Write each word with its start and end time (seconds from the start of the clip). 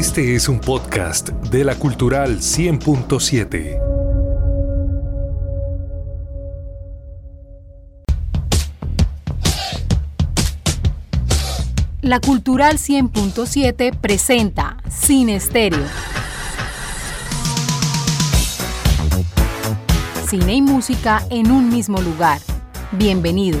Este 0.00 0.34
es 0.34 0.48
un 0.48 0.60
podcast 0.60 1.28
de 1.28 1.62
la 1.62 1.74
Cultural 1.74 2.38
100.7. 2.38 3.78
La 12.00 12.18
Cultural 12.18 12.78
100.7 12.78 13.94
presenta 13.94 14.78
Sin 14.88 15.28
Estéreo. 15.28 15.84
Cine 20.30 20.54
y 20.54 20.62
música 20.62 21.22
en 21.28 21.50
un 21.50 21.68
mismo 21.68 22.00
lugar. 22.00 22.40
Bienvenidos. 22.92 23.60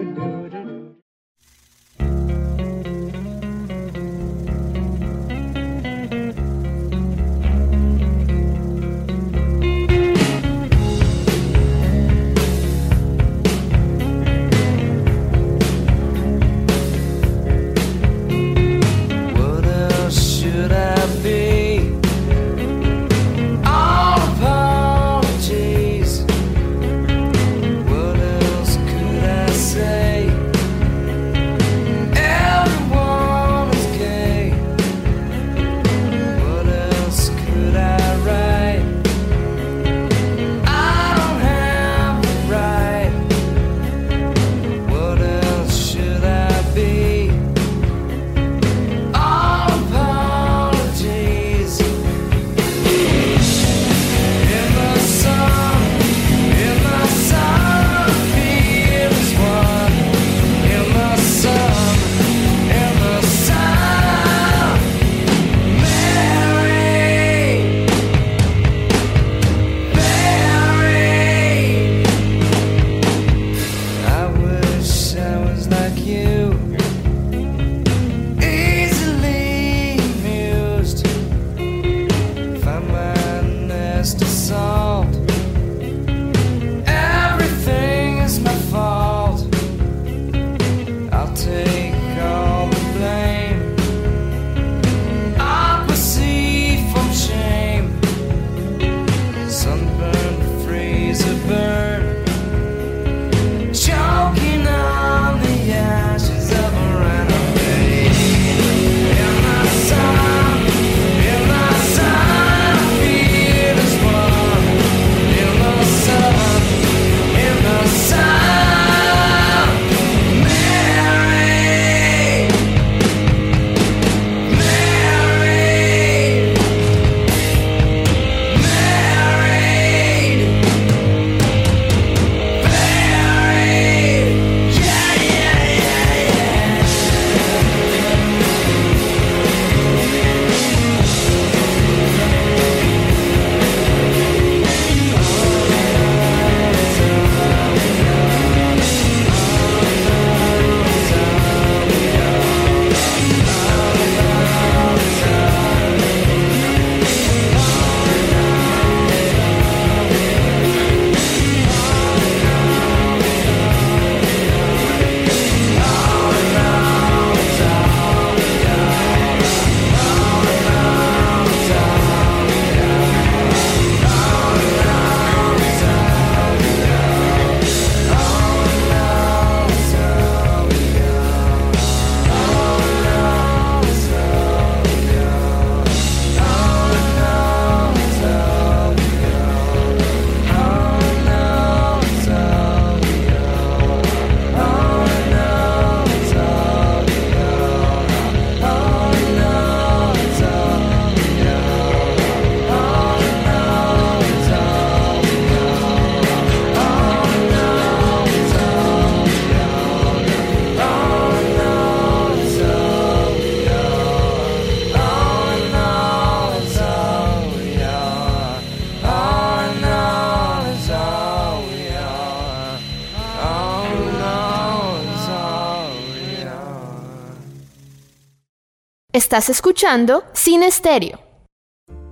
Estás 229.31 229.49
escuchando 229.49 230.25
Sin 230.33 230.61
Estéreo. 230.61 231.17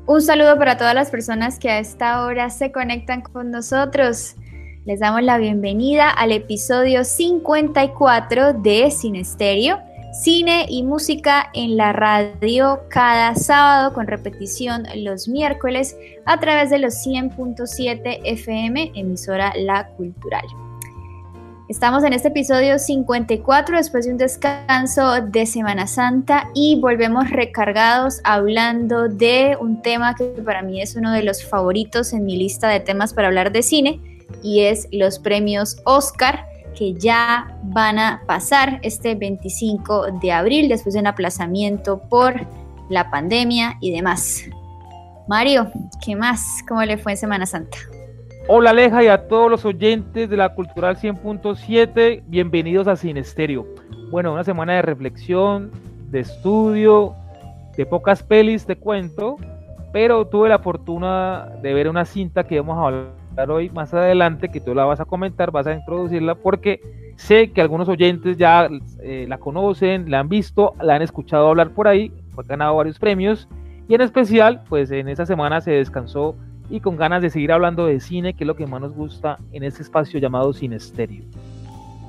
Un 0.08 0.22
saludo 0.22 0.58
para 0.58 0.78
todas 0.78 0.96
las 0.96 1.12
personas 1.12 1.60
que 1.60 1.70
a 1.70 1.80
esta 1.80 2.24
hora 2.24 2.50
se 2.50 2.72
conectan 2.72 3.20
con 3.20 3.52
nosotros. 3.52 4.36
Les 4.86 5.02
damos 5.02 5.22
la 5.24 5.38
bienvenida 5.38 6.10
al 6.12 6.32
episodio 6.32 7.04
54 7.04 8.54
de 8.54 8.90
Sin 8.90 9.18
Estéreo, 9.18 9.82
cine 10.14 10.66
y 10.70 10.84
música 10.84 11.50
en 11.54 11.76
la 11.76 11.92
radio 11.92 12.84
cada 12.90 13.36
sábado 13.36 13.94
con 13.94 14.08
repetición 14.08 14.84
los 14.96 15.28
miércoles 15.28 15.98
a 16.26 16.40
través 16.40 16.70
de 16.70 16.80
los 16.80 17.06
100.7 17.06 18.22
FM, 18.24 18.94
emisora 18.96 19.52
La 19.58 19.90
Cultural. 19.90 20.46
Estamos 21.70 22.04
en 22.04 22.14
este 22.14 22.30
episodio 22.30 22.80
54 22.80 23.78
después 23.78 24.08
de 24.08 24.12
un 24.12 24.18
descanso 24.18 25.22
de 25.22 25.46
Semana 25.46 25.86
Santa 25.86 26.50
y 26.56 26.80
volvemos 26.80 27.30
recargados 27.30 28.22
hablando 28.24 29.08
de 29.08 29.56
un 29.62 29.84
tema 29.84 30.16
que 30.16 30.24
para 30.44 30.64
mí 30.64 30.82
es 30.82 30.96
uno 30.96 31.12
de 31.12 31.22
los 31.22 31.46
favoritos 31.46 32.12
en 32.14 32.26
mi 32.26 32.38
lista 32.38 32.68
de 32.70 32.80
temas 32.80 33.14
para 33.14 33.28
hablar 33.28 33.52
de 33.52 33.62
cine, 33.62 34.00
y 34.42 34.62
es 34.62 34.88
los 34.92 35.20
premios 35.20 35.78
Oscar 35.86 36.48
que 36.76 36.96
ya 36.96 37.56
van 37.62 38.00
a 38.00 38.24
pasar 38.26 38.80
este 38.82 39.14
25 39.14 40.20
de 40.24 40.32
abril 40.32 40.70
después 40.70 40.96
de 40.96 41.02
un 41.02 41.08
aplazamiento 41.08 42.00
por 42.00 42.48
la 42.90 43.12
pandemia 43.12 43.78
y 43.80 43.92
demás. 43.92 44.42
Mario, 45.28 45.72
¿qué 46.04 46.16
más? 46.16 46.64
¿Cómo 46.68 46.84
le 46.84 46.98
fue 46.98 47.12
en 47.12 47.18
Semana 47.20 47.46
Santa? 47.46 47.78
Hola 48.52 48.72
Aleja 48.72 49.04
y 49.04 49.08
a 49.08 49.28
todos 49.28 49.48
los 49.52 49.64
oyentes 49.64 50.28
de 50.28 50.36
la 50.36 50.56
Cultural 50.56 50.98
100.7, 50.98 52.24
bienvenidos 52.26 52.88
a 52.88 52.96
Sin 52.96 53.16
Estéreo. 53.16 53.68
Bueno, 54.10 54.34
una 54.34 54.44
semana 54.44 54.74
de 54.74 54.82
reflexión, 54.82 55.70
de 56.10 56.22
estudio, 56.22 57.14
de 57.78 57.86
pocas 57.86 58.24
pelis, 58.24 58.66
te 58.66 58.76
cuento, 58.76 59.36
pero 59.94 60.26
tuve 60.26 60.50
la 60.50 60.58
fortuna 60.58 61.48
de 61.62 61.76
ver 61.76 61.88
una 61.88 62.06
cinta 62.06 62.46
que 62.46 62.60
vamos 62.60 62.80
a 62.80 62.88
hablar 62.88 63.52
hoy 63.52 63.70
más 63.70 63.94
adelante, 63.94 64.50
que 64.50 64.60
tú 64.60 64.74
la 64.74 64.84
vas 64.84 65.00
a 65.00 65.06
comentar, 65.06 65.52
vas 65.52 65.68
a 65.68 65.76
introducirla, 65.76 66.34
porque 66.34 66.82
sé 67.18 67.52
que 67.52 67.62
algunos 67.62 67.88
oyentes 67.88 68.36
ya 68.36 68.68
eh, 69.04 69.28
la 69.30 69.38
conocen, 69.38 70.10
la 70.10 70.22
han 70.22 70.28
visto, 70.28 70.74
la 70.82 70.96
han 70.96 71.04
escuchado 71.04 71.50
hablar 71.50 71.70
por 71.76 71.88
ahí, 71.88 72.12
ha 72.36 72.42
ganado 72.42 72.76
varios 72.76 72.98
premios, 72.98 73.48
y 73.88 73.94
en 73.94 74.02
especial, 74.02 74.64
pues 74.70 74.90
en 74.90 75.08
esa 75.08 75.28
semana 75.28 75.62
se 75.62 75.70
descansó 75.70 76.36
y 76.70 76.80
con 76.80 76.98
ganas 76.98 77.22
de 77.22 77.30
seguir 77.30 77.52
hablando 77.52 77.86
de 77.86 78.00
cine, 78.00 78.34
que 78.34 78.44
es 78.44 78.48
lo 78.48 78.56
que 78.56 78.68
más 78.68 78.82
nos 78.82 78.94
gusta 78.94 79.40
en 79.52 79.64
este 79.64 79.82
espacio 79.82 80.20
llamado 80.20 80.54
Cine 80.54 80.76
Estéreo. 80.76 81.24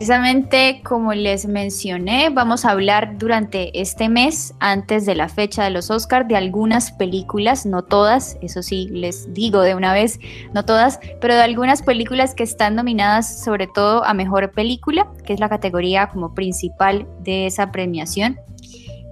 Precisamente 0.00 0.80
como 0.82 1.12
les 1.12 1.46
mencioné, 1.46 2.30
vamos 2.30 2.64
a 2.64 2.70
hablar 2.70 3.18
durante 3.18 3.78
este 3.78 4.08
mes, 4.08 4.54
antes 4.58 5.04
de 5.04 5.14
la 5.14 5.28
fecha 5.28 5.62
de 5.62 5.68
los 5.68 5.90
Oscars, 5.90 6.26
de 6.26 6.36
algunas 6.36 6.90
películas, 6.92 7.66
no 7.66 7.82
todas, 7.82 8.38
eso 8.40 8.62
sí, 8.62 8.88
les 8.90 9.34
digo 9.34 9.60
de 9.60 9.74
una 9.74 9.92
vez, 9.92 10.18
no 10.54 10.64
todas, 10.64 11.00
pero 11.20 11.34
de 11.34 11.42
algunas 11.42 11.82
películas 11.82 12.34
que 12.34 12.44
están 12.44 12.76
nominadas 12.76 13.44
sobre 13.44 13.66
todo 13.66 14.02
a 14.02 14.14
Mejor 14.14 14.52
Película, 14.52 15.06
que 15.26 15.34
es 15.34 15.40
la 15.40 15.50
categoría 15.50 16.08
como 16.08 16.32
principal 16.32 17.06
de 17.22 17.44
esa 17.44 17.70
premiación. 17.70 18.38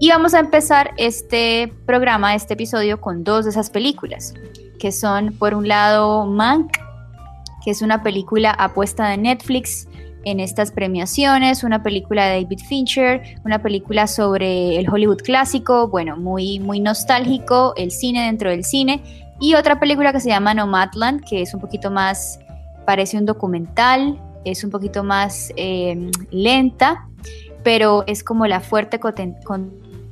Y 0.00 0.08
vamos 0.08 0.32
a 0.32 0.38
empezar 0.38 0.94
este 0.96 1.70
programa, 1.84 2.34
este 2.34 2.54
episodio, 2.54 2.98
con 2.98 3.24
dos 3.24 3.44
de 3.44 3.50
esas 3.50 3.68
películas, 3.68 4.32
que 4.78 4.92
son 4.92 5.32
por 5.32 5.54
un 5.54 5.69
lado 5.69 6.26
Mank, 6.26 6.76
que 7.64 7.70
es 7.70 7.82
una 7.82 8.02
película 8.02 8.50
apuesta 8.52 9.08
de 9.08 9.16
Netflix, 9.16 9.88
en 10.25 10.40
estas 10.40 10.72
premiaciones, 10.72 11.64
una 11.64 11.82
película 11.82 12.26
de 12.26 12.42
David 12.42 12.60
Fincher, 12.69 13.22
una 13.44 13.62
película 13.62 14.06
sobre 14.06 14.78
el 14.78 14.88
Hollywood 14.88 15.22
clásico, 15.22 15.88
bueno, 15.88 16.16
muy, 16.16 16.58
muy 16.60 16.80
nostálgico, 16.80 17.72
el 17.76 17.90
cine 17.90 18.26
dentro 18.26 18.50
del 18.50 18.64
cine, 18.64 19.02
y 19.40 19.54
otra 19.54 19.78
película 19.80 20.12
que 20.12 20.20
se 20.20 20.28
llama 20.28 20.54
Nomadland, 20.54 21.24
que 21.24 21.42
es 21.42 21.54
un 21.54 21.60
poquito 21.60 21.90
más, 21.90 22.40
parece 22.84 23.16
un 23.16 23.26
documental, 23.26 24.20
es 24.44 24.64
un 24.64 24.70
poquito 24.70 25.04
más 25.04 25.52
eh, 25.56 26.10
lenta, 26.31 27.06
pero 27.62 28.04
es 28.06 28.24
como 28.24 28.46
la 28.46 28.60
fuerte 28.60 28.98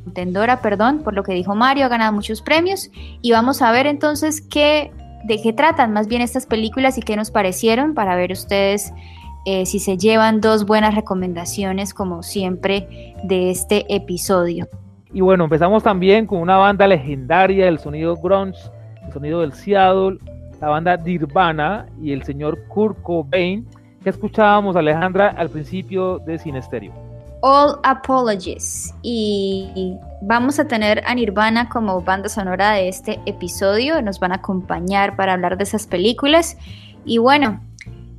contendora, 0.07 0.63
perdón, 0.63 1.01
por 1.03 1.15
lo 1.15 1.25
que 1.25 1.35
dijo 1.35 1.57
Mario, 1.57 1.85
ha 1.85 1.89
ganado 1.89 2.13
muchos 2.13 2.41
premios, 2.41 2.91
y 3.23 3.33
vamos 3.33 3.61
a 3.61 3.73
ver 3.73 3.89
entonces 3.89 4.41
qué, 4.41 4.93
de 5.25 5.43
qué 5.43 5.53
tratan 5.53 5.93
más 5.93 6.07
bien 6.07 6.23
estas 6.23 6.47
películas 6.47 6.97
y 6.97 7.03
qué 7.03 7.17
nos 7.17 7.33
parecieron 7.33 7.93
para 7.93 8.15
ver 8.15 8.31
ustedes 8.31 8.93
eh, 9.47 9.67
si 9.67 9.81
se 9.81 9.97
llevan 9.97 10.41
dos 10.41 10.65
buenas 10.65 10.95
recomendaciones 10.95 11.93
como 11.93 12.23
siempre 12.23 13.15
de 13.25 13.51
este 13.51 13.93
episodio. 13.93 14.69
Y 15.13 15.23
bueno, 15.23 15.45
empezamos 15.45 15.83
también 15.83 16.27
con 16.27 16.39
una 16.39 16.57
banda 16.57 16.87
legendaria 16.87 17.65
del 17.65 17.81
sonido 17.81 18.15
grunge, 18.17 18.61
el 19.05 19.13
sonido 19.13 19.41
del 19.41 19.55
Seattle, 19.55 20.19
la 20.61 20.69
banda 20.69 20.97
Nirvana 20.97 21.87
y 22.01 22.13
el 22.13 22.23
señor 22.23 22.65
Kurt 22.69 23.03
Cobain, 23.03 23.67
que 24.05 24.11
escuchábamos 24.11 24.77
Alejandra 24.77 25.35
al 25.37 25.51
principio 25.51 26.21
de 26.21 26.39
Cine 26.39 26.63
Stereo. 26.63 27.06
All 27.49 27.79
Apologies. 27.85 28.93
Y 29.03 29.97
vamos 30.21 30.59
a 30.59 30.67
tener 30.67 31.01
a 31.07 31.15
Nirvana 31.15 31.69
como 31.69 32.03
banda 32.03 32.29
sonora 32.29 32.73
de 32.73 32.89
este 32.89 33.21
episodio. 33.25 34.03
Nos 34.03 34.19
van 34.19 34.33
a 34.33 34.37
acompañar 34.37 35.15
para 35.15 35.35
hablar 35.35 35.57
de 35.57 35.63
esas 35.63 35.87
películas. 35.87 36.59
Y 37.05 37.19
bueno, 37.19 37.61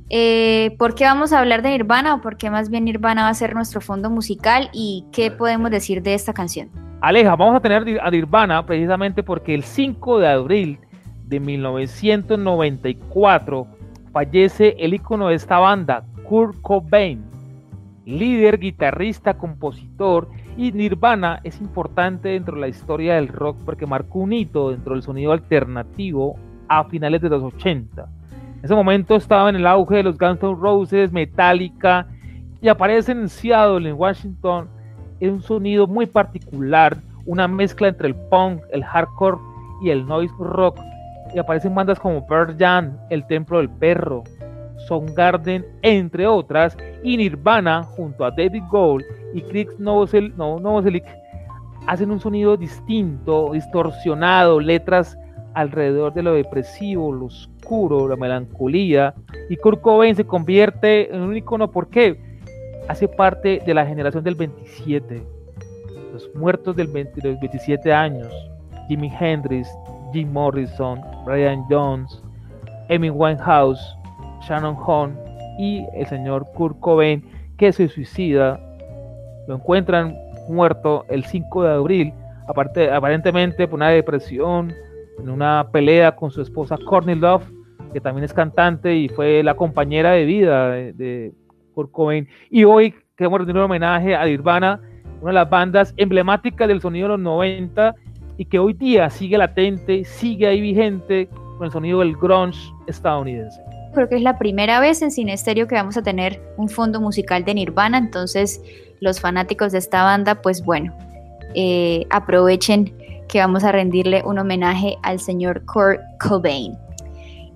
eh, 0.08 0.74
¿Por 0.78 0.94
qué 0.94 1.04
vamos 1.04 1.34
a 1.34 1.40
hablar 1.40 1.60
de 1.60 1.68
Nirvana 1.68 2.14
o 2.14 2.22
por 2.22 2.38
qué 2.38 2.48
más 2.48 2.70
bien 2.70 2.86
Nirvana 2.86 3.24
va 3.24 3.28
a 3.28 3.34
ser 3.34 3.54
nuestro 3.54 3.82
fondo 3.82 4.08
musical 4.08 4.70
y 4.72 5.04
qué 5.12 5.30
podemos 5.30 5.70
decir 5.70 6.02
de 6.02 6.14
esta 6.14 6.32
canción? 6.32 6.70
Aleja, 7.02 7.36
vamos 7.36 7.56
a 7.56 7.60
tener 7.60 8.00
a 8.00 8.10
Nirvana 8.10 8.64
precisamente 8.64 9.22
porque 9.22 9.54
el 9.54 9.62
5 9.62 10.20
de 10.20 10.28
abril 10.28 10.78
de 11.26 11.38
1994 11.38 13.66
fallece 14.10 14.74
el 14.78 14.94
icono 14.94 15.28
de 15.28 15.34
esta 15.34 15.58
banda, 15.58 16.02
Kurt 16.24 16.58
Cobain, 16.62 17.28
líder, 18.08 18.58
guitarrista, 18.58 19.34
compositor 19.34 20.28
y 20.56 20.72
Nirvana 20.72 21.40
es 21.44 21.60
importante 21.60 22.30
dentro 22.30 22.54
de 22.54 22.62
la 22.62 22.68
historia 22.68 23.14
del 23.14 23.28
rock 23.28 23.58
porque 23.64 23.86
marcó 23.86 24.20
un 24.20 24.32
hito 24.32 24.70
dentro 24.70 24.94
del 24.94 25.02
sonido 25.02 25.32
alternativo 25.32 26.36
a 26.68 26.84
finales 26.84 27.20
de 27.20 27.28
los 27.28 27.42
80 27.42 28.08
en 28.58 28.64
ese 28.64 28.74
momento 28.74 29.14
estaba 29.14 29.48
en 29.48 29.54
el 29.54 29.66
auge 29.68 29.96
de 29.96 30.02
los 30.02 30.18
Guns 30.18 30.42
N' 30.42 30.56
Roses, 30.56 31.12
Metallica, 31.12 32.08
y 32.60 32.66
aparecen 32.66 33.20
en 33.20 33.28
Seattle, 33.28 33.88
en 33.88 33.94
Washington, 33.94 34.68
en 35.20 35.34
un 35.34 35.42
sonido 35.42 35.86
muy 35.86 36.06
particular, 36.06 36.96
una 37.24 37.46
mezcla 37.46 37.86
entre 37.86 38.08
el 38.08 38.16
punk, 38.16 38.62
el 38.72 38.82
hardcore 38.82 39.38
y 39.80 39.90
el 39.90 40.04
noise 40.04 40.34
rock. 40.40 40.76
Y 41.32 41.38
aparecen 41.38 41.72
bandas 41.72 42.00
como 42.00 42.26
Pearl 42.26 42.56
Jam, 42.58 42.96
El 43.10 43.24
Templo 43.28 43.58
del 43.58 43.70
Perro, 43.70 44.24
Soundgarden, 44.88 45.66
entre 45.82 46.26
otras, 46.26 46.76
y 47.02 47.16
Nirvana, 47.18 47.82
junto 47.82 48.24
a 48.24 48.30
David 48.30 48.62
Gold 48.70 49.04
y 49.34 49.42
Chris 49.42 49.68
Novoselic, 49.78 51.04
hacen 51.86 52.10
un 52.10 52.20
sonido 52.20 52.56
distinto, 52.56 53.50
distorsionado, 53.52 54.60
letras 54.60 55.16
alrededor 55.54 56.14
de 56.14 56.22
lo 56.22 56.32
depresivo, 56.34 57.12
lo 57.12 57.26
oscuro, 57.26 58.08
la 58.08 58.16
melancolía, 58.16 59.14
y 59.50 59.56
Kurt 59.56 59.80
Cobain 59.82 60.16
se 60.16 60.26
convierte 60.26 61.14
en 61.14 61.20
un 61.20 61.36
icono 61.36 61.70
porque 61.70 62.18
hace 62.88 63.08
parte 63.08 63.62
de 63.64 63.74
la 63.74 63.84
generación 63.84 64.24
del 64.24 64.36
27, 64.36 65.22
los 66.12 66.34
muertos 66.34 66.74
del 66.76 66.90
de 66.92 67.10
los 67.22 67.40
27 67.40 67.92
años, 67.92 68.32
Jimi 68.88 69.12
Hendrix, 69.20 69.68
Jim 70.12 70.32
Morrison, 70.32 71.00
Brian 71.26 71.64
Jones, 71.68 72.22
Amy 72.88 73.10
Winehouse, 73.10 73.97
Shannon 74.40 74.76
Horn 74.84 75.18
y 75.58 75.84
el 75.94 76.06
señor 76.06 76.46
Kurt 76.54 76.78
Cobain 76.80 77.24
que 77.56 77.72
se 77.72 77.88
suicida, 77.88 78.60
lo 79.46 79.56
encuentran 79.56 80.16
muerto 80.48 81.04
el 81.08 81.24
5 81.24 81.64
de 81.64 81.70
abril, 81.70 82.14
aparte, 82.46 82.90
aparentemente 82.90 83.66
por 83.66 83.76
una 83.76 83.90
depresión, 83.90 84.72
en 85.18 85.28
una 85.28 85.68
pelea 85.72 86.14
con 86.14 86.30
su 86.30 86.40
esposa 86.40 86.78
Courtney 86.86 87.16
Love, 87.16 87.44
que 87.92 88.00
también 88.00 88.24
es 88.24 88.32
cantante 88.32 88.94
y 88.94 89.08
fue 89.08 89.42
la 89.42 89.54
compañera 89.54 90.12
de 90.12 90.24
vida 90.24 90.70
de, 90.70 90.92
de 90.92 91.32
Kurt 91.74 91.90
Cobain. 91.90 92.28
Y 92.50 92.64
hoy 92.64 92.94
queremos 93.16 93.40
rendir 93.40 93.56
un 93.56 93.62
homenaje 93.62 94.14
a 94.14 94.24
Nirvana, 94.24 94.80
una 95.20 95.30
de 95.30 95.34
las 95.34 95.50
bandas 95.50 95.94
emblemáticas 95.96 96.68
del 96.68 96.80
sonido 96.80 97.08
de 97.08 97.14
los 97.14 97.20
90 97.20 97.94
y 98.36 98.44
que 98.44 98.60
hoy 98.60 98.72
día 98.72 99.10
sigue 99.10 99.36
latente, 99.36 100.04
sigue 100.04 100.46
ahí 100.46 100.60
vigente 100.60 101.28
con 101.56 101.66
el 101.66 101.72
sonido 101.72 101.98
del 101.98 102.16
grunge 102.16 102.72
estadounidense. 102.86 103.67
Creo 103.94 104.08
que 104.08 104.16
es 104.16 104.22
la 104.22 104.38
primera 104.38 104.80
vez 104.80 105.02
en 105.02 105.10
Cine 105.10 105.32
Estéreo 105.32 105.66
que 105.66 105.74
vamos 105.74 105.96
a 105.96 106.02
tener 106.02 106.40
un 106.56 106.68
fondo 106.68 107.00
musical 107.00 107.44
de 107.44 107.54
Nirvana, 107.54 107.98
entonces 107.98 108.60
los 109.00 109.20
fanáticos 109.20 109.72
de 109.72 109.78
esta 109.78 110.02
banda, 110.04 110.42
pues 110.42 110.64
bueno, 110.64 110.94
eh, 111.54 112.04
aprovechen 112.10 112.94
que 113.28 113.38
vamos 113.40 113.64
a 113.64 113.72
rendirle 113.72 114.22
un 114.24 114.38
homenaje 114.38 114.96
al 115.02 115.20
señor 115.20 115.64
Kurt 115.66 116.00
Cobain. 116.18 116.76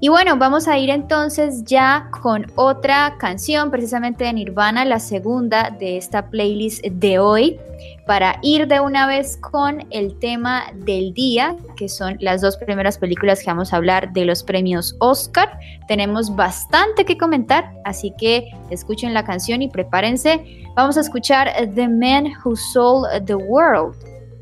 Y 0.05 0.09
bueno, 0.09 0.37
vamos 0.37 0.67
a 0.67 0.77
ir 0.79 0.91
entonces 0.91 1.63
ya 1.63 2.09
con 2.11 2.47
otra 2.57 3.15
canción, 3.21 3.71
precisamente 3.71 4.25
de 4.25 4.33
Nirvana, 4.33 4.85
la 4.85 4.99
segunda 4.99 5.71
de 5.71 5.97
esta 5.97 6.29
playlist 6.29 6.85
de 6.85 7.21
hoy, 7.21 7.61
para 8.05 8.37
ir 8.43 8.67
de 8.67 8.81
una 8.81 9.07
vez 9.07 9.37
con 9.37 9.87
el 9.91 10.19
tema 10.19 10.65
del 10.75 11.15
día, 11.15 11.55
que 11.77 11.89
son 11.89 12.17
las 12.19 12.41
dos 12.41 12.57
primeras 12.57 12.99
películas 12.99 13.45
que 13.45 13.47
vamos 13.47 13.73
a 13.73 13.77
hablar 13.77 14.13
de 14.13 14.25
los 14.25 14.43
premios 14.43 14.97
Oscar. 14.99 15.57
Tenemos 15.87 16.35
bastante 16.35 17.05
que 17.05 17.17
comentar, 17.17 17.73
así 17.85 18.13
que 18.19 18.51
escuchen 18.71 19.15
la 19.15 19.25
canción 19.25 19.63
y 19.63 19.69
prepárense. 19.69 20.65
Vamos 20.75 20.97
a 20.97 21.03
escuchar 21.03 21.49
The 21.77 21.89
Man 21.89 22.27
Who 22.45 22.57
Sold 22.57 23.25
the 23.27 23.37
World 23.37 23.95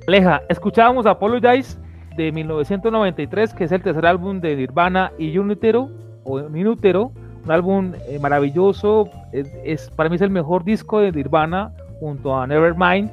Aleja, 0.09 0.43
escuchábamos 0.49 1.07
Apologize 1.07 1.77
de 2.17 2.33
1993, 2.33 3.55
que 3.55 3.65
es 3.65 3.73
el 3.73 3.83
tercer 3.83 4.07
álbum 4.07 4.41
de 4.41 4.57
Nirvana 4.57 5.13
y 5.19 5.37
Unitero, 5.39 5.89
o 6.25 6.41
Minutero, 6.49 7.13
un 7.45 7.51
álbum 7.51 7.93
eh, 8.09 8.19
maravilloso, 8.19 9.09
es, 9.33 9.91
para 9.91 10.09
mí 10.09 10.17
es 10.17 10.23
el 10.23 10.31
mejor 10.31 10.65
disco 10.65 11.01
de 11.01 11.13
Nirvana 11.13 11.73
junto 11.99 12.37
a 12.37 12.47
Nevermind. 12.47 13.11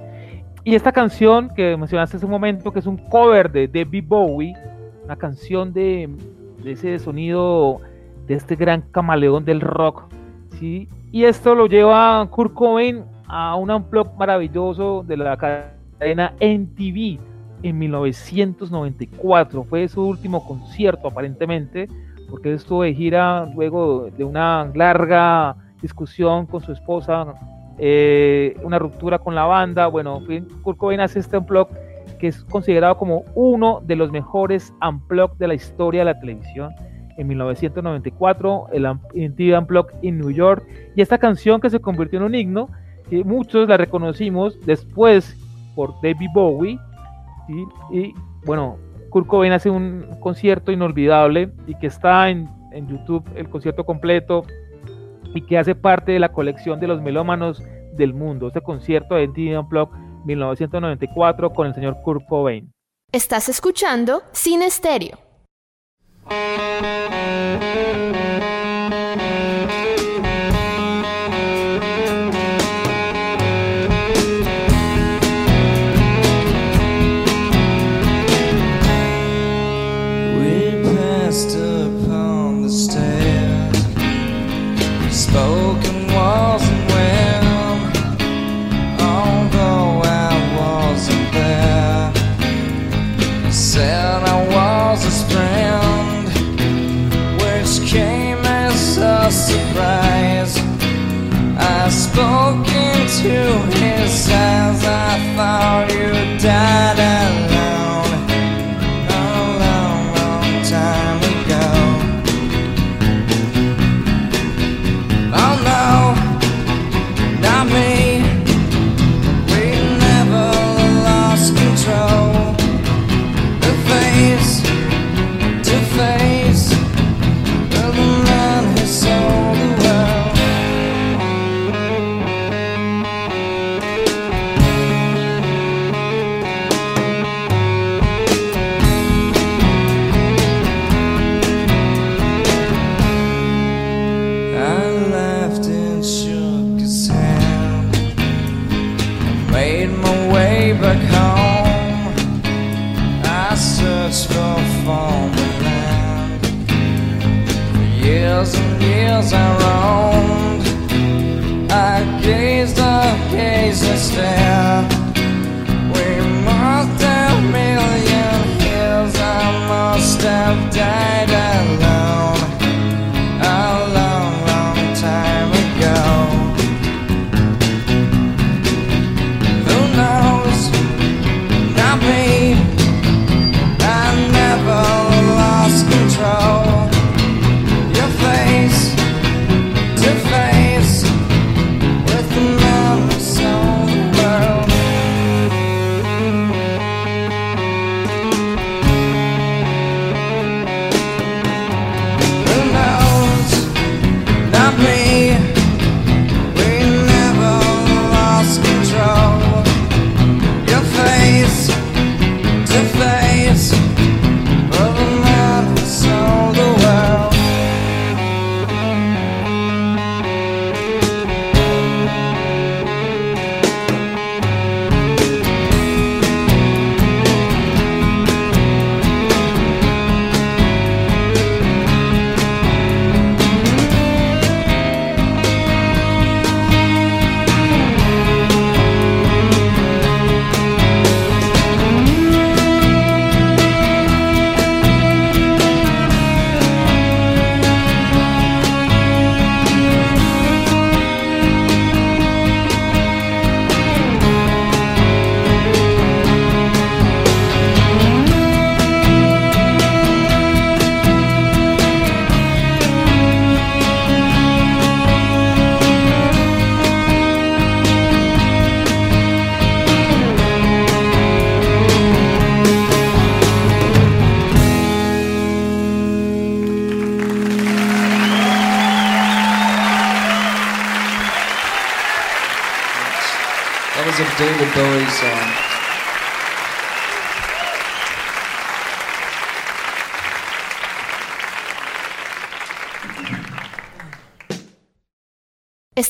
Y 0.64 0.76
esta 0.76 0.92
canción 0.92 1.50
que 1.56 1.78
mencionaste 1.78 2.18
hace 2.18 2.26
un 2.26 2.32
momento, 2.32 2.72
que 2.72 2.80
es 2.80 2.86
un 2.86 2.98
cover 2.98 3.52
de 3.52 3.68
David 3.68 4.04
Bowie, 4.08 4.54
una 5.06 5.16
canción 5.16 5.72
de, 5.72 6.10
de 6.64 6.72
ese 6.72 7.00
sonido 7.00 7.80
de 8.28 8.34
este 8.34 8.56
gran 8.56 8.82
camaleón 8.92 9.46
del 9.46 9.62
rock. 9.62 10.04
¿sí? 10.60 10.90
Y 11.12 11.24
esto 11.24 11.56
lo 11.56 11.68
lleva 11.68 12.28
Kurt 12.30 12.54
Cobain 12.54 13.06
a 13.28 13.56
un 13.56 13.72
unplug 13.72 14.18
maravilloso 14.18 15.04
de 15.08 15.18
la 15.18 15.38
cadena 15.38 16.34
NTV 16.40 17.37
en 17.70 17.78
1994. 17.78 19.64
Fue 19.64 19.88
su 19.88 20.04
último 20.04 20.46
concierto 20.46 21.08
aparentemente, 21.08 21.88
porque 22.30 22.54
estuvo 22.54 22.84
de 22.84 22.94
gira 22.94 23.50
luego 23.56 24.10
de 24.16 24.24
una 24.24 24.70
larga 24.74 25.56
discusión 25.82 26.46
con 26.46 26.62
su 26.62 26.72
esposa, 26.72 27.34
eh, 27.78 28.56
una 28.64 28.80
ruptura 28.80 29.20
con 29.20 29.36
la 29.36 29.46
banda. 29.46 29.88
Bueno, 29.88 30.22
Kurt 30.64 30.78
Cobain 30.78 31.00
hace 31.00 31.20
este 31.20 31.38
unplug 31.38 31.68
que 32.18 32.28
es 32.28 32.44
considerado 32.46 32.98
como 32.98 33.24
uno 33.36 33.82
de 33.86 33.96
los 33.96 34.12
mejores 34.12 34.74
unplug 34.82 35.38
de 35.38 35.48
la 35.48 35.54
historia 35.54 36.02
de 36.02 36.06
la 36.06 36.20
televisión 36.20 36.72
en 37.18 37.28
1994, 37.28 38.68
el 38.74 38.88
MTV 38.88 39.58
Unplugged 39.58 39.96
in 40.04 40.18
New 40.20 40.32
York, 40.32 40.66
y 40.96 41.02
esta 41.02 41.18
canción 41.18 41.60
que 41.60 41.70
se 41.70 41.80
convirtió 41.80 42.20
en 42.20 42.26
un 42.26 42.36
himno, 42.36 42.70
que 43.10 43.24
muchos 43.24 43.68
la 43.68 43.78
reconocimos 43.78 44.60
después 44.66 45.36
por 45.76 45.96
David 46.02 46.30
Bowie, 46.34 46.80
y 47.48 48.14
bueno, 48.46 48.78
Kurt 49.10 49.28
Cobain 49.28 49.54
hace 49.54 49.70
un 49.70 50.06
concierto 50.20 50.72
inolvidable 50.72 51.52
y 51.66 51.76
que 51.76 51.88
está 51.88 52.30
en, 52.30 52.56
YouTube 52.88 53.28
el 53.36 53.50
concierto 53.50 53.86
completo 53.86 54.46
y 55.34 55.42
que 55.42 55.58
hace 55.58 55.74
parte 55.74 56.12
de 56.12 56.20
la 56.20 56.32
colección 56.32 56.80
de 56.80 56.86
los 56.86 57.02
melómanos 57.02 57.64
del 57.94 58.14
mundo, 58.14 58.48
este 58.48 58.62
concierto 58.62 59.16
de 59.16 59.28
MTV 59.28 59.60
Unplugged 59.60 59.98
1994 60.26 61.54
con 61.54 61.66
el 61.66 61.74
señor 61.74 61.98
Kurt 62.04 62.28
Cobain. 62.28 62.72
Estás 63.12 63.50
escuchando 63.50 64.22
Sin 64.32 64.62
Estéreo. 64.62 65.18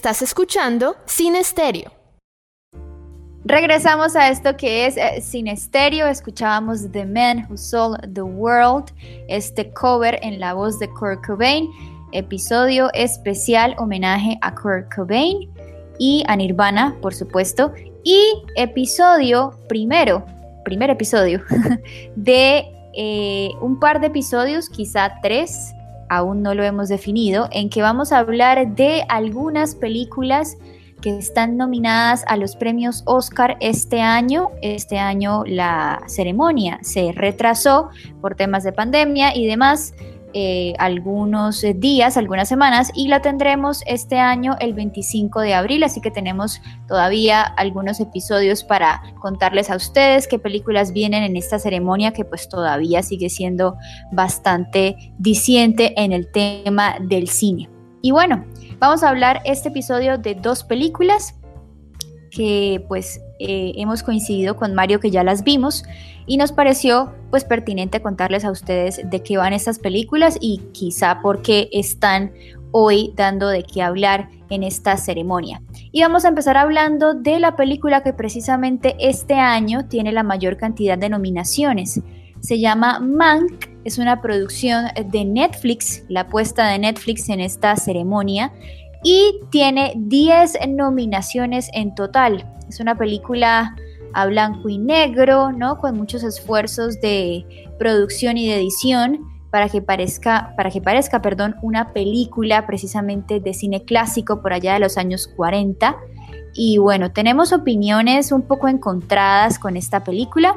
Estás 0.08 0.22
escuchando 0.22 0.96
Sin 1.06 1.36
Estéreo. 1.36 1.92
Regresamos 3.44 4.16
a 4.16 4.30
esto 4.30 4.56
que 4.56 4.86
es 4.86 4.96
eh, 4.96 5.20
Sin 5.20 5.50
Estéreo. 5.50 6.08
Escuchábamos 6.08 6.90
The 6.94 7.06
Man 7.06 7.46
Who 7.50 7.58
Sold 7.58 8.14
the 8.14 8.22
World, 8.22 8.86
este 9.28 9.74
cover 9.74 10.18
en 10.22 10.40
la 10.40 10.54
voz 10.54 10.80
de 10.80 10.88
Kurt 10.92 11.28
Cobain. 11.28 11.68
episodio 12.14 12.90
especial 12.94 13.76
homenaje 13.80 14.38
a 14.42 14.56
Kurt 14.56 14.96
Cobain 14.96 15.50
y 16.00 16.24
a 16.30 16.38
Nirvana, 16.38 16.96
por 17.02 17.14
supuesto, 17.14 17.74
y 18.06 18.18
episodio 18.56 19.60
primero, 19.68 20.26
primer 20.64 20.90
episodio 20.90 21.42
de 22.16 22.66
eh, 22.94 23.50
un 23.60 23.78
par 23.78 24.00
de 24.00 24.08
episodios, 24.08 24.70
quizá 24.70 25.16
tres, 25.22 25.74
aún 26.10 26.42
no 26.42 26.54
lo 26.54 26.64
hemos 26.64 26.90
definido, 26.90 27.48
en 27.52 27.70
que 27.70 27.82
vamos 27.82 28.12
a 28.12 28.20
hablar 28.20 28.76
de 28.76 29.04
algunas 29.10 29.76
películas 29.76 30.58
que 31.02 31.18
están 31.18 31.58
nominadas 31.58 32.24
a 32.28 32.38
los 32.38 32.56
premios 32.56 33.04
Oscar 33.06 33.58
este 33.60 34.02
año. 34.02 34.50
Este 34.62 34.98
año 34.98 35.44
la 35.46 36.02
ceremonia 36.08 36.80
se 36.82 37.12
retrasó 37.14 37.90
por 38.22 38.36
temas 38.36 38.64
de 38.64 38.74
pandemia 38.74 39.36
y 39.36 39.46
demás. 39.46 39.94
Eh, 40.34 40.74
algunos 40.78 41.64
días, 41.76 42.18
algunas 42.18 42.50
semanas 42.50 42.92
y 42.94 43.08
la 43.08 43.22
tendremos 43.22 43.82
este 43.88 44.20
año 44.20 44.58
el 44.60 44.74
25 44.74 45.40
de 45.40 45.54
abril, 45.54 45.84
así 45.84 46.02
que 46.02 46.12
tenemos 46.12 46.62
todavía 46.86 47.42
algunos 47.42 48.02
episodios 48.02 48.66
para 48.66 49.02
contarles 49.22 49.70
a 49.70 49.78
ustedes 49.78 50.28
qué 50.28 50.38
películas 50.38 50.92
vienen 50.92 51.24
en 51.24 51.38
esta 51.38 51.60
ceremonia 51.60 52.12
que 52.12 52.26
pues 52.26 52.50
todavía 52.50 53.04
sigue 53.04 53.30
siendo 53.30 53.78
bastante 54.12 55.14
diciente 55.18 55.94
en 55.96 56.12
el 56.12 56.30
tema 56.30 56.98
del 57.00 57.30
cine. 57.30 57.70
Y 58.02 58.12
bueno, 58.12 58.46
vamos 58.80 59.04
a 59.04 59.10
hablar 59.10 59.42
este 59.46 59.70
episodio 59.70 60.18
de 60.18 60.36
dos 60.36 60.66
películas 60.66 61.36
que 62.32 62.84
pues 62.90 63.22
eh, 63.40 63.72
hemos 63.78 64.04
coincidido 64.04 64.58
con 64.58 64.76
Mario 64.76 65.00
que 65.00 65.10
ya 65.10 65.24
las 65.24 65.44
vimos 65.44 65.84
y 66.28 66.38
nos 66.38 66.52
pareció 66.52 67.14
pues 67.32 67.46
pertinente 67.46 68.02
contarles 68.02 68.46
a 68.46 68.52
ustedes 68.52 69.02
de 69.04 69.24
qué 69.24 69.38
van 69.38 69.54
estas 69.54 69.80
películas 69.80 70.38
y 70.40 70.60
quizá 70.74 71.22
por 71.22 71.42
qué 71.42 71.70
están 71.72 72.32
hoy 72.72 73.14
dando 73.16 73.48
de 73.48 73.64
qué 73.64 73.82
hablar 73.82 74.30
en 74.50 74.64
esta 74.64 74.98
ceremonia. 74.98 75.62
Y 75.92 76.02
vamos 76.02 76.26
a 76.26 76.30
empezar 76.30 76.58
hablando 76.58 77.14
de 77.14 77.40
la 77.40 77.56
película 77.56 78.04
que 78.04 78.14
precisamente 78.14 78.96
este 79.00 79.36
año 79.36 79.88
tiene 79.88 80.12
la 80.12 80.24
mayor 80.24 80.58
cantidad 80.58 80.98
de 80.98 81.10
nominaciones. 81.10 82.02
Se 82.42 82.60
llama 82.60 83.00
Mank, 83.00 83.68
es 83.84 83.98
una 83.98 84.22
producción 84.22 84.86
de 85.12 85.26
Netflix, 85.26 86.04
la 86.10 86.22
apuesta 86.22 86.68
de 86.68 86.80
Netflix 86.80 87.30
en 87.30 87.40
esta 87.40 87.76
ceremonia, 87.78 88.52
y 89.04 89.40
tiene 89.50 89.94
10 89.96 90.60
nominaciones 90.70 91.70
en 91.74 91.96
total. 91.96 92.46
Es 92.68 92.80
una 92.80 92.98
película 92.98 93.76
a 94.18 94.26
blanco 94.26 94.68
y 94.68 94.80
negro, 94.80 95.52
¿no? 95.52 95.78
Con 95.78 95.96
muchos 95.96 96.24
esfuerzos 96.24 97.00
de 97.02 97.46
producción 97.78 98.36
y 98.36 98.50
de 98.50 98.56
edición 98.56 99.20
para 99.52 99.70
que 99.70 99.80
parezca, 99.80 100.56
para 100.58 100.72
que 100.72 100.82
parezca, 100.82 101.22
perdón, 101.22 101.56
una 101.62 101.94
película 101.94 102.66
precisamente 102.66 103.40
de 103.40 103.54
cine 103.54 103.84
clásico 103.84 104.42
por 104.42 104.54
allá 104.54 104.74
de 104.74 104.80
los 104.80 104.98
años 104.98 105.28
40. 105.28 105.96
Y 106.56 106.80
bueno, 106.80 107.12
tenemos 107.12 107.54
opiniones 107.54 108.32
un 108.32 108.42
poco 108.42 108.68
encontradas 108.68 109.60
con 109.60 109.78
esta 109.78 110.04
película. 110.04 110.56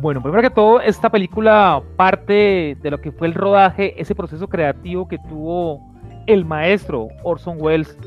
Bueno, 0.00 0.22
primero 0.22 0.42
que 0.42 0.50
todo, 0.50 0.80
esta 0.80 1.10
película 1.10 1.82
parte 1.96 2.76
de 2.80 2.90
lo 2.92 3.00
que 3.00 3.10
fue 3.10 3.26
el 3.26 3.34
rodaje, 3.34 4.00
ese 4.00 4.14
proceso 4.14 4.46
creativo 4.46 5.08
que 5.08 5.18
tuvo 5.18 5.80
el 6.28 6.44
maestro 6.44 7.08
Orson 7.24 7.56
Welles, 7.60 7.98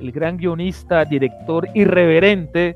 el 0.00 0.10
gran 0.12 0.38
guionista, 0.38 1.04
director 1.04 1.68
irreverente, 1.74 2.74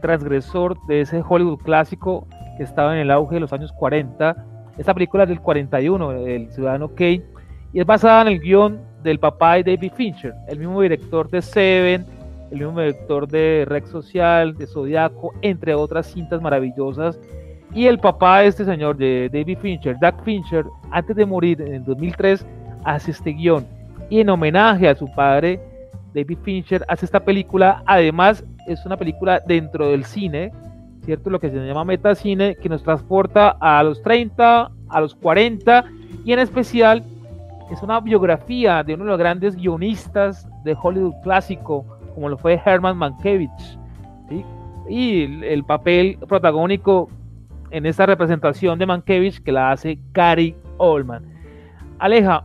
transgresor 0.00 0.76
de 0.86 1.02
ese 1.02 1.22
Hollywood 1.26 1.58
clásico 1.58 2.26
que 2.56 2.62
estaba 2.64 2.94
en 2.94 3.00
el 3.00 3.10
auge 3.10 3.34
de 3.34 3.40
los 3.40 3.52
años 3.52 3.72
40. 3.72 4.36
Esta 4.76 4.94
película 4.94 5.24
es 5.24 5.28
del 5.28 5.40
41, 5.40 6.12
El 6.26 6.50
Ciudadano 6.52 6.94
Kane, 6.94 7.22
y 7.72 7.80
es 7.80 7.86
basada 7.86 8.22
en 8.22 8.28
el 8.28 8.40
guion 8.40 8.80
del 9.02 9.18
papá 9.18 9.54
de 9.54 9.74
David 9.74 9.92
Fincher, 9.94 10.34
el 10.48 10.58
mismo 10.58 10.80
director 10.80 11.28
de 11.30 11.42
Seven, 11.42 12.06
el 12.50 12.58
mismo 12.58 12.80
director 12.80 13.28
de 13.28 13.64
Rex 13.68 13.90
Social, 13.90 14.56
de 14.56 14.66
Zodiaco, 14.66 15.32
entre 15.42 15.74
otras 15.74 16.06
cintas 16.06 16.40
maravillosas. 16.40 17.18
Y 17.74 17.86
el 17.86 17.98
papá 17.98 18.40
de 18.40 18.46
este 18.46 18.64
señor, 18.64 18.96
de 18.96 19.28
David 19.32 19.58
Fincher, 19.58 19.96
Doug 20.00 20.22
Fincher, 20.24 20.64
antes 20.90 21.14
de 21.14 21.26
morir 21.26 21.60
en 21.60 21.74
el 21.74 21.84
2003, 21.84 22.46
hace 22.84 23.10
este 23.10 23.32
guion. 23.32 23.66
Y 24.08 24.20
en 24.20 24.30
homenaje 24.30 24.88
a 24.88 24.94
su 24.94 25.06
padre, 25.12 25.60
David 26.18 26.38
Fincher 26.42 26.84
hace 26.88 27.04
esta 27.06 27.20
película. 27.20 27.82
Además, 27.86 28.44
es 28.66 28.84
una 28.84 28.96
película 28.96 29.40
dentro 29.46 29.88
del 29.90 30.04
cine, 30.04 30.52
¿cierto? 31.04 31.30
Lo 31.30 31.38
que 31.38 31.50
se 31.50 31.56
llama 31.56 31.84
metacine, 31.84 32.56
que 32.56 32.68
nos 32.68 32.82
transporta 32.82 33.56
a 33.60 33.82
los 33.82 34.02
30, 34.02 34.70
a 34.88 35.00
los 35.00 35.14
40 35.14 35.84
y 36.24 36.32
en 36.32 36.40
especial 36.40 37.04
es 37.70 37.82
una 37.82 38.00
biografía 38.00 38.82
de 38.82 38.94
uno 38.94 39.04
de 39.04 39.10
los 39.10 39.18
grandes 39.18 39.54
guionistas 39.54 40.48
de 40.64 40.76
Hollywood 40.80 41.14
clásico, 41.22 41.84
como 42.14 42.28
lo 42.28 42.36
fue 42.36 42.60
Herman 42.64 42.96
Mankiewicz. 42.96 43.78
Y 44.88 45.44
el, 45.44 45.64
papel 45.64 46.18
protagónico 46.26 47.10
en 47.70 47.84
esta 47.84 48.06
representación 48.06 48.78
de 48.78 48.86
Mankiewicz 48.86 49.40
que 49.40 49.52
la 49.52 49.70
hace 49.70 49.98
Gary 50.12 50.56
Oldman. 50.78 51.24
Aleja, 51.98 52.44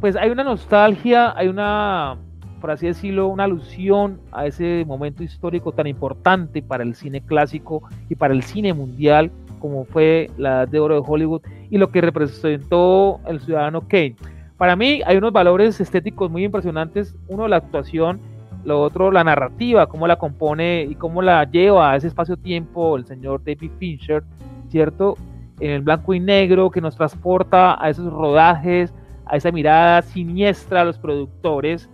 pues 0.00 0.14
hay 0.14 0.30
una 0.30 0.44
nostalgia, 0.44 1.36
hay 1.36 1.48
una 1.48 2.16
por 2.60 2.70
así 2.70 2.86
decirlo, 2.86 3.28
una 3.28 3.44
alusión 3.44 4.20
a 4.32 4.46
ese 4.46 4.84
momento 4.86 5.22
histórico 5.22 5.72
tan 5.72 5.86
importante 5.86 6.62
para 6.62 6.82
el 6.82 6.94
cine 6.94 7.20
clásico 7.20 7.82
y 8.08 8.14
para 8.14 8.34
el 8.34 8.42
cine 8.42 8.72
mundial, 8.72 9.30
como 9.58 9.84
fue 9.84 10.30
la 10.36 10.50
Edad 10.50 10.68
de 10.68 10.80
Oro 10.80 10.94
de 10.94 11.06
Hollywood 11.06 11.42
y 11.70 11.78
lo 11.78 11.90
que 11.90 12.00
representó 12.00 13.20
el 13.26 13.40
ciudadano 13.40 13.82
Kane. 13.82 14.16
Para 14.56 14.74
mí 14.74 15.00
hay 15.06 15.16
unos 15.16 15.32
valores 15.32 15.80
estéticos 15.80 16.30
muy 16.30 16.44
impresionantes, 16.44 17.14
uno 17.28 17.46
la 17.46 17.56
actuación, 17.56 18.20
lo 18.64 18.82
otro 18.82 19.12
la 19.12 19.22
narrativa, 19.22 19.86
cómo 19.86 20.06
la 20.06 20.16
compone 20.16 20.82
y 20.82 20.94
cómo 20.96 21.22
la 21.22 21.44
lleva 21.44 21.92
a 21.92 21.96
ese 21.96 22.08
espacio-tiempo 22.08 22.96
el 22.96 23.06
señor 23.06 23.42
David 23.44 23.70
Fincher, 23.78 24.24
¿cierto? 24.68 25.16
En 25.60 25.70
el 25.70 25.82
blanco 25.82 26.12
y 26.12 26.20
negro 26.20 26.70
que 26.70 26.80
nos 26.80 26.96
transporta 26.96 27.82
a 27.82 27.88
esos 27.88 28.12
rodajes, 28.12 28.92
a 29.26 29.36
esa 29.36 29.52
mirada 29.52 30.02
siniestra 30.02 30.80
a 30.80 30.84
los 30.84 30.98
productores, 30.98 31.88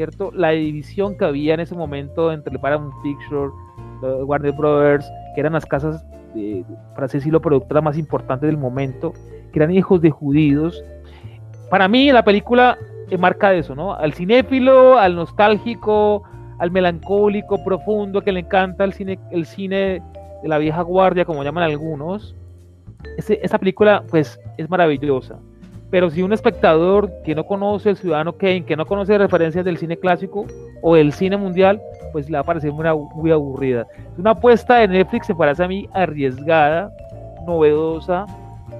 ¿cierto? 0.00 0.30
La 0.32 0.48
división 0.52 1.14
que 1.18 1.26
había 1.26 1.52
en 1.52 1.60
ese 1.60 1.74
momento 1.74 2.32
entre 2.32 2.58
Paramount 2.58 2.94
Picture, 3.02 3.50
Warner 4.24 4.52
Brothers, 4.52 5.04
que 5.34 5.42
eran 5.42 5.52
las 5.52 5.66
casas, 5.66 6.02
de, 6.34 6.64
para 6.94 7.04
así 7.04 7.18
decirlo, 7.18 7.42
productoras 7.42 7.84
más 7.84 7.98
importantes 7.98 8.46
del 8.46 8.56
momento, 8.56 9.12
que 9.52 9.58
eran 9.58 9.70
hijos 9.70 10.00
de 10.00 10.08
judíos. 10.08 10.82
Para 11.68 11.86
mí 11.86 12.10
la 12.12 12.24
película 12.24 12.78
marca 13.18 13.52
eso, 13.52 13.74
¿no? 13.74 13.92
Al 13.92 14.14
cinéfilo, 14.14 14.96
al 14.96 15.16
nostálgico, 15.16 16.22
al 16.58 16.70
melancólico, 16.70 17.62
profundo, 17.62 18.22
que 18.22 18.32
le 18.32 18.40
encanta 18.40 18.84
el 18.84 18.94
cine, 18.94 19.18
el 19.30 19.44
cine 19.44 20.02
de 20.42 20.48
la 20.48 20.56
vieja 20.56 20.80
guardia, 20.80 21.26
como 21.26 21.44
llaman 21.44 21.64
algunos. 21.64 22.34
esa 23.18 23.58
película, 23.58 24.02
pues, 24.08 24.40
es 24.56 24.70
maravillosa. 24.70 25.40
Pero 25.90 26.08
si 26.08 26.22
un 26.22 26.32
espectador 26.32 27.10
que 27.24 27.34
no 27.34 27.44
conoce 27.44 27.90
el 27.90 27.96
Ciudadano 27.96 28.32
Kane, 28.34 28.64
que 28.64 28.76
no 28.76 28.86
conoce 28.86 29.18
referencias 29.18 29.64
del 29.64 29.76
cine 29.76 29.96
clásico 29.96 30.46
o 30.82 30.94
del 30.94 31.12
cine 31.12 31.36
mundial, 31.36 31.80
pues 32.12 32.30
le 32.30 32.36
va 32.36 32.40
a 32.40 32.44
parecer 32.44 32.72
muy, 32.72 32.86
muy 33.14 33.30
aburrida. 33.32 33.86
Una 34.16 34.30
apuesta 34.30 34.76
de 34.76 34.88
Netflix, 34.88 35.26
se 35.26 35.34
parece 35.34 35.64
a 35.64 35.68
mí 35.68 35.88
arriesgada, 35.92 36.92
novedosa. 37.44 38.26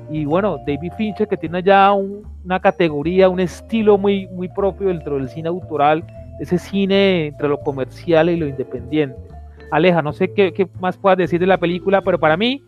Y 0.08 0.24
bueno, 0.24 0.58
David 0.66 0.92
Fincher, 0.96 1.26
que 1.26 1.36
tiene 1.36 1.62
ya 1.62 1.92
una 1.92 2.60
categoría, 2.60 3.28
un 3.28 3.40
estilo 3.40 3.98
muy, 3.98 4.28
muy 4.28 4.48
propio 4.48 4.88
dentro 4.88 5.16
del 5.16 5.28
cine 5.28 5.48
autoral, 5.48 6.04
ese 6.40 6.58
cine 6.58 7.28
entre 7.28 7.48
lo 7.48 7.60
comercial 7.60 8.30
y 8.30 8.36
lo 8.36 8.46
independiente. 8.46 9.16
Aleja, 9.72 10.02
no 10.02 10.12
sé 10.12 10.32
qué, 10.32 10.52
qué 10.52 10.68
más 10.80 10.96
puedas 10.96 11.18
decir 11.18 11.38
de 11.38 11.46
la 11.46 11.58
película, 11.58 12.02
pero 12.02 12.18
para 12.18 12.36
mí 12.36 12.64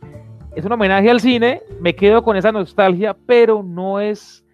es 0.55 0.65
un 0.65 0.73
homenaje 0.73 1.11
al 1.11 1.21
cine, 1.21 1.63
me 1.81 1.95
quedo 1.95 2.23
con 2.23 2.37
esa 2.37 2.53
nostalgia, 2.53 3.17
pero 3.27 3.63
no 3.63 4.01
es 4.01 4.45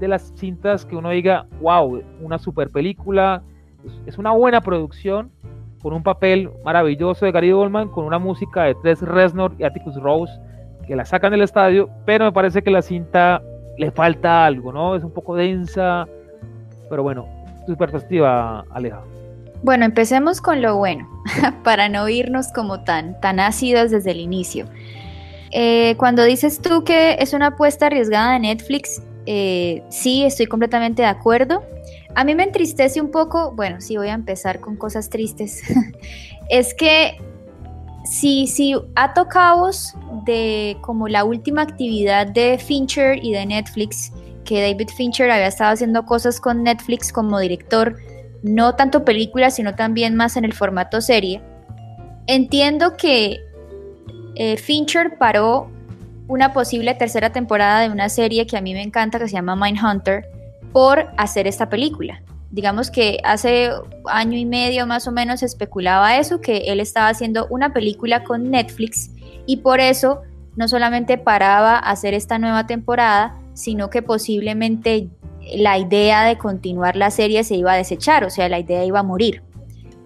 de 0.00 0.08
las 0.08 0.32
cintas 0.36 0.84
que 0.84 0.96
uno 0.96 1.10
diga, 1.10 1.46
wow, 1.60 2.02
una 2.20 2.38
super 2.38 2.70
película, 2.70 3.42
es 4.06 4.18
una 4.18 4.32
buena 4.32 4.60
producción, 4.60 5.30
con 5.80 5.92
un 5.92 6.02
papel 6.02 6.50
maravilloso 6.64 7.26
de 7.26 7.32
Gary 7.32 7.52
Oldman, 7.52 7.88
con 7.88 8.04
una 8.04 8.18
música 8.18 8.64
de 8.64 8.74
Tres 8.82 9.02
Reznor 9.02 9.54
y 9.58 9.64
Atticus 9.64 9.94
Rose, 9.96 10.32
que 10.86 10.96
la 10.96 11.04
sacan 11.04 11.30
del 11.30 11.42
estadio, 11.42 11.88
pero 12.04 12.24
me 12.24 12.32
parece 12.32 12.62
que 12.62 12.70
la 12.70 12.82
cinta 12.82 13.42
le 13.78 13.90
falta 13.90 14.46
algo, 14.46 14.72
¿no? 14.72 14.96
Es 14.96 15.04
un 15.04 15.12
poco 15.12 15.36
densa, 15.36 16.06
pero 16.88 17.02
bueno, 17.02 17.26
tu 17.66 17.76
perspectiva, 17.76 18.64
Aleja. 18.70 19.02
Bueno, 19.62 19.84
empecemos 19.84 20.40
con 20.40 20.62
lo 20.62 20.76
bueno, 20.76 21.08
para 21.64 21.88
no 21.88 22.08
irnos 22.08 22.52
como 22.52 22.82
tan, 22.82 23.20
tan 23.20 23.38
ácidos 23.38 23.90
desde 23.90 24.10
el 24.10 24.20
inicio. 24.20 24.66
Eh, 25.56 25.94
cuando 25.98 26.24
dices 26.24 26.60
tú 26.60 26.82
que 26.82 27.16
es 27.20 27.32
una 27.32 27.46
apuesta 27.46 27.86
arriesgada 27.86 28.32
de 28.32 28.40
Netflix, 28.40 29.00
eh, 29.24 29.84
sí, 29.88 30.24
estoy 30.24 30.46
completamente 30.46 31.02
de 31.02 31.08
acuerdo. 31.08 31.62
A 32.16 32.24
mí 32.24 32.34
me 32.34 32.42
entristece 32.42 33.00
un 33.00 33.12
poco, 33.12 33.52
bueno, 33.52 33.80
sí 33.80 33.96
voy 33.96 34.08
a 34.08 34.14
empezar 34.14 34.58
con 34.58 34.76
cosas 34.76 35.08
tristes, 35.08 35.62
es 36.48 36.74
que 36.74 37.18
si, 38.04 38.48
si 38.48 38.74
tocado 39.14 39.70
de 40.24 40.76
como 40.80 41.06
la 41.06 41.22
última 41.22 41.62
actividad 41.62 42.26
de 42.26 42.58
Fincher 42.58 43.24
y 43.24 43.32
de 43.32 43.46
Netflix, 43.46 44.12
que 44.44 44.60
David 44.60 44.88
Fincher 44.96 45.30
había 45.30 45.46
estado 45.46 45.72
haciendo 45.72 46.04
cosas 46.04 46.40
con 46.40 46.64
Netflix 46.64 47.12
como 47.12 47.38
director, 47.38 47.96
no 48.42 48.74
tanto 48.74 49.04
películas, 49.04 49.54
sino 49.54 49.76
también 49.76 50.16
más 50.16 50.36
en 50.36 50.44
el 50.44 50.52
formato 50.52 51.00
serie. 51.00 51.40
Entiendo 52.26 52.96
que 52.96 53.40
eh, 54.34 54.56
Fincher 54.56 55.16
paró 55.18 55.70
una 56.26 56.52
posible 56.52 56.94
tercera 56.94 57.30
temporada 57.32 57.80
de 57.80 57.90
una 57.90 58.08
serie 58.08 58.46
que 58.46 58.56
a 58.56 58.60
mí 58.60 58.72
me 58.72 58.82
encanta, 58.82 59.18
que 59.18 59.28
se 59.28 59.34
llama 59.34 59.56
Mindhunter, 59.56 60.26
por 60.72 61.10
hacer 61.16 61.46
esta 61.46 61.68
película. 61.68 62.22
Digamos 62.50 62.90
que 62.90 63.18
hace 63.24 63.70
año 64.06 64.38
y 64.38 64.44
medio 64.44 64.86
más 64.86 65.06
o 65.06 65.12
menos 65.12 65.42
especulaba 65.42 66.18
eso, 66.18 66.40
que 66.40 66.58
él 66.68 66.80
estaba 66.80 67.08
haciendo 67.08 67.46
una 67.50 67.72
película 67.72 68.24
con 68.24 68.50
Netflix 68.50 69.10
y 69.46 69.58
por 69.58 69.80
eso 69.80 70.22
no 70.56 70.68
solamente 70.68 71.18
paraba 71.18 71.76
a 71.76 71.90
hacer 71.90 72.14
esta 72.14 72.38
nueva 72.38 72.66
temporada, 72.66 73.38
sino 73.54 73.90
que 73.90 74.02
posiblemente 74.02 75.08
la 75.56 75.78
idea 75.78 76.24
de 76.24 76.38
continuar 76.38 76.96
la 76.96 77.10
serie 77.10 77.44
se 77.44 77.56
iba 77.56 77.72
a 77.72 77.76
desechar, 77.76 78.24
o 78.24 78.30
sea, 78.30 78.48
la 78.48 78.58
idea 78.58 78.84
iba 78.84 79.00
a 79.00 79.04
morir. 79.04 79.42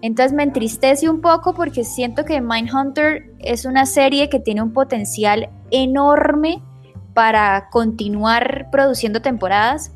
Entonces 0.01 0.33
me 0.33 0.43
entristece 0.43 1.09
un 1.09 1.21
poco 1.21 1.53
porque 1.53 1.83
siento 1.83 2.23
que 2.25 2.41
Mindhunter 2.41 3.31
es 3.39 3.65
una 3.65 3.85
serie 3.85 4.29
que 4.29 4.39
tiene 4.39 4.61
un 4.61 4.71
potencial 4.71 5.49
enorme 5.71 6.61
para 7.13 7.69
continuar 7.69 8.69
produciendo 8.71 9.21
temporadas. 9.21 9.91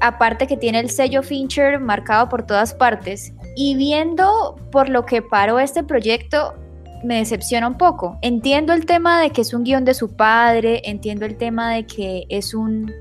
Aparte 0.00 0.46
que 0.46 0.56
tiene 0.56 0.80
el 0.80 0.90
sello 0.90 1.22
Fincher 1.22 1.80
marcado 1.80 2.28
por 2.28 2.44
todas 2.44 2.74
partes. 2.74 3.32
Y 3.56 3.74
viendo 3.76 4.56
por 4.70 4.88
lo 4.88 5.06
que 5.06 5.22
paró 5.22 5.58
este 5.58 5.82
proyecto, 5.82 6.54
me 7.02 7.16
decepciona 7.16 7.66
un 7.66 7.78
poco. 7.78 8.18
Entiendo 8.22 8.72
el 8.72 8.86
tema 8.86 9.20
de 9.20 9.30
que 9.30 9.40
es 9.40 9.54
un 9.54 9.64
guion 9.64 9.84
de 9.84 9.94
su 9.94 10.16
padre, 10.16 10.82
entiendo 10.84 11.24
el 11.24 11.36
tema 11.36 11.72
de 11.72 11.86
que 11.86 12.24
es 12.28 12.54
un 12.54 12.92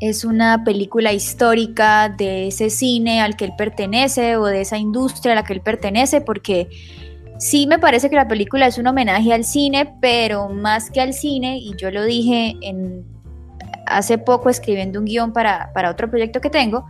es 0.00 0.24
una 0.24 0.64
película 0.64 1.12
histórica 1.12 2.08
de 2.08 2.48
ese 2.48 2.70
cine 2.70 3.20
al 3.20 3.36
que 3.36 3.44
él 3.44 3.52
pertenece 3.56 4.36
o 4.36 4.46
de 4.46 4.62
esa 4.62 4.78
industria 4.78 5.32
a 5.32 5.36
la 5.36 5.44
que 5.44 5.52
él 5.52 5.60
pertenece, 5.60 6.22
porque 6.22 6.68
sí 7.38 7.66
me 7.66 7.78
parece 7.78 8.08
que 8.08 8.16
la 8.16 8.26
película 8.26 8.66
es 8.66 8.78
un 8.78 8.86
homenaje 8.86 9.32
al 9.34 9.44
cine, 9.44 9.94
pero 10.00 10.48
más 10.48 10.90
que 10.90 11.02
al 11.02 11.12
cine, 11.12 11.58
y 11.58 11.76
yo 11.76 11.90
lo 11.90 12.04
dije 12.04 12.56
en, 12.62 13.04
hace 13.86 14.16
poco 14.16 14.48
escribiendo 14.48 14.98
un 14.98 15.04
guion 15.04 15.34
para, 15.34 15.70
para 15.74 15.90
otro 15.90 16.08
proyecto 16.08 16.40
que 16.40 16.48
tengo, 16.48 16.86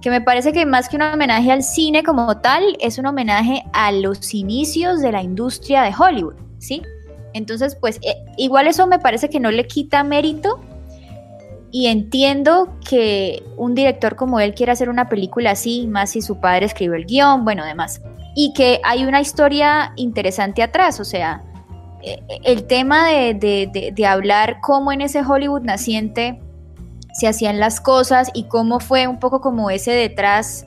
que 0.00 0.08
me 0.08 0.22
parece 0.22 0.52
que 0.52 0.64
más 0.64 0.88
que 0.88 0.96
un 0.96 1.02
homenaje 1.02 1.52
al 1.52 1.62
cine 1.62 2.02
como 2.02 2.38
tal, 2.38 2.62
es 2.80 2.96
un 2.96 3.04
homenaje 3.04 3.64
a 3.74 3.92
los 3.92 4.32
inicios 4.32 5.02
de 5.02 5.12
la 5.12 5.22
industria 5.22 5.82
de 5.82 5.92
Hollywood, 5.96 6.36
¿sí? 6.58 6.80
Entonces, 7.34 7.76
pues 7.78 7.98
eh, 8.02 8.16
igual 8.38 8.66
eso 8.66 8.86
me 8.86 8.98
parece 8.98 9.28
que 9.28 9.40
no 9.40 9.50
le 9.50 9.66
quita 9.66 10.02
mérito 10.04 10.58
y 11.78 11.88
entiendo 11.88 12.74
que 12.88 13.42
un 13.58 13.74
director 13.74 14.16
como 14.16 14.40
él 14.40 14.54
quiera 14.54 14.72
hacer 14.72 14.88
una 14.88 15.10
película 15.10 15.50
así, 15.50 15.86
más 15.86 16.08
si 16.08 16.22
su 16.22 16.40
padre 16.40 16.64
escribió 16.64 16.94
el 16.94 17.04
guion, 17.04 17.44
bueno, 17.44 17.66
demás. 17.66 18.00
Y 18.34 18.54
que 18.54 18.80
hay 18.82 19.04
una 19.04 19.20
historia 19.20 19.92
interesante 19.96 20.62
atrás, 20.62 21.00
o 21.00 21.04
sea, 21.04 21.42
e, 22.02 22.12
e, 22.12 22.40
el 22.44 22.66
tema 22.66 23.06
de, 23.08 24.06
hablar 24.08 24.60
cómo 24.62 24.90
en 24.90 25.02
ese 25.02 25.20
Hollywood 25.20 25.64
naciente 25.64 26.40
se 27.12 27.28
hacían 27.28 27.60
las 27.60 27.82
cosas 27.82 28.30
y 28.32 28.44
cómo 28.44 28.80
fue 28.80 29.06
un 29.06 29.18
poco 29.18 29.42
como 29.42 29.68
ese 29.68 29.90
detrás 29.90 30.66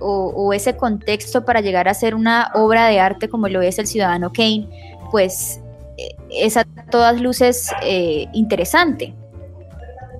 o, 0.00 0.52
ese 0.52 0.76
contexto 0.76 1.44
para 1.44 1.60
llegar 1.60 1.86
a 1.86 1.94
ser 1.94 2.16
una 2.16 2.50
obra 2.54 2.88
de 2.88 2.98
arte 2.98 3.28
como 3.28 3.46
lo 3.46 3.62
es 3.62 3.78
el 3.78 3.86
Ciudadano 3.86 4.32
Kane, 4.32 4.68
pues 5.12 5.60
e, 5.98 6.16
es 6.30 6.56
a 6.56 6.64
todas 6.90 7.20
luces 7.20 7.70
eh, 7.84 8.26
interesante. 8.32 9.14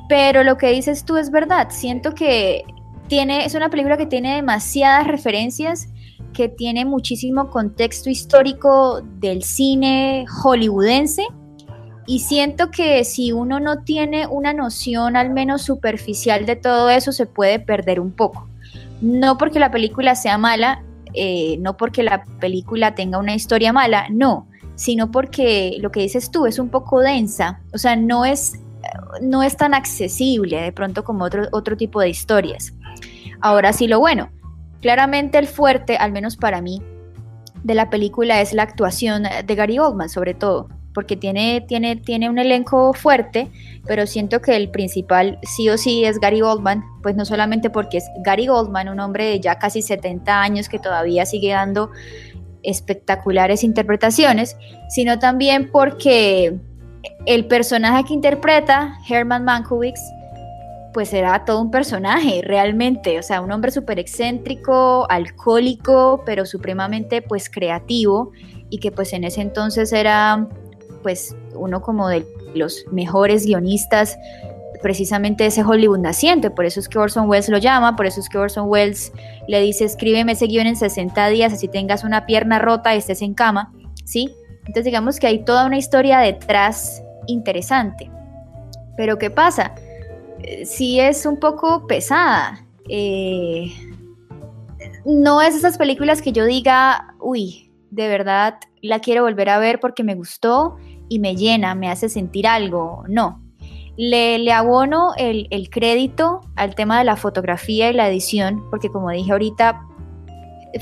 Pero 0.08 0.42
lo 0.42 0.56
que 0.56 0.70
dices 0.70 1.04
tú 1.04 1.16
es 1.16 1.30
verdad. 1.30 1.68
Siento 1.70 2.14
que 2.14 2.64
tiene, 3.08 3.44
es 3.44 3.54
una 3.54 3.70
película 3.70 3.96
que 3.96 4.06
tiene 4.06 4.36
demasiadas 4.36 5.06
referencias, 5.06 5.88
que 6.32 6.48
tiene 6.48 6.84
muchísimo 6.84 7.50
contexto 7.50 8.10
histórico 8.10 9.02
del 9.02 9.42
cine 9.42 10.26
hollywoodense. 10.42 11.26
Y 12.06 12.20
siento 12.20 12.70
que 12.70 13.04
si 13.04 13.32
uno 13.32 13.60
no 13.60 13.82
tiene 13.82 14.26
una 14.26 14.54
noción 14.54 15.14
al 15.16 15.30
menos 15.30 15.62
superficial 15.62 16.46
de 16.46 16.56
todo 16.56 16.88
eso, 16.88 17.12
se 17.12 17.26
puede 17.26 17.58
perder 17.58 18.00
un 18.00 18.12
poco. 18.12 18.48
No 19.02 19.36
porque 19.36 19.58
la 19.58 19.70
película 19.70 20.14
sea 20.14 20.38
mala, 20.38 20.82
eh, 21.12 21.58
no 21.60 21.76
porque 21.76 22.02
la 22.02 22.24
película 22.40 22.94
tenga 22.94 23.18
una 23.18 23.34
historia 23.34 23.72
mala, 23.72 24.06
no, 24.10 24.48
sino 24.74 25.10
porque 25.10 25.76
lo 25.80 25.90
que 25.90 26.00
dices 26.00 26.30
tú 26.30 26.46
es 26.46 26.58
un 26.58 26.68
poco 26.68 27.00
densa, 27.00 27.60
o 27.74 27.78
sea, 27.78 27.96
no 27.96 28.24
es 28.24 28.60
no 29.20 29.42
es 29.42 29.56
tan 29.56 29.74
accesible 29.74 30.60
de 30.60 30.72
pronto 30.72 31.04
como 31.04 31.24
otro, 31.24 31.48
otro 31.52 31.76
tipo 31.76 32.00
de 32.00 32.08
historias. 32.08 32.72
Ahora 33.40 33.72
sí 33.72 33.86
lo 33.86 34.00
bueno, 34.00 34.30
claramente 34.80 35.38
el 35.38 35.46
fuerte, 35.46 35.96
al 35.96 36.12
menos 36.12 36.36
para 36.36 36.60
mí, 36.60 36.82
de 37.62 37.74
la 37.74 37.90
película 37.90 38.40
es 38.40 38.52
la 38.52 38.62
actuación 38.62 39.24
de 39.44 39.54
Gary 39.54 39.78
Oldman, 39.78 40.08
sobre 40.08 40.34
todo, 40.34 40.68
porque 40.94 41.16
tiene, 41.16 41.60
tiene, 41.60 41.96
tiene 41.96 42.30
un 42.30 42.38
elenco 42.38 42.92
fuerte, 42.92 43.50
pero 43.86 44.06
siento 44.06 44.40
que 44.40 44.56
el 44.56 44.70
principal 44.70 45.38
sí 45.42 45.68
o 45.68 45.76
sí 45.76 46.04
es 46.04 46.18
Gary 46.18 46.42
Oldman, 46.42 46.84
pues 47.02 47.16
no 47.16 47.24
solamente 47.24 47.70
porque 47.70 47.98
es 47.98 48.04
Gary 48.24 48.48
Oldman, 48.48 48.88
un 48.88 49.00
hombre 49.00 49.26
de 49.26 49.40
ya 49.40 49.58
casi 49.58 49.82
70 49.82 50.40
años 50.40 50.68
que 50.68 50.78
todavía 50.78 51.26
sigue 51.26 51.52
dando 51.52 51.90
espectaculares 52.62 53.64
interpretaciones, 53.64 54.56
sino 54.88 55.18
también 55.18 55.70
porque 55.70 56.58
el 57.26 57.46
personaje 57.46 58.04
que 58.04 58.14
interpreta 58.14 58.98
Herman 59.08 59.44
Mankiewicz, 59.44 60.00
pues 60.92 61.12
era 61.12 61.44
todo 61.44 61.60
un 61.60 61.70
personaje 61.70 62.40
realmente, 62.42 63.18
o 63.18 63.22
sea, 63.22 63.40
un 63.40 63.52
hombre 63.52 63.70
súper 63.70 63.98
excéntrico, 63.98 65.06
alcohólico, 65.10 66.22
pero 66.24 66.46
supremamente 66.46 67.22
pues 67.22 67.50
creativo. 67.50 68.32
Y 68.70 68.80
que 68.80 68.90
pues 68.90 69.12
en 69.12 69.24
ese 69.24 69.40
entonces 69.40 69.92
era 69.92 70.48
pues 71.02 71.36
uno 71.54 71.80
como 71.80 72.08
de 72.08 72.26
los 72.54 72.84
mejores 72.90 73.46
guionistas 73.46 74.18
precisamente 74.82 75.46
ese 75.46 75.62
Hollywood 75.62 75.98
naciente, 75.98 76.50
por 76.50 76.64
eso 76.64 76.80
es 76.80 76.88
que 76.88 76.98
Orson 76.98 77.28
Welles 77.28 77.48
lo 77.48 77.58
llama, 77.58 77.96
por 77.96 78.06
eso 78.06 78.20
es 78.20 78.28
que 78.28 78.38
Orson 78.38 78.68
Welles 78.68 79.12
le 79.48 79.60
dice 79.60 79.84
escríbeme 79.84 80.32
ese 80.32 80.46
guion 80.46 80.66
en 80.66 80.76
60 80.76 81.28
días, 81.28 81.52
así 81.52 81.68
tengas 81.68 82.04
una 82.04 82.26
pierna 82.26 82.58
rota 82.58 82.94
y 82.94 82.98
estés 82.98 83.22
en 83.22 83.34
cama, 83.34 83.72
¿sí? 84.04 84.34
Entonces 84.68 84.84
digamos 84.84 85.18
que 85.18 85.26
hay 85.26 85.44
toda 85.44 85.64
una 85.64 85.78
historia 85.78 86.18
detrás 86.18 87.02
interesante. 87.26 88.10
Pero 88.98 89.18
¿qué 89.18 89.30
pasa? 89.30 89.74
Eh, 90.42 90.66
si 90.66 91.00
es 91.00 91.24
un 91.24 91.40
poco 91.40 91.86
pesada. 91.86 92.64
Eh, 92.86 93.72
no 95.06 95.40
es 95.40 95.54
esas 95.54 95.78
películas 95.78 96.20
que 96.20 96.32
yo 96.32 96.44
diga, 96.44 97.14
uy, 97.18 97.72
de 97.90 98.08
verdad 98.08 98.58
la 98.82 99.00
quiero 99.00 99.22
volver 99.22 99.48
a 99.48 99.58
ver 99.58 99.80
porque 99.80 100.04
me 100.04 100.14
gustó 100.14 100.76
y 101.08 101.18
me 101.18 101.34
llena, 101.34 101.74
me 101.74 101.88
hace 101.88 102.10
sentir 102.10 102.46
algo. 102.46 103.04
No. 103.08 103.42
Le, 103.96 104.38
le 104.38 104.52
abono 104.52 105.14
el, 105.16 105.48
el 105.50 105.70
crédito 105.70 106.42
al 106.56 106.74
tema 106.74 106.98
de 106.98 107.04
la 107.04 107.16
fotografía 107.16 107.90
y 107.90 107.94
la 107.94 108.08
edición, 108.08 108.68
porque 108.70 108.90
como 108.90 109.10
dije 109.10 109.32
ahorita, 109.32 109.87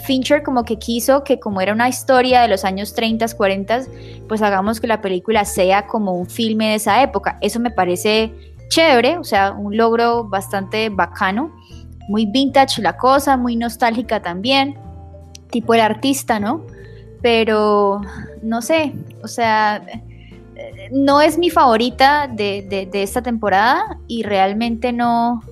Fincher 0.05 0.43
como 0.43 0.65
que 0.65 0.79
quiso 0.79 1.23
que 1.23 1.39
como 1.39 1.61
era 1.61 1.73
una 1.73 1.89
historia 1.89 2.43
de 2.43 2.49
los 2.49 2.65
años 2.65 2.95
30, 2.95 3.27
40, 3.37 3.83
pues 4.29 4.43
hagamos 4.43 4.81
que 4.81 4.87
la 4.87 5.01
película 5.01 5.45
sea 5.45 5.87
como 5.87 6.13
un 6.13 6.27
filme 6.27 6.71
de 6.71 6.75
esa 6.77 7.03
época. 7.03 7.39
Eso 7.41 7.61
me 7.61 7.71
parece 7.71 8.33
chévere, 8.69 9.19
o 9.19 9.25
sea, 9.25 9.53
un 9.53 9.77
logro 9.77 10.25
bastante 10.25 10.89
bacano, 10.89 11.55
muy 12.09 12.27
vintage 12.27 12.83
la 12.83 12.97
cosa, 12.97 13.37
muy 13.37 13.57
nostálgica 13.57 14.21
también, 14.21 14.77
tipo 15.51 15.75
el 15.75 15.81
artista, 15.81 16.41
¿no? 16.41 16.67
Pero 17.23 18.01
no 18.43 18.63
sé, 18.63 18.93
o 19.23 19.29
sea, 19.29 19.85
no 20.91 21.21
es 21.21 21.39
mi 21.39 21.51
favorita 21.51 22.29
de, 22.29 22.89
de 22.91 23.03
esta 23.03 23.23
temporada 23.23 23.99
y 24.09 24.23
realmente 24.25 24.93
no, 24.93 25.43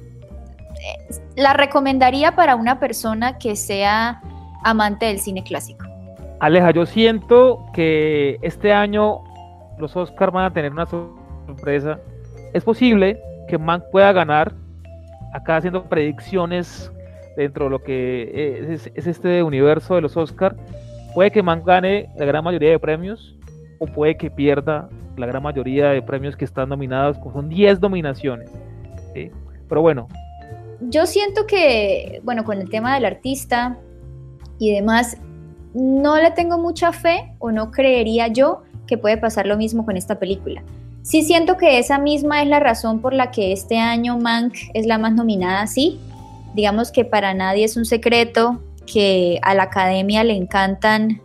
la 1.37 1.53
recomendaría 1.53 2.35
para 2.35 2.57
una 2.57 2.79
persona 2.79 3.39
que 3.39 3.57
sea 3.57 4.21
amante 4.63 5.07
del 5.07 5.19
cine 5.19 5.43
clásico. 5.43 5.85
Aleja, 6.41 6.71
yo 6.71 6.87
siento 6.87 7.67
que 7.73 8.39
este 8.43 8.73
año 8.73 9.23
los 9.79 9.97
Oscars 9.97 10.33
van 10.33 10.45
a 10.45 10.53
tener 10.53 10.73
una 10.73 10.87
sorpresa. 10.87 11.99
Es 12.53 12.65
posible 12.65 13.21
que 13.49 13.59
Mank 13.59 13.85
pueda 13.91 14.13
ganar, 14.13 14.53
acá 15.33 15.57
haciendo 15.57 15.85
predicciones 15.85 16.91
dentro 17.37 17.65
de 17.65 17.71
lo 17.71 17.83
que 17.83 18.67
es, 18.73 18.91
este 18.95 19.43
universo 19.43 19.97
de 19.97 20.03
los 20.03 20.17
Oscars. 20.17 20.57
Puede 21.15 21.31
que 21.31 21.43
Mank 21.43 21.65
gane 21.65 22.09
la 22.17 22.25
gran 22.25 22.45
mayoría 22.45 22.71
de 22.71 22.79
premios 22.79 23.37
o 23.79 23.87
puede 23.87 24.17
que 24.17 24.31
pierda 24.31 24.89
la 25.17 25.27
gran 25.27 25.43
mayoría 25.43 25.91
de 25.91 26.03
premios 26.03 26.37
que 26.37 26.45
están 26.45 26.69
nominados, 26.69 27.17
son 27.33 27.49
10 27.49 27.81
nominaciones. 27.81 28.51
Pero 29.69 29.81
bueno, 29.81 30.09
yo 30.89 31.07
siento 31.07 31.47
que, 31.47 32.21
bueno, 32.25 32.45
con 32.45 32.61
el 32.61 32.69
tema 32.69 32.95
del 32.95 33.05
artista 33.05 33.79
y 34.59 34.73
demás, 34.73 35.17
no 35.75 36.17
le 36.17 36.31
tengo 36.31 36.59
mucha 36.59 36.93
fe 36.93 37.35
o 37.39 37.51
no 37.51 37.71
creería 37.71 38.29
yo 38.29 38.63
que 38.87 38.99
puede 38.99 39.17
pasar 39.17 39.47
lo 39.47 39.57
mismo 39.57 39.85
con 39.85 39.97
esta 39.97 40.19
película. 40.19 40.63
Sí 41.03 41.23
siento 41.23 41.57
que 41.57 41.79
esa 41.79 41.99
misma 41.99 42.43
es 42.43 42.49
la 42.49 42.61
razón 42.61 43.01
por 43.01 43.13
la 43.13 43.31
que 43.31 43.53
este 43.53 43.79
año 43.79 44.19
Mank 44.19 44.55
es 44.73 44.87
la 44.87 44.99
más 44.99 45.13
nominada, 45.13 45.67
sí. 45.67 46.01
Digamos 46.55 46.93
que 46.93 47.05
para 47.05 47.35
nadie 47.35 47.65
es 47.65 47.77
un 47.77 47.85
secreto 47.85 48.63
que 48.87 49.39
a 49.43 49.55
la 49.55 49.65
academia 49.65 50.25
le 50.25 50.35
encantan 50.35 51.21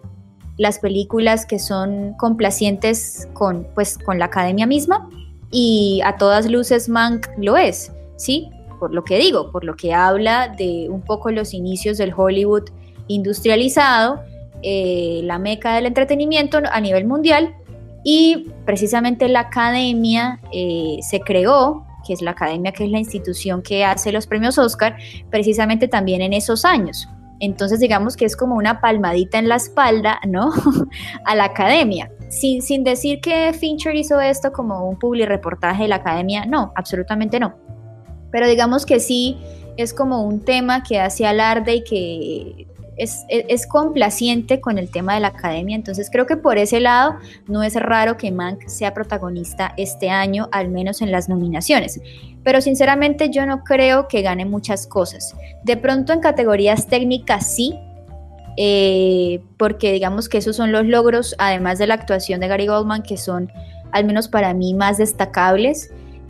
las 0.57 0.79
películas 0.79 1.45
que 1.45 1.59
son 1.59 2.13
complacientes 2.17 3.29
con, 3.33 3.67
pues, 3.75 3.97
con 3.97 4.19
la 4.19 4.25
academia 4.25 4.65
misma 4.65 5.09
y 5.51 6.01
a 6.03 6.17
todas 6.17 6.49
luces 6.49 6.89
Mank 6.89 7.27
lo 7.37 7.55
es, 7.55 7.93
¿sí? 8.17 8.49
Por 8.79 8.93
lo 8.93 9.03
que 9.03 9.17
digo, 9.17 9.51
por 9.51 9.63
lo 9.63 9.75
que 9.75 9.93
habla 9.93 10.47
de 10.47 10.87
un 10.89 11.01
poco 11.01 11.31
los 11.31 11.53
inicios 11.53 11.97
del 11.97 12.13
Hollywood 12.15 12.69
industrializado, 13.07 14.21
eh, 14.61 15.21
la 15.23 15.39
meca 15.39 15.75
del 15.75 15.85
entretenimiento 15.85 16.59
a 16.71 16.81
nivel 16.81 17.05
mundial 17.05 17.55
y 18.03 18.51
precisamente 18.65 19.27
la 19.27 19.41
academia 19.41 20.39
eh, 20.51 20.97
se 21.01 21.19
creó, 21.21 21.85
que 22.05 22.13
es 22.13 22.21
la 22.21 22.31
academia, 22.31 22.71
que 22.71 22.85
es 22.85 22.91
la 22.91 22.99
institución 22.99 23.61
que 23.61 23.83
hace 23.83 24.11
los 24.11 24.27
premios 24.27 24.57
Oscar, 24.57 24.97
precisamente 25.29 25.87
también 25.87 26.21
en 26.21 26.33
esos 26.33 26.65
años. 26.65 27.07
Entonces 27.39 27.79
digamos 27.79 28.17
que 28.17 28.25
es 28.25 28.35
como 28.35 28.55
una 28.55 28.81
palmadita 28.81 29.39
en 29.39 29.47
la 29.47 29.55
espalda, 29.55 30.19
¿no? 30.27 30.51
a 31.25 31.35
la 31.35 31.45
academia. 31.45 32.11
Sin, 32.29 32.61
sin 32.61 32.83
decir 32.83 33.21
que 33.21 33.53
Fincher 33.53 33.95
hizo 33.95 34.19
esto 34.19 34.51
como 34.51 34.87
un 34.87 34.99
public 34.99 35.27
reportaje 35.27 35.83
de 35.83 35.89
la 35.89 35.95
academia, 35.97 36.45
no, 36.45 36.73
absolutamente 36.75 37.39
no. 37.39 37.55
Pero 38.31 38.47
digamos 38.47 38.85
que 38.85 38.99
sí 38.99 39.37
es 39.77 39.93
como 39.93 40.23
un 40.23 40.41
tema 40.41 40.83
que 40.83 40.99
hace 40.99 41.25
alarde 41.25 41.75
y 41.75 41.83
que 41.83 42.67
es, 42.99 43.67
complaciente 43.67 44.59
con 44.59 44.77
el 44.77 44.89
tema 44.89 45.15
de 45.15 45.21
la 45.21 45.29
academia, 45.29 45.75
entonces 45.75 46.09
creo 46.11 46.25
que 46.25 46.35
por 46.35 46.57
ese 46.57 46.79
lado 46.79 47.15
no 47.47 47.63
es 47.63 47.75
raro 47.75 48.17
que 48.17 48.31
Mank 48.31 48.67
sea 48.67 48.93
protagonista 48.93 49.73
este 49.77 50.09
año, 50.09 50.49
al 50.51 50.69
menos 50.69 51.01
en 51.01 51.11
las 51.11 51.29
nominaciones. 51.29 52.01
Pero 52.43 52.61
sinceramente 52.61 53.29
yo 53.29 53.45
no 53.45 53.63
creo 53.63 54.07
que 54.07 54.21
gane 54.21 54.45
muchas 54.45 54.85
cosas. 54.85 55.35
De 55.63 55.77
pronto 55.77 56.13
en 56.13 56.19
categorías 56.19 56.87
técnicas 56.87 57.53
sí, 57.53 57.79
eh, 58.57 59.41
porque 59.57 59.93
digamos 59.93 60.27
que 60.27 60.39
esos 60.39 60.55
son 60.55 60.71
los 60.71 60.85
logros, 60.85 61.35
además 61.37 61.79
de 61.79 61.87
la 61.87 61.93
actuación 61.93 62.41
de 62.41 62.47
Gary 62.49 62.67
Goldman, 62.67 63.03
que 63.03 63.17
son 63.17 63.51
al 63.91 64.05
menos 64.05 64.27
para 64.27 64.53
mí 64.53 64.73
más 64.73 64.97
destacables 64.97 65.89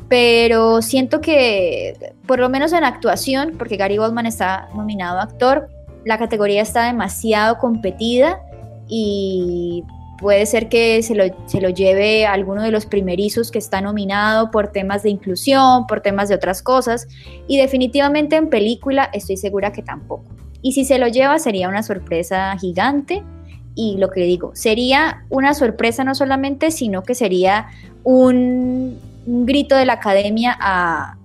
pero 0.09 0.81
siento 0.81 1.21
que 1.21 2.13
por 2.25 2.39
lo 2.39 2.49
menos 2.49 2.73
en 2.73 2.83
actuación, 2.83 3.55
porque 3.57 3.77
Gary 3.77 3.97
Goldman 3.97 4.25
está 4.25 4.67
nominado 4.75 5.19
a 5.19 5.23
actor, 5.23 5.69
la 6.03 6.17
categoría 6.17 6.61
está 6.61 6.85
demasiado 6.85 7.57
competida 7.59 8.41
y 8.87 9.83
puede 10.19 10.45
ser 10.45 10.67
que 10.67 11.01
se 11.03 11.15
lo, 11.15 11.23
se 11.45 11.61
lo 11.61 11.69
lleve 11.69 12.25
alguno 12.25 12.63
de 12.63 12.71
los 12.71 12.85
primerizos 12.85 13.51
que 13.51 13.59
está 13.59 13.81
nominado 13.81 14.51
por 14.51 14.69
temas 14.69 15.03
de 15.03 15.11
inclusión, 15.11 15.85
por 15.87 16.01
temas 16.01 16.27
de 16.27 16.35
otras 16.35 16.61
cosas, 16.61 17.07
y 17.47 17.57
definitivamente 17.57 18.35
en 18.35 18.49
película 18.49 19.09
estoy 19.13 19.37
segura 19.37 19.71
que 19.71 19.83
tampoco. 19.83 20.25
Y 20.61 20.73
si 20.73 20.83
se 20.83 20.97
lo 20.97 21.07
lleva 21.07 21.39
sería 21.39 21.69
una 21.69 21.83
sorpresa 21.83 22.57
gigante, 22.57 23.23
y 23.75 23.97
lo 23.97 24.09
que 24.09 24.21
digo, 24.21 24.51
sería 24.55 25.23
una 25.29 25.53
sorpresa 25.53 26.03
no 26.03 26.15
solamente, 26.15 26.71
sino 26.71 27.03
que 27.03 27.15
sería 27.15 27.67
un, 28.03 28.99
un 29.29 29.45
grito 29.45 29.75
de 29.75 29.85
la 29.85 29.93
academia 29.93 30.57
a, 30.59 31.17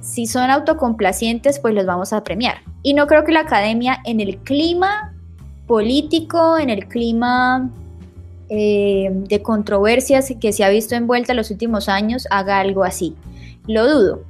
si 0.00 0.26
son 0.26 0.50
autocomplacientes, 0.50 1.58
pues 1.58 1.74
los 1.74 1.84
vamos 1.86 2.12
a 2.12 2.24
premiar. 2.24 2.58
Y 2.82 2.94
no 2.94 3.06
creo 3.06 3.24
que 3.24 3.32
la 3.32 3.40
academia 3.40 3.98
en 4.04 4.20
el 4.20 4.38
clima 4.38 5.14
político, 5.66 6.58
en 6.58 6.70
el 6.70 6.86
clima 6.88 7.70
eh, 8.48 9.08
de 9.10 9.42
controversias 9.42 10.32
que 10.40 10.52
se 10.52 10.64
ha 10.64 10.68
visto 10.68 10.94
envuelta 10.94 11.32
en 11.32 11.36
los 11.36 11.50
últimos 11.50 11.88
años, 11.88 12.26
haga 12.30 12.60
algo 12.60 12.84
así. 12.84 13.14
Lo 13.66 13.86
dudo. 13.86 14.22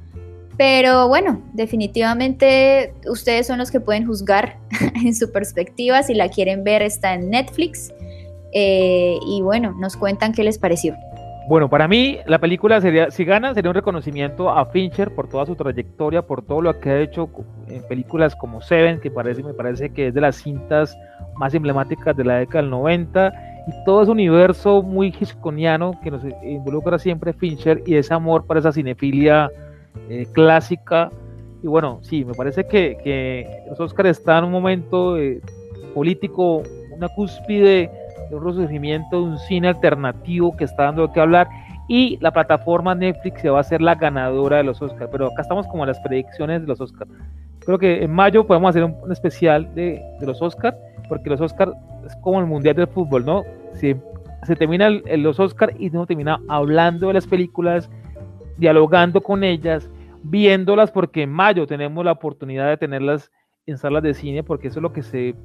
Pero 0.57 1.07
bueno, 1.07 1.41
definitivamente 1.53 2.93
ustedes 3.07 3.47
son 3.47 3.57
los 3.57 3.71
que 3.71 3.81
pueden 3.81 4.05
juzgar 4.05 4.57
en 5.05 5.15
su 5.15 5.31
perspectiva. 5.31 6.03
Si 6.03 6.13
la 6.13 6.29
quieren 6.29 6.63
ver, 6.63 6.81
está 6.81 7.13
en 7.13 7.29
Netflix. 7.29 7.93
Eh, 8.53 9.17
y 9.27 9.41
bueno, 9.41 9.75
nos 9.77 9.97
cuentan 9.97 10.31
qué 10.31 10.43
les 10.43 10.57
pareció. 10.57 10.95
Bueno, 11.47 11.69
para 11.69 11.87
mí 11.87 12.17
la 12.25 12.39
película 12.39 12.81
sería, 12.81 13.11
si 13.11 13.23
gana, 13.23 13.53
sería 13.53 13.69
un 13.69 13.75
reconocimiento 13.75 14.49
a 14.49 14.65
Fincher 14.65 15.13
por 15.13 15.29
toda 15.29 15.45
su 15.45 15.55
trayectoria, 15.55 16.23
por 16.23 16.41
todo 16.41 16.59
lo 16.59 16.79
que 16.79 16.89
ha 16.89 16.99
hecho 17.01 17.29
en 17.67 17.83
películas 17.83 18.35
como 18.35 18.61
Seven, 18.61 18.99
que 18.99 19.11
parece, 19.11 19.43
me 19.43 19.53
parece 19.53 19.91
que 19.91 20.07
es 20.07 20.13
de 20.15 20.21
las 20.21 20.37
cintas 20.37 20.97
más 21.37 21.53
emblemáticas 21.53 22.17
de 22.17 22.23
la 22.23 22.37
década 22.37 22.63
del 22.63 22.71
90, 22.71 23.33
y 23.67 23.83
todo 23.85 24.01
ese 24.01 24.11
universo 24.11 24.81
muy 24.81 25.07
hitchcockiano 25.07 25.99
que 26.03 26.09
nos 26.09 26.23
involucra 26.43 26.97
siempre 26.97 27.31
Fincher 27.31 27.83
y 27.85 27.95
ese 27.95 28.13
amor 28.15 28.45
para 28.47 28.59
esa 28.59 28.71
cinefilia 28.71 29.51
eh, 30.09 30.25
clásica. 30.31 31.11
Y 31.61 31.67
bueno, 31.67 31.99
sí, 32.01 32.25
me 32.25 32.33
parece 32.33 32.67
que, 32.67 32.97
que 33.03 33.63
los 33.69 33.79
Oscars 33.79 34.09
están 34.09 34.39
en 34.39 34.43
un 34.45 34.51
momento 34.51 35.17
eh, 35.17 35.41
político, 35.93 36.63
una 36.95 37.07
cúspide 37.09 37.91
un 38.31 38.43
resurgimiento 38.43 39.17
de 39.17 39.23
un 39.23 39.37
cine 39.37 39.69
alternativo 39.69 40.55
que 40.55 40.63
está 40.65 40.83
dando 40.83 41.11
qué 41.11 41.19
hablar 41.19 41.47
y 41.87 42.17
la 42.19 42.31
plataforma 42.31 42.95
Netflix 42.95 43.41
se 43.41 43.49
va 43.49 43.59
a 43.59 43.63
ser 43.63 43.81
la 43.81 43.95
ganadora 43.95 44.57
de 44.57 44.63
los 44.63 44.81
Oscars. 44.81 45.09
Pero 45.11 45.27
acá 45.27 45.41
estamos 45.41 45.67
como 45.67 45.85
las 45.85 45.99
predicciones 45.99 46.61
de 46.61 46.67
los 46.67 46.81
Oscars. 46.81 47.11
Creo 47.59 47.77
que 47.77 48.03
en 48.03 48.11
mayo 48.11 48.45
podemos 48.45 48.69
hacer 48.69 48.83
un, 48.83 49.11
especial 49.11 49.73
de, 49.75 50.01
de, 50.19 50.25
los 50.25 50.41
Oscars, 50.41 50.77
porque 51.09 51.29
los 51.29 51.41
Oscars 51.41 51.73
es 52.05 52.15
como 52.17 52.39
el 52.39 52.45
mundial 52.45 52.75
del 52.75 52.87
fútbol, 52.87 53.25
¿no? 53.25 53.43
Se, 53.73 53.97
se 54.43 54.55
termina 54.55 54.87
el, 54.87 55.21
los 55.21 55.39
Oscars 55.39 55.75
y 55.79 55.89
no 55.89 56.05
termina 56.05 56.39
hablando 56.47 57.07
de 57.07 57.13
las 57.13 57.27
películas, 57.27 57.89
dialogando 58.57 59.21
con 59.21 59.43
ellas, 59.43 59.89
viéndolas, 60.23 60.91
porque 60.91 61.23
en 61.23 61.31
mayo 61.31 61.67
tenemos 61.67 62.03
la 62.05 62.11
oportunidad 62.13 62.69
de 62.69 62.77
tenerlas 62.77 63.31
en 63.65 63.77
salas 63.77 64.03
de 64.03 64.13
cine, 64.13 64.43
porque 64.43 64.67
eso 64.67 64.79
es 64.79 64.83
lo 64.83 64.93
que 64.93 65.01
se, 65.01 65.35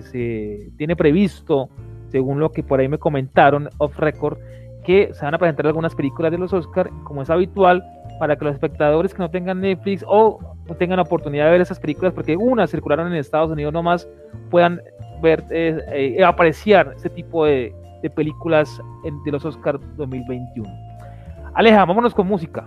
se 0.00 0.70
tiene 0.76 0.94
previsto 0.94 1.70
según 2.10 2.40
lo 2.40 2.52
que 2.52 2.62
por 2.62 2.80
ahí 2.80 2.88
me 2.88 2.98
comentaron 2.98 3.68
off 3.78 3.98
record, 3.98 4.38
que 4.84 5.10
se 5.12 5.24
van 5.24 5.34
a 5.34 5.38
presentar 5.38 5.66
algunas 5.66 5.94
películas 5.94 6.32
de 6.32 6.38
los 6.38 6.52
Oscars, 6.52 6.90
como 7.04 7.22
es 7.22 7.30
habitual, 7.30 7.84
para 8.18 8.36
que 8.36 8.44
los 8.44 8.54
espectadores 8.54 9.14
que 9.14 9.18
no 9.18 9.30
tengan 9.30 9.60
Netflix 9.60 10.04
o 10.06 10.38
no 10.66 10.74
tengan 10.74 10.96
la 10.96 11.02
oportunidad 11.02 11.46
de 11.46 11.52
ver 11.52 11.60
esas 11.60 11.78
películas, 11.78 12.12
porque 12.12 12.36
unas 12.36 12.70
circularon 12.70 13.06
en 13.08 13.14
Estados 13.14 13.50
Unidos 13.50 13.72
nomás, 13.72 14.08
puedan 14.50 14.80
ver, 15.22 15.44
eh, 15.50 16.16
eh, 16.18 16.24
apreciar 16.24 16.94
ese 16.96 17.10
tipo 17.10 17.44
de, 17.44 17.74
películas 18.14 18.80
de 19.24 19.32
los 19.32 19.44
Oscars 19.44 19.80
2021. 19.96 20.68
Aleja, 21.54 21.84
vámonos 21.84 22.14
con 22.14 22.28
música. 22.28 22.66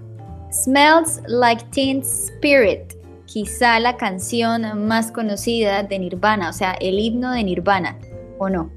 Smells 0.51 1.23
Like 1.27 1.63
Teen 1.71 1.99
Spirit, 1.99 2.93
quizá 3.25 3.79
la 3.79 3.95
canción 3.95 4.85
más 4.87 5.11
conocida 5.11 5.83
de 5.83 5.97
Nirvana, 5.97 6.49
o 6.49 6.53
sea, 6.53 6.73
el 6.73 6.99
himno 6.99 7.31
de 7.31 7.43
Nirvana, 7.45 7.97
¿o 8.37 8.49
no? 8.49 8.69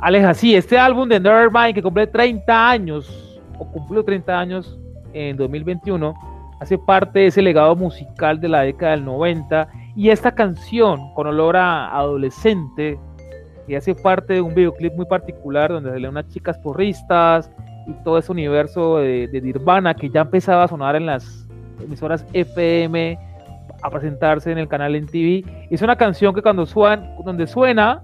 Aleja, 0.00 0.34
sí, 0.34 0.54
este 0.54 0.78
álbum 0.78 1.08
de 1.08 1.18
Nevermind 1.18 1.74
que 1.74 1.82
cumple 1.82 2.06
30 2.06 2.70
años, 2.70 3.40
o 3.58 3.66
cumplió 3.70 4.04
30 4.04 4.38
años 4.38 4.78
en 5.14 5.36
2021, 5.38 6.14
hace 6.60 6.76
parte 6.76 7.20
de 7.20 7.26
ese 7.26 7.40
legado 7.40 7.74
musical 7.74 8.38
de 8.38 8.48
la 8.48 8.62
década 8.62 8.92
del 8.92 9.04
90. 9.06 9.68
Y 9.96 10.10
esta 10.10 10.34
canción, 10.34 11.14
con 11.14 11.26
olor 11.26 11.56
a 11.56 11.96
adolescente, 11.96 12.98
que 13.66 13.76
hace 13.76 13.94
parte 13.94 14.34
de 14.34 14.40
un 14.42 14.54
videoclip 14.54 14.94
muy 14.94 15.06
particular 15.06 15.72
donde 15.72 15.90
se 15.90 15.98
leen 15.98 16.10
unas 16.10 16.28
chicas 16.28 16.58
porristas 16.58 17.50
y 17.86 17.92
todo 18.04 18.18
ese 18.18 18.30
universo 18.30 18.98
de, 18.98 19.28
de 19.28 19.40
Nirvana 19.40 19.94
que 19.94 20.10
ya 20.10 20.20
empezaba 20.20 20.64
a 20.64 20.68
sonar 20.68 20.94
en 20.96 21.06
las 21.06 21.48
emisoras 21.82 22.26
FM, 22.34 23.18
a 23.82 23.90
presentarse 23.90 24.52
en 24.52 24.58
el 24.58 24.68
canal 24.68 24.94
en 24.94 25.06
TV. 25.06 25.44
Es 25.70 25.80
una 25.80 25.96
canción 25.96 26.34
que 26.34 26.42
cuando 26.42 26.66
suena, 26.66 27.14
donde 27.24 27.46
suena 27.46 28.02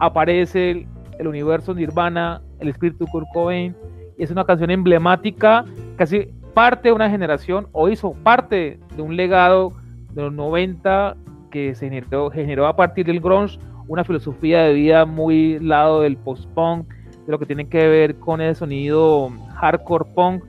aparece 0.00 0.86
el 1.18 1.26
universo 1.26 1.74
Nirvana, 1.74 2.42
el 2.60 2.68
espíritu 2.68 3.06
Kurt 3.06 3.26
Cobain, 3.32 3.74
y 4.16 4.22
es 4.22 4.30
una 4.30 4.44
canción 4.44 4.70
emblemática, 4.70 5.64
casi 5.96 6.28
parte 6.54 6.88
de 6.88 6.94
una 6.94 7.10
generación, 7.10 7.68
o 7.72 7.88
hizo 7.88 8.12
parte 8.12 8.78
de 8.96 9.02
un 9.02 9.16
legado 9.16 9.72
de 10.12 10.22
los 10.22 10.32
90 10.32 11.16
que 11.50 11.74
se 11.74 11.86
generó, 11.88 12.30
generó 12.30 12.66
a 12.66 12.76
partir 12.76 13.06
del 13.06 13.20
grunge, 13.20 13.58
una 13.86 14.04
filosofía 14.04 14.62
de 14.64 14.74
vida 14.74 15.06
muy 15.06 15.58
lado 15.60 16.02
del 16.02 16.16
post-punk, 16.16 16.88
de 17.26 17.32
lo 17.32 17.38
que 17.38 17.46
tiene 17.46 17.68
que 17.68 17.88
ver 17.88 18.16
con 18.16 18.40
el 18.40 18.54
sonido 18.54 19.30
hardcore 19.54 20.06
punk, 20.14 20.44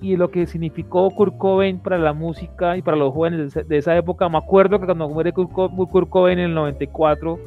y 0.00 0.16
lo 0.16 0.32
que 0.32 0.46
significó 0.46 1.10
Kurt 1.10 1.38
Cobain 1.38 1.78
para 1.78 1.96
la 1.96 2.12
música 2.12 2.76
y 2.76 2.82
para 2.82 2.96
los 2.96 3.14
jóvenes 3.14 3.54
de 3.54 3.76
esa 3.76 3.96
época. 3.96 4.28
Me 4.28 4.38
acuerdo 4.38 4.80
que 4.80 4.86
cuando 4.86 5.08
muere 5.08 5.32
Kurt 5.32 6.08
Cobain 6.08 6.40
en 6.40 6.46
el 6.46 6.54
94, 6.54 7.38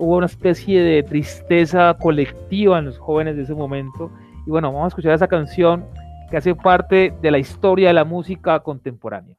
hubo 0.00 0.16
una 0.16 0.26
especie 0.26 0.82
de 0.82 1.02
tristeza 1.02 1.96
colectiva 2.00 2.78
en 2.78 2.86
los 2.86 2.98
jóvenes 2.98 3.36
de 3.36 3.42
ese 3.42 3.54
momento. 3.54 4.10
Y 4.46 4.50
bueno, 4.50 4.72
vamos 4.72 4.86
a 4.86 4.88
escuchar 4.88 5.12
esa 5.12 5.28
canción 5.28 5.86
que 6.30 6.38
hace 6.38 6.54
parte 6.54 7.12
de 7.20 7.30
la 7.30 7.38
historia 7.38 7.88
de 7.88 7.94
la 7.94 8.04
música 8.04 8.60
contemporánea. 8.60 9.36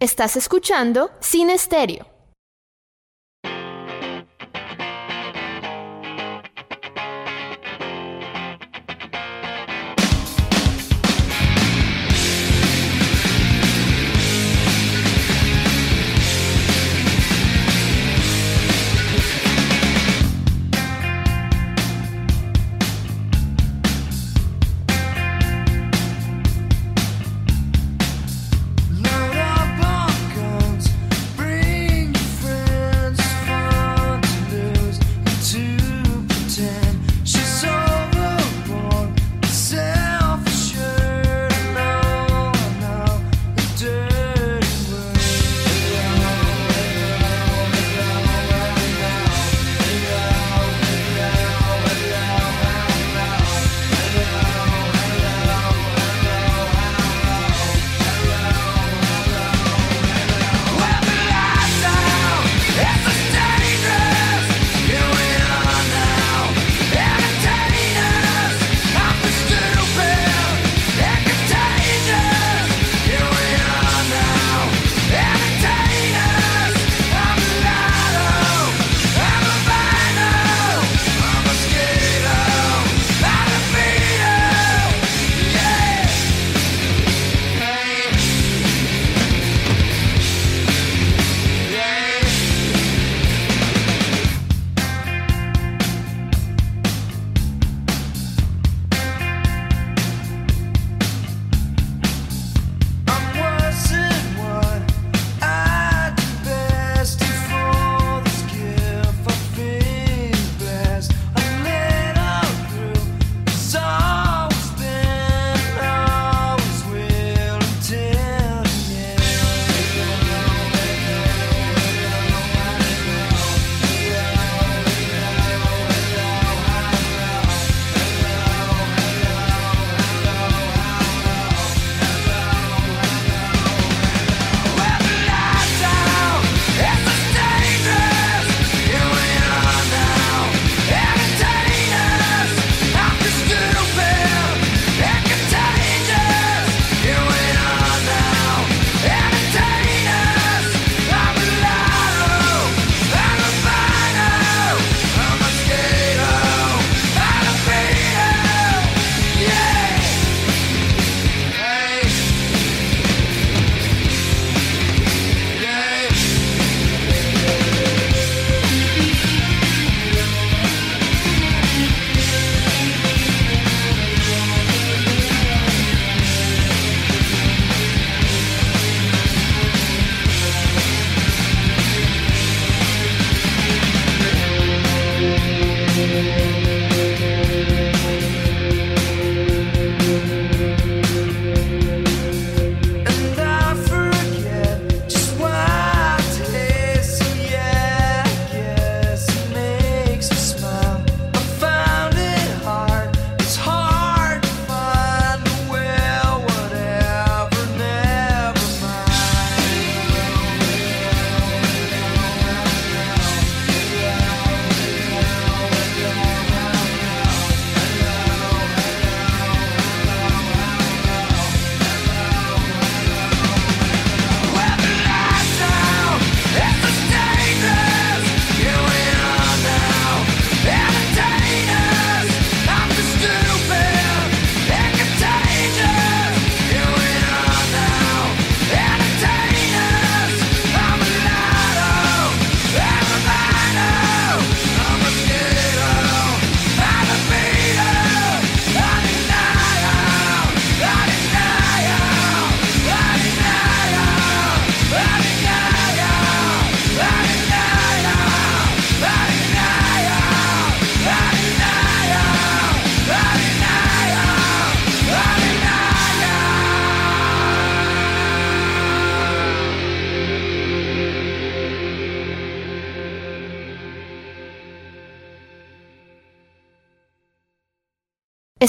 Estás 0.00 0.36
escuchando 0.36 1.10
Sin 1.20 1.50
Estéreo. 1.50 2.17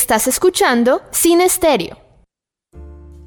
Estás 0.09 0.25
escuchando 0.25 1.03
Sin 1.11 1.39
Estéreo. 1.39 1.95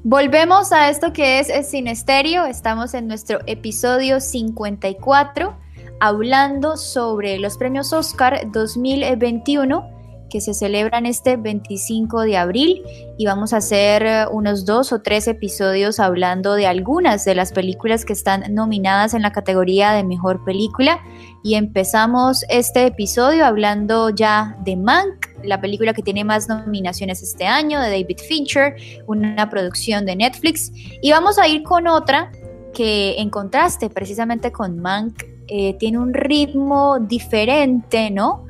Volvemos 0.03 0.73
a 0.73 0.89
esto 0.89 1.13
que 1.13 1.39
es 1.39 1.69
Sin 1.69 1.87
Estéreo. 1.87 2.43
Estamos 2.43 2.93
en 2.93 3.07
nuestro 3.07 3.39
episodio 3.47 4.19
54 4.19 5.55
hablando 6.01 6.75
sobre 6.75 7.39
los 7.39 7.55
premios 7.57 7.93
Oscar 7.93 8.51
2021 8.51 9.93
que 10.29 10.41
se 10.41 10.53
celebran 10.53 11.05
este 11.05 11.37
25 11.37 12.23
de 12.23 12.37
abril 12.37 12.83
y 13.17 13.27
vamos 13.27 13.53
a 13.53 13.57
hacer 13.57 14.03
eh, 14.03 14.25
unos 14.31 14.65
dos 14.65 14.91
o 14.91 15.01
tres 15.01 15.27
episodios 15.27 15.99
hablando 16.01 16.55
de 16.55 16.65
algunas 16.65 17.23
de 17.23 17.35
las 17.35 17.53
películas 17.53 18.03
que 18.03 18.13
están 18.13 18.53
nominadas 18.53 19.13
en 19.13 19.21
la 19.21 19.31
categoría 19.31 19.93
de 19.93 20.03
mejor 20.03 20.43
película 20.43 20.99
y 21.43 21.53
empezamos 21.53 22.43
este 22.49 22.87
episodio 22.87 23.45
hablando 23.45 24.09
ya 24.09 24.57
de 24.65 24.75
Mank, 24.75 25.32
la 25.43 25.61
película 25.61 25.93
que 25.93 26.01
tiene 26.01 26.23
más 26.23 26.47
nominaciones 26.47 27.21
este 27.21 27.45
año, 27.45 27.79
de 27.79 27.89
David 27.89 28.19
Fincher, 28.27 28.75
una 29.07 29.49
producción 29.49 30.05
de 30.05 30.15
Netflix 30.15 30.71
y 31.01 31.11
vamos 31.11 31.37
a 31.39 31.47
ir 31.47 31.63
con 31.63 31.87
otra 31.87 32.31
que 32.73 33.15
en 33.19 33.29
contraste 33.29 33.89
precisamente 33.89 34.51
con 34.51 34.79
Mank 34.79 35.23
eh, 35.47 35.75
tiene 35.75 35.99
un 35.99 36.13
ritmo 36.13 36.99
diferente, 36.99 38.09
¿no? 38.09 38.45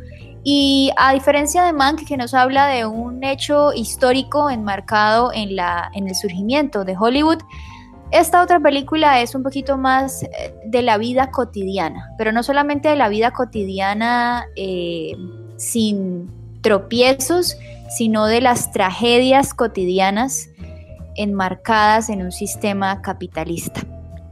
Y 0.45 0.91
a 0.97 1.13
diferencia 1.13 1.63
de 1.63 1.73
Mank, 1.73 2.05
que 2.05 2.17
nos 2.17 2.33
habla 2.33 2.67
de 2.67 2.85
un 2.85 3.23
hecho 3.23 3.73
histórico 3.73 4.49
enmarcado 4.49 5.31
en, 5.33 5.55
la, 5.55 5.89
en 5.93 6.07
el 6.07 6.15
surgimiento 6.15 6.83
de 6.83 6.95
Hollywood, 6.97 7.39
esta 8.13 8.43
otra 8.43 8.59
película 8.59 9.21
es 9.21 9.33
un 9.33 9.41
poquito 9.41 9.75
más 9.75 10.21
eh, 10.21 10.53
de 10.65 10.83
la 10.83 10.99
vida 10.99 11.31
cotidiana, 11.31 12.11
pero 12.17 12.31
no 12.31 12.43
solamente 12.43 12.89
de 12.89 12.95
la 12.95 13.09
vida 13.09 13.31
cotidiana 13.31 14.45
eh, 14.55 15.15
sin 15.57 16.27
tropiezos, 16.64 17.57
sino 17.95 18.26
de 18.26 18.41
las 18.41 18.72
tragedias 18.72 19.53
cotidianas 19.53 20.49
enmarcadas 21.16 22.09
en 22.09 22.24
un 22.24 22.32
sistema 22.32 23.03
capitalista. 23.03 23.82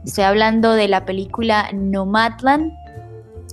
Estoy 0.04 0.24
hablando 0.24 0.72
de 0.72 0.88
la 0.88 1.04
película 1.04 1.70
Nomadland 1.72 2.72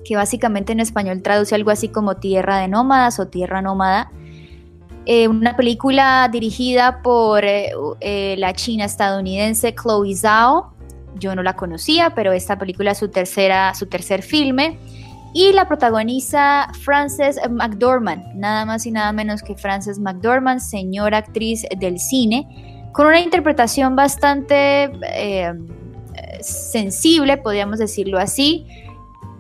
que 0.04 0.16
básicamente 0.16 0.72
en 0.72 0.80
español 0.80 1.22
traduce 1.22 1.54
algo 1.54 1.70
así 1.70 1.90
como 1.90 2.16
Tierra 2.16 2.58
de 2.58 2.68
Nómadas 2.68 3.20
o 3.20 3.28
Tierra 3.28 3.62
Nómada. 3.62 4.12
Eh, 5.06 5.28
una 5.28 5.56
película 5.56 6.28
dirigida 6.32 7.02
por 7.02 7.46
eh, 7.46 7.72
eh, 8.00 8.36
la 8.40 8.54
china 8.54 8.86
estadounidense 8.86 9.76
Chloe 9.76 10.16
Zhao. 10.16 10.74
Yo 11.20 11.36
no 11.36 11.44
la 11.44 11.56
conocía, 11.56 12.12
pero 12.16 12.32
esta 12.32 12.58
película 12.58 12.92
es 12.92 12.98
su, 12.98 13.10
tercera, 13.10 13.76
su 13.76 13.88
tercer 13.88 14.24
filme. 14.24 14.80
Y 15.34 15.54
la 15.54 15.68
protagoniza 15.68 16.70
Frances 16.82 17.40
McDormand, 17.50 18.36
nada 18.36 18.66
más 18.66 18.86
y 18.86 18.92
nada 18.92 19.12
menos 19.14 19.44
que 19.44 19.56
Frances 19.56 20.00
McDormand, 20.00 20.60
señora 20.60 21.20
actriz 21.20 21.66
del 21.78 22.00
cine, 22.00 22.90
con 22.94 23.06
una 23.06 23.20
interpretación 23.20 23.96
bastante 23.96 24.92
sensible, 26.42 27.38
podríamos 27.38 27.80
decirlo 27.80 28.18
así 28.20 28.66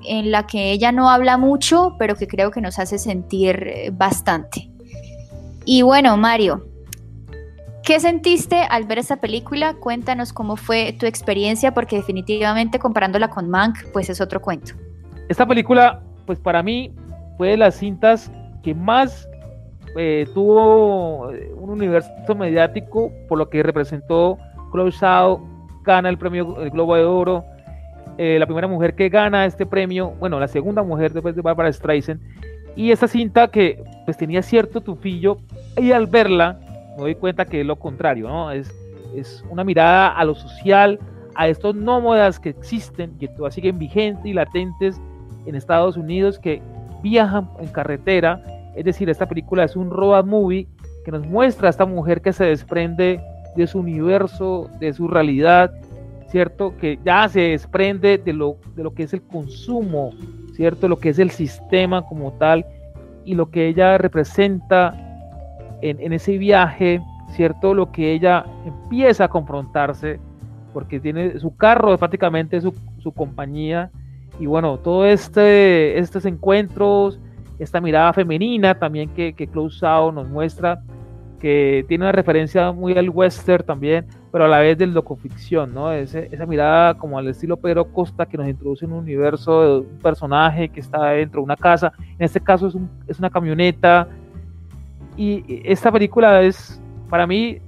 en 0.05 0.31
la 0.31 0.47
que 0.47 0.71
ella 0.71 0.91
no 0.91 1.09
habla 1.09 1.37
mucho, 1.37 1.95
pero 1.99 2.15
que 2.15 2.27
creo 2.27 2.51
que 2.51 2.61
nos 2.61 2.79
hace 2.79 2.97
sentir 2.97 3.63
eh, 3.67 3.91
bastante. 3.91 4.69
Y 5.65 5.81
bueno, 5.81 6.15
Mario, 6.17 6.65
¿qué 7.83 7.99
sentiste 7.99 8.61
al 8.61 8.85
ver 8.85 8.99
esta 8.99 9.17
película? 9.17 9.75
Cuéntanos 9.75 10.33
cómo 10.33 10.55
fue 10.55 10.93
tu 10.93 11.05
experiencia, 11.05 11.73
porque 11.73 11.97
definitivamente 11.97 12.79
comparándola 12.79 13.29
con 13.29 13.49
Mank, 13.49 13.91
pues 13.91 14.09
es 14.09 14.21
otro 14.21 14.41
cuento. 14.41 14.73
Esta 15.29 15.45
película, 15.45 16.01
pues 16.25 16.39
para 16.39 16.63
mí, 16.63 16.91
fue 17.37 17.49
de 17.49 17.57
las 17.57 17.75
cintas 17.75 18.31
que 18.63 18.73
más 18.73 19.29
eh, 19.95 20.27
tuvo 20.33 21.31
eh, 21.31 21.51
un 21.55 21.69
universo 21.69 22.09
mediático 22.35 23.11
por 23.27 23.37
lo 23.37 23.47
que 23.47 23.61
representó 23.61 24.39
Chloe 24.71 24.91
Zhao, 24.91 25.39
gana 25.83 26.09
el 26.09 26.17
premio 26.17 26.59
el 26.61 26.71
Globo 26.71 26.95
de 26.95 27.03
Oro, 27.03 27.45
eh, 28.17 28.37
la 28.39 28.47
primera 28.47 28.67
mujer 28.67 28.95
que 28.95 29.07
gana 29.09 29.45
este 29.45 29.67
premio, 29.67 30.15
bueno, 30.19 30.39
la 30.39 30.47
segunda 30.47 30.81
mujer 30.81 31.13
después 31.13 31.35
de 31.35 31.43
Barbara 31.43 31.71
Streisand, 31.71 32.19
y 32.75 32.91
esta 32.91 33.07
cinta 33.07 33.49
que 33.49 33.83
pues 34.05 34.17
tenía 34.17 34.41
cierto 34.41 34.81
tufillo, 34.81 35.37
y 35.77 35.91
al 35.91 36.07
verla 36.07 36.59
me 36.97 37.03
doy 37.03 37.15
cuenta 37.15 37.45
que 37.45 37.61
es 37.61 37.67
lo 37.67 37.75
contrario, 37.75 38.27
¿no? 38.27 38.51
Es, 38.51 38.73
es 39.15 39.45
una 39.47 39.63
mirada 39.63 40.07
a 40.07 40.25
lo 40.25 40.33
social, 40.33 40.99
a 41.35 41.47
estos 41.47 41.75
nómadas 41.75 42.39
que 42.39 42.49
existen, 42.49 43.15
que 43.19 43.27
todavía 43.27 43.51
siguen 43.51 43.77
vigentes 43.77 44.25
y 44.25 44.33
latentes 44.33 44.99
en 45.49 45.55
Estados 45.55 45.97
Unidos, 45.97 46.39
que 46.39 46.61
viajan 47.01 47.49
en 47.59 47.67
carretera, 47.67 48.41
es 48.75 48.85
decir, 48.85 49.09
esta 49.09 49.27
película 49.27 49.63
es 49.63 49.75
un 49.75 49.89
road 49.89 50.25
movie 50.25 50.67
que 51.03 51.11
nos 51.11 51.25
muestra 51.25 51.67
a 51.67 51.71
esta 51.71 51.85
mujer 51.85 52.21
que 52.21 52.33
se 52.33 52.45
desprende 52.45 53.19
de 53.55 53.67
su 53.67 53.79
universo, 53.79 54.69
de 54.79 54.93
su 54.93 55.07
realidad, 55.07 55.71
¿cierto? 56.27 56.77
Que 56.77 56.99
ya 57.03 57.27
se 57.27 57.41
desprende 57.41 58.17
de 58.17 58.33
lo, 58.33 58.57
de 58.75 58.83
lo 58.83 58.93
que 58.93 59.03
es 59.03 59.13
el 59.13 59.23
consumo, 59.23 60.11
¿cierto? 60.53 60.87
Lo 60.87 60.99
que 60.99 61.09
es 61.09 61.19
el 61.19 61.31
sistema 61.31 62.03
como 62.03 62.33
tal 62.33 62.65
y 63.25 63.33
lo 63.33 63.49
que 63.49 63.67
ella 63.67 63.97
representa 63.97 64.93
en, 65.81 66.13
ese 66.13 66.37
viaje, 66.37 67.01
¿cierto? 67.31 67.73
Lo 67.73 67.91
que 67.91 68.13
ella 68.13 68.45
empieza 68.65 69.25
a 69.25 69.27
confrontarse, 69.29 70.19
porque 70.73 70.99
tiene 70.99 71.39
su 71.39 71.55
carro, 71.55 71.97
prácticamente 71.97 72.61
su, 72.61 72.73
su 72.99 73.11
compañía, 73.11 73.89
y 74.39 74.45
bueno, 74.45 74.77
todo 74.77 75.05
este, 75.05 75.99
estos 75.99 76.25
encuentros, 76.25 77.19
esta 77.59 77.81
mirada 77.81 78.13
femenina 78.13 78.79
también 78.79 79.09
que, 79.09 79.33
que 79.33 79.47
Klaus 79.47 79.81
nos 79.81 80.29
muestra, 80.29 80.81
que 81.39 81.85
tiene 81.87 82.05
una 82.05 82.11
referencia 82.11 82.71
muy 82.71 82.97
al 82.97 83.09
western 83.09 83.65
también, 83.65 84.05
pero 84.31 84.45
a 84.45 84.47
la 84.47 84.59
vez 84.59 84.77
del 84.77 84.93
docoficción, 84.93 85.73
¿no? 85.73 85.91
esa 85.91 86.45
mirada 86.45 86.93
como 86.95 87.17
al 87.17 87.27
estilo 87.27 87.57
Pedro 87.57 87.91
Costa 87.91 88.25
que 88.25 88.37
nos 88.37 88.47
introduce 88.47 88.85
en 88.85 88.93
un 88.93 88.99
universo 88.99 89.61
de 89.61 89.79
un 89.87 89.99
personaje 89.99 90.69
que 90.69 90.79
está 90.79 91.11
dentro 91.11 91.41
de 91.41 91.45
una 91.45 91.55
casa, 91.55 91.91
en 91.99 92.25
este 92.25 92.39
caso 92.39 92.67
es, 92.67 92.75
es 93.07 93.19
una 93.19 93.29
camioneta, 93.29 94.07
y 95.17 95.61
esta 95.65 95.91
película 95.91 96.41
es 96.41 96.81
para 97.09 97.27
mí 97.27 97.59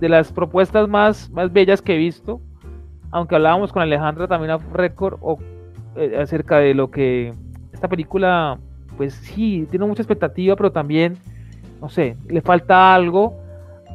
de 0.00 0.08
las 0.08 0.32
propuestas 0.32 0.88
más, 0.88 1.30
más 1.30 1.52
bellas 1.52 1.80
que 1.80 1.94
he 1.94 1.98
visto, 1.98 2.40
aunque 3.12 3.36
hablábamos 3.36 3.72
con 3.72 3.82
Alejandra 3.82 4.26
también 4.26 4.50
a 4.50 4.58
récord 4.58 5.16
o, 5.20 5.38
eh, 5.96 6.18
acerca 6.20 6.58
de 6.58 6.74
lo 6.74 6.90
que 6.90 7.34
esta 7.72 7.88
película, 7.88 8.58
pues 8.96 9.14
sí, 9.14 9.66
tiene 9.70 9.86
mucha 9.86 10.02
expectativa, 10.02 10.56
pero 10.56 10.72
también, 10.72 11.16
no 11.80 11.88
sé, 11.88 12.16
le 12.28 12.40
falta 12.40 12.94
algo 12.94 13.42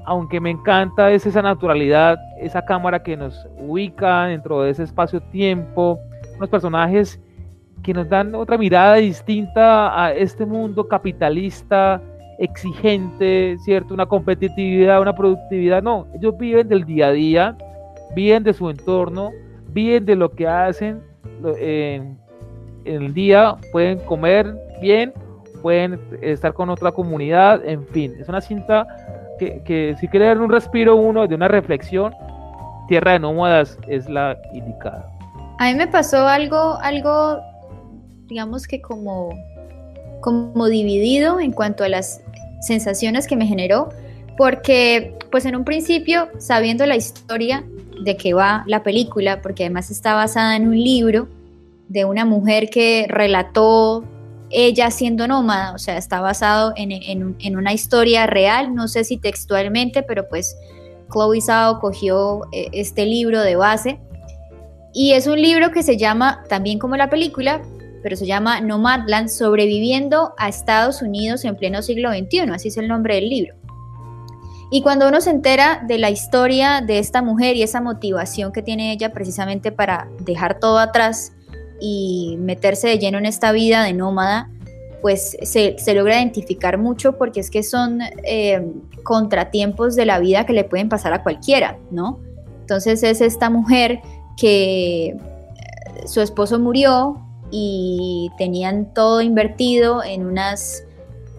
aunque 0.07 0.39
me 0.39 0.49
encanta 0.49 1.11
es 1.11 1.25
esa 1.25 1.41
naturalidad, 1.41 2.17
esa 2.39 2.63
cámara 2.63 3.03
que 3.03 3.17
nos 3.17 3.45
ubica 3.59 4.27
dentro 4.27 4.61
de 4.61 4.71
ese 4.71 4.83
espacio-tiempo, 4.83 5.99
unos 6.37 6.47
personajes 6.47 7.19
que 7.83 7.93
nos 7.93 8.07
dan 8.07 8.33
otra 8.33 8.57
mirada 8.57 8.95
distinta 8.95 10.01
a 10.01 10.13
este 10.13 10.45
mundo 10.45 10.87
capitalista, 10.87 12.01
exigente, 12.39 13.57
¿cierto? 13.65 13.93
Una 13.93 14.05
competitividad, 14.05 15.01
una 15.01 15.13
productividad. 15.13 15.83
No, 15.83 16.07
ellos 16.15 16.37
viven 16.37 16.69
del 16.69 16.85
día 16.85 17.07
a 17.07 17.11
día, 17.11 17.57
viven 18.15 18.43
de 18.43 18.53
su 18.53 18.69
entorno, 18.69 19.31
viven 19.73 20.05
de 20.05 20.15
lo 20.15 20.31
que 20.31 20.47
hacen 20.47 21.01
en, 21.57 22.17
el 22.85 23.13
día, 23.13 23.57
pueden 23.71 23.99
comer 23.99 24.53
bien, 24.81 25.13
pueden 25.61 25.99
estar 26.21 26.53
con 26.53 26.69
otra 26.69 26.91
comunidad, 26.91 27.65
en 27.65 27.85
fin, 27.87 28.15
es 28.19 28.29
una 28.29 28.41
cinta 28.41 28.87
que, 29.37 29.95
si 29.99 30.07
quiere 30.07 30.27
dar 30.27 30.39
un 30.39 30.51
respiro 30.51 30.95
uno 30.95 31.27
de 31.27 31.35
una 31.35 31.47
reflexión, 31.47 32.13
Tierra 32.87 33.13
de 33.13 33.19
Nómadas 33.19 33.77
es 33.87 34.09
la 34.09 34.37
indicada. 34.53 35.11
A 35.59 35.65
mí 35.65 35.75
me 35.75 35.87
pasó 35.87 36.27
algo, 36.27 36.77
algo, 36.81 37.41
digamos 38.27 38.67
que 38.67 38.81
como, 38.81 39.29
como 40.21 40.67
dividido 40.67 41.39
en 41.39 41.51
cuanto 41.51 41.83
a 41.83 41.89
las 41.89 42.21
sensaciones 42.61 43.27
que 43.27 43.35
me 43.35 43.45
generó, 43.45 43.89
porque 44.37 45.17
pues 45.31 45.45
en 45.45 45.55
un 45.55 45.65
principio, 45.65 46.29
sabiendo 46.37 46.85
la 46.85 46.95
historia 46.95 47.63
de 48.03 48.17
que 48.17 48.33
va 48.33 48.63
la 48.67 48.83
película, 48.83 49.41
porque 49.41 49.63
además 49.63 49.89
está 49.91 50.13
basada 50.13 50.55
en 50.55 50.67
un 50.67 50.75
libro 50.77 51.27
de 51.87 52.05
una 52.05 52.25
mujer 52.25 52.69
que 52.69 53.05
relató 53.09 54.03
ella 54.49 54.91
siendo 54.91 55.27
nómada, 55.27 55.73
o 55.73 55.77
sea, 55.77 55.97
está 55.97 56.21
basado 56.21 56.73
en, 56.75 57.57
una 57.57 57.73
historia 57.73 58.27
real, 58.27 58.73
no 58.73 58.87
sé 58.87 59.03
si 59.03 59.17
textualmente, 59.17 60.03
pero 60.03 60.27
pues 60.29 60.55
Chloe 61.11 61.41
Zhao 61.41 61.79
cogió 61.79 62.43
eh, 62.51 62.69
este 62.71 63.05
libro 63.05 63.41
de 63.41 63.55
base 63.55 63.99
y 64.93 65.11
es 65.11 65.27
un 65.27 65.41
libro 65.41 65.71
que 65.71 65.83
se 65.83 65.97
llama, 65.97 66.43
también 66.49 66.79
como 66.79 66.95
la 66.95 67.09
película, 67.09 67.61
pero 68.03 68.15
se 68.15 68.25
llama 68.25 68.61
Nomadland, 68.61 69.27
sobreviviendo 69.27 70.33
a 70.37 70.47
Estados 70.47 71.01
Unidos 71.01 71.43
en 71.43 71.57
pleno 71.57 71.81
siglo 71.81 72.09
XXI, 72.11 72.51
así 72.53 72.69
es 72.69 72.77
el 72.77 72.87
nombre 72.87 73.15
del 73.15 73.29
libro. 73.29 73.56
Y 74.69 74.81
cuando 74.81 75.07
uno 75.07 75.21
se 75.21 75.29
entera 75.29 75.83
de 75.87 75.97
la 75.97 76.09
historia 76.09 76.81
de 76.81 76.99
esta 76.99 77.21
mujer 77.21 77.55
y 77.55 77.63
esa 77.63 77.81
motivación 77.81 78.51
que 78.51 78.61
tiene 78.61 78.91
ella 78.91 79.13
precisamente 79.13 79.71
para 79.71 80.09
dejar 80.19 80.59
todo 80.59 80.77
atrás 80.79 81.33
y 81.79 82.35
meterse 82.39 82.87
de 82.87 82.99
lleno 82.99 83.17
en 83.17 83.25
esta 83.25 83.51
vida 83.51 83.83
de 83.83 83.93
nómada, 83.93 84.49
pues 85.01 85.37
se, 85.41 85.77
logra 85.93 86.17
identificar 86.17 86.77
mucho 86.77 87.17
porque 87.17 87.39
es 87.39 87.49
que 87.49 87.63
son 87.63 88.01
eh, 88.23 88.73
contratiempos 89.03 89.95
de 89.95 90.05
la 90.05 90.19
vida 90.19 90.45
que 90.45 90.53
le 90.53 90.63
pueden 90.63 90.89
pasar 90.89 91.13
a 91.13 91.23
cualquiera, 91.23 91.77
¿no? 91.91 92.19
Entonces 92.61 93.03
es 93.03 93.21
esta 93.21 93.49
mujer 93.49 94.01
que 94.35 95.05
eh, 95.05 95.17
su 96.05 96.19
esposo 96.19 96.59
murió 96.59 97.21
y 97.51 98.31
tenían 98.37 98.93
todo 98.93 99.21
invertido 99.21 100.03
en 100.03 100.25
unas 100.25 100.83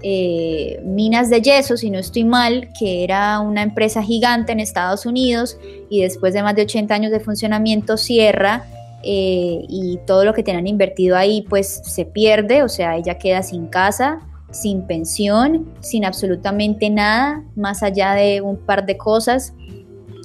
eh, 0.02 0.80
minas 0.84 1.28
de 1.30 1.42
yeso, 1.42 1.76
si 1.76 1.90
no 1.90 1.98
estoy 1.98 2.24
mal, 2.24 2.70
que 2.78 3.02
era 3.02 3.40
una 3.40 3.62
empresa 3.62 4.02
gigante 4.02 4.52
en 4.52 4.60
Estados 4.60 5.06
Unidos 5.06 5.58
y 5.90 6.02
después 6.02 6.34
de 6.34 6.42
más 6.42 6.54
de 6.54 6.62
80 6.62 6.94
años 6.94 7.10
de 7.10 7.20
funcionamiento 7.20 7.96
cierra 7.96 8.64
eh, 9.02 9.64
y 9.68 9.98
todo 10.06 10.24
lo 10.24 10.34
que 10.34 10.42
tenían 10.42 10.66
invertido 10.66 11.16
ahí 11.16 11.42
pues 11.48 11.80
se 11.84 12.04
pierde, 12.04 12.62
o 12.62 12.68
sea, 12.68 12.96
ella 12.96 13.18
queda 13.18 13.42
sin 13.42 13.66
casa, 13.66 14.20
sin 14.50 14.82
pensión, 14.82 15.72
sin 15.80 16.04
absolutamente 16.04 16.90
nada, 16.90 17.44
más 17.56 17.82
allá 17.82 18.14
de 18.14 18.40
un 18.40 18.56
par 18.56 18.86
de 18.86 18.96
cosas. 18.96 19.52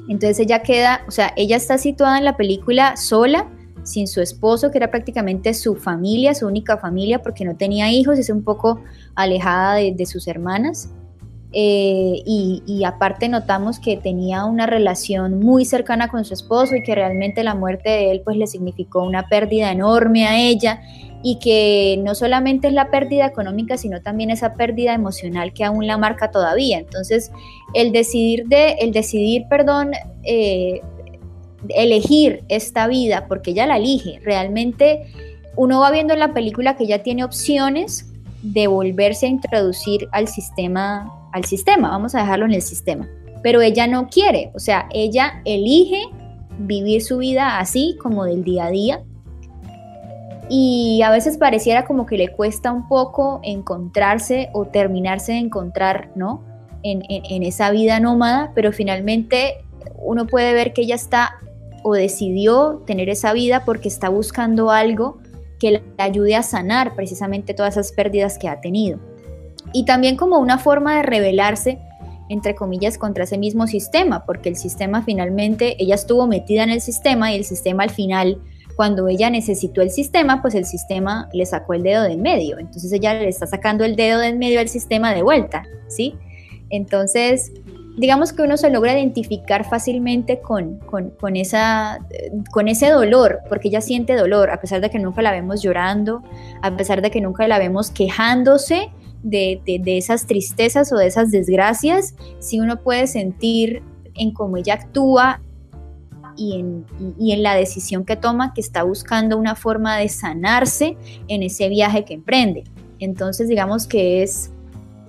Entonces 0.08 0.40
ella 0.40 0.62
queda, 0.64 1.02
o 1.08 1.12
sea, 1.12 1.34
ella 1.36 1.56
está 1.56 1.78
situada 1.78 2.18
en 2.18 2.26
la 2.26 2.38
película 2.38 2.96
sola, 2.98 3.48
sin 3.84 4.08
su 4.08 4.22
esposo, 4.22 4.72
que 4.72 4.78
era 4.78 4.90
prácticamente 4.90 5.54
su 5.54 5.76
familia, 5.76 6.34
su 6.34 6.48
única 6.48 6.78
familia, 6.78 7.22
porque 7.22 7.46
no 7.46 7.56
tenía 7.56 7.92
hijos, 7.92 8.18
es 8.18 8.30
un 8.30 8.44
poco 8.44 8.82
alejada 9.16 9.76
de, 9.76 10.06
sus 10.06 10.28
hermanas. 10.28 10.90
Eh, 11.56 12.24
y, 12.26 12.84
aparte 12.84 13.30
notamos 13.30 13.80
que 13.80 13.96
tenía 13.96 14.46
una 14.46 14.66
relación 14.66 15.40
muy 15.40 15.66
cercana 15.66 16.08
con 16.08 16.26
su 16.26 16.34
esposo 16.34 16.76
y 16.76 16.82
que 16.82 16.96
realmente 16.96 17.44
la 17.44 17.54
muerte 17.54 17.90
de 17.90 18.12
él 18.12 18.22
pues 18.26 18.38
le 18.38 18.48
significó 18.48 19.04
una 19.04 19.28
pérdida 19.28 19.72
enorme 19.72 20.26
a 20.26 20.40
ella 20.40 20.82
y 21.22 21.38
que 21.38 22.02
no 22.04 22.16
solamente 22.16 22.70
es 22.70 22.74
la 22.74 22.90
pérdida 22.90 23.28
económica 23.28 23.78
sino 23.78 24.02
también 24.02 24.32
esa 24.32 24.56
pérdida 24.56 24.96
emocional 24.96 25.54
que 25.54 25.64
aún 25.64 25.86
la 25.86 26.00
marca 26.00 26.32
todavía 26.32 26.80
entonces 26.80 27.32
el 27.76 27.92
decidir 27.92 28.48
de 28.48 28.72
el 28.80 28.92
decidir 28.92 29.44
perdón 29.48 29.92
eh, 30.24 30.82
elegir 31.70 32.44
esta 32.50 32.88
vida 32.88 33.26
porque 33.28 33.52
ella 33.52 33.66
la 33.66 33.78
elige 33.78 34.20
realmente 34.24 35.08
uno 35.56 35.80
va 35.80 35.92
viendo 35.92 36.14
en 36.14 36.20
la 36.20 36.34
película 36.34 36.76
que 36.76 36.86
ella 36.86 37.04
tiene 37.04 37.24
opciones 37.24 38.12
de 38.42 38.68
volverse 38.68 39.26
a 39.26 39.30
introducir 39.30 40.08
al 40.12 40.28
sistema, 40.28 41.12
al 41.32 41.46
sistema, 41.46 41.90
vamos 41.90 42.16
a 42.16 42.20
dejarlo 42.20 42.46
en 42.46 42.54
el 42.54 42.62
sistema. 42.62 43.08
Pero 43.42 43.62
ella 43.62 43.88
no 43.88 44.08
quiere, 44.08 44.52
o 44.54 44.60
sea, 44.60 44.88
ella 44.92 45.42
elige 45.46 46.02
vivir 46.58 47.04
su 47.04 47.18
vida 47.18 47.60
así 47.60 47.98
como 48.02 48.26
del 48.26 48.44
día 48.44 48.66
a 48.66 48.72
día. 48.72 49.04
Y 50.50 51.02
a 51.04 51.10
veces 51.10 51.38
pareciera 51.38 51.86
como 51.86 52.06
que 52.06 52.18
le 52.18 52.30
cuesta 52.30 52.72
un 52.72 52.88
poco 52.88 53.40
encontrarse 53.44 54.50
o 54.54 54.66
terminarse 54.66 55.32
de 55.34 55.40
encontrar, 55.40 56.10
¿no? 56.16 56.44
En, 56.84 57.02
en 57.08 57.44
esa 57.44 57.72
vida 57.72 58.02
nómada, 58.02 58.52
pero 58.54 58.74
finalmente 58.74 59.64
uno 60.02 60.28
puede 60.28 60.54
ver 60.54 60.74
que 60.74 60.82
ella 60.82 60.96
está 60.96 61.40
o 61.84 61.94
decidió 61.94 62.84
tener 62.86 63.10
esa 63.10 63.34
vida 63.34 63.66
porque 63.66 63.88
está 63.88 64.10
buscando 64.10 64.72
algo 64.72 65.20
que 65.60 65.72
le 65.72 65.84
ayude 65.98 66.36
a 66.36 66.44
sanar 66.44 66.96
precisamente 66.96 67.54
todas 67.54 67.76
esas 67.76 67.92
pérdidas 67.92 68.38
que 68.38 68.48
ha 68.48 68.60
tenido. 68.60 69.00
Y 69.72 69.86
también 69.86 70.18
como 70.18 70.40
una 70.40 70.58
forma 70.58 70.98
de 70.98 71.04
rebelarse, 71.04 71.80
entre 72.30 72.56
comillas, 72.56 72.98
contra 72.98 73.24
ese 73.24 73.38
mismo 73.38 73.68
sistema, 73.68 74.26
porque 74.26 74.50
el 74.50 74.56
sistema 74.56 75.04
finalmente, 75.04 75.76
ella 75.82 75.96
estuvo 75.96 76.28
metida 76.28 76.64
en 76.64 76.70
el 76.70 76.82
sistema 76.82 77.32
y 77.32 77.36
el 77.36 77.46
sistema 77.46 77.84
al 77.84 77.90
final, 77.90 78.42
cuando 78.76 79.08
ella 79.08 79.30
necesitó 79.30 79.82
el 79.82 79.92
sistema, 79.92 80.42
pues 80.42 80.56
el 80.56 80.66
sistema 80.66 81.30
le 81.32 81.46
sacó 81.46 81.74
el 81.74 81.84
dedo 81.84 82.04
de 82.04 82.14
en 82.14 82.22
medio. 82.22 82.58
Entonces 82.60 82.92
ella 82.92 83.14
le 83.14 83.28
está 83.28 83.46
sacando 83.46 83.84
el 83.86 83.96
dedo 83.96 84.20
de 84.20 84.28
en 84.28 84.40
medio 84.40 84.60
al 84.60 84.68
sistema 84.68 85.14
de 85.14 85.22
vuelta, 85.22 85.64
¿sí? 85.88 86.16
Entonces, 86.70 87.52
digamos 87.96 88.34
que 88.34 88.42
uno 88.42 88.58
se 88.58 88.70
logra 88.70 88.94
identificar 88.94 89.70
fácilmente 89.70 90.42
con, 90.42 90.80
con, 90.80 91.36
esa, 91.36 92.00
con 92.52 92.68
ese 92.68 92.90
dolor, 92.90 93.42
porque 93.50 93.68
ella 93.68 93.82
siente 93.82 94.16
dolor, 94.16 94.50
a 94.50 94.60
pesar 94.60 94.82
de 94.82 94.90
que 94.90 95.00
nunca 95.00 95.22
la 95.22 95.32
vemos 95.32 95.62
llorando, 95.62 96.24
a 96.62 96.76
pesar 96.76 97.02
de 97.02 97.12
que 97.12 97.22
nunca 97.22 97.48
la 97.48 97.60
vemos 97.60 97.92
quejándose 97.92 98.90
de, 99.22 99.62
esas 99.86 100.26
tristezas 100.26 100.92
o 100.92 100.98
de 100.98 101.08
esas 101.08 101.30
desgracias, 101.30 102.16
si 102.40 102.60
uno 102.60 102.82
puede 102.82 103.08
sentir 103.08 103.84
en 104.16 104.34
cómo 104.34 104.58
ella 104.58 104.74
actúa 104.74 105.42
y 106.36 106.60
en, 106.60 106.86
y 107.20 107.32
en, 107.32 107.44
la 107.44 107.54
decisión 107.54 108.06
que 108.06 108.16
toma, 108.16 108.54
que 108.56 108.62
está 108.62 108.82
buscando 108.82 109.38
una 109.38 109.56
forma 109.56 109.98
de 109.98 110.10
sanarse 110.10 110.98
en 111.28 111.44
ese 111.44 111.70
viaje 111.70 112.06
que 112.06 112.16
emprende. 112.16 112.64
Entonces, 112.98 113.48
digamos 113.48 113.86
que 113.86 114.24
es, 114.24 114.52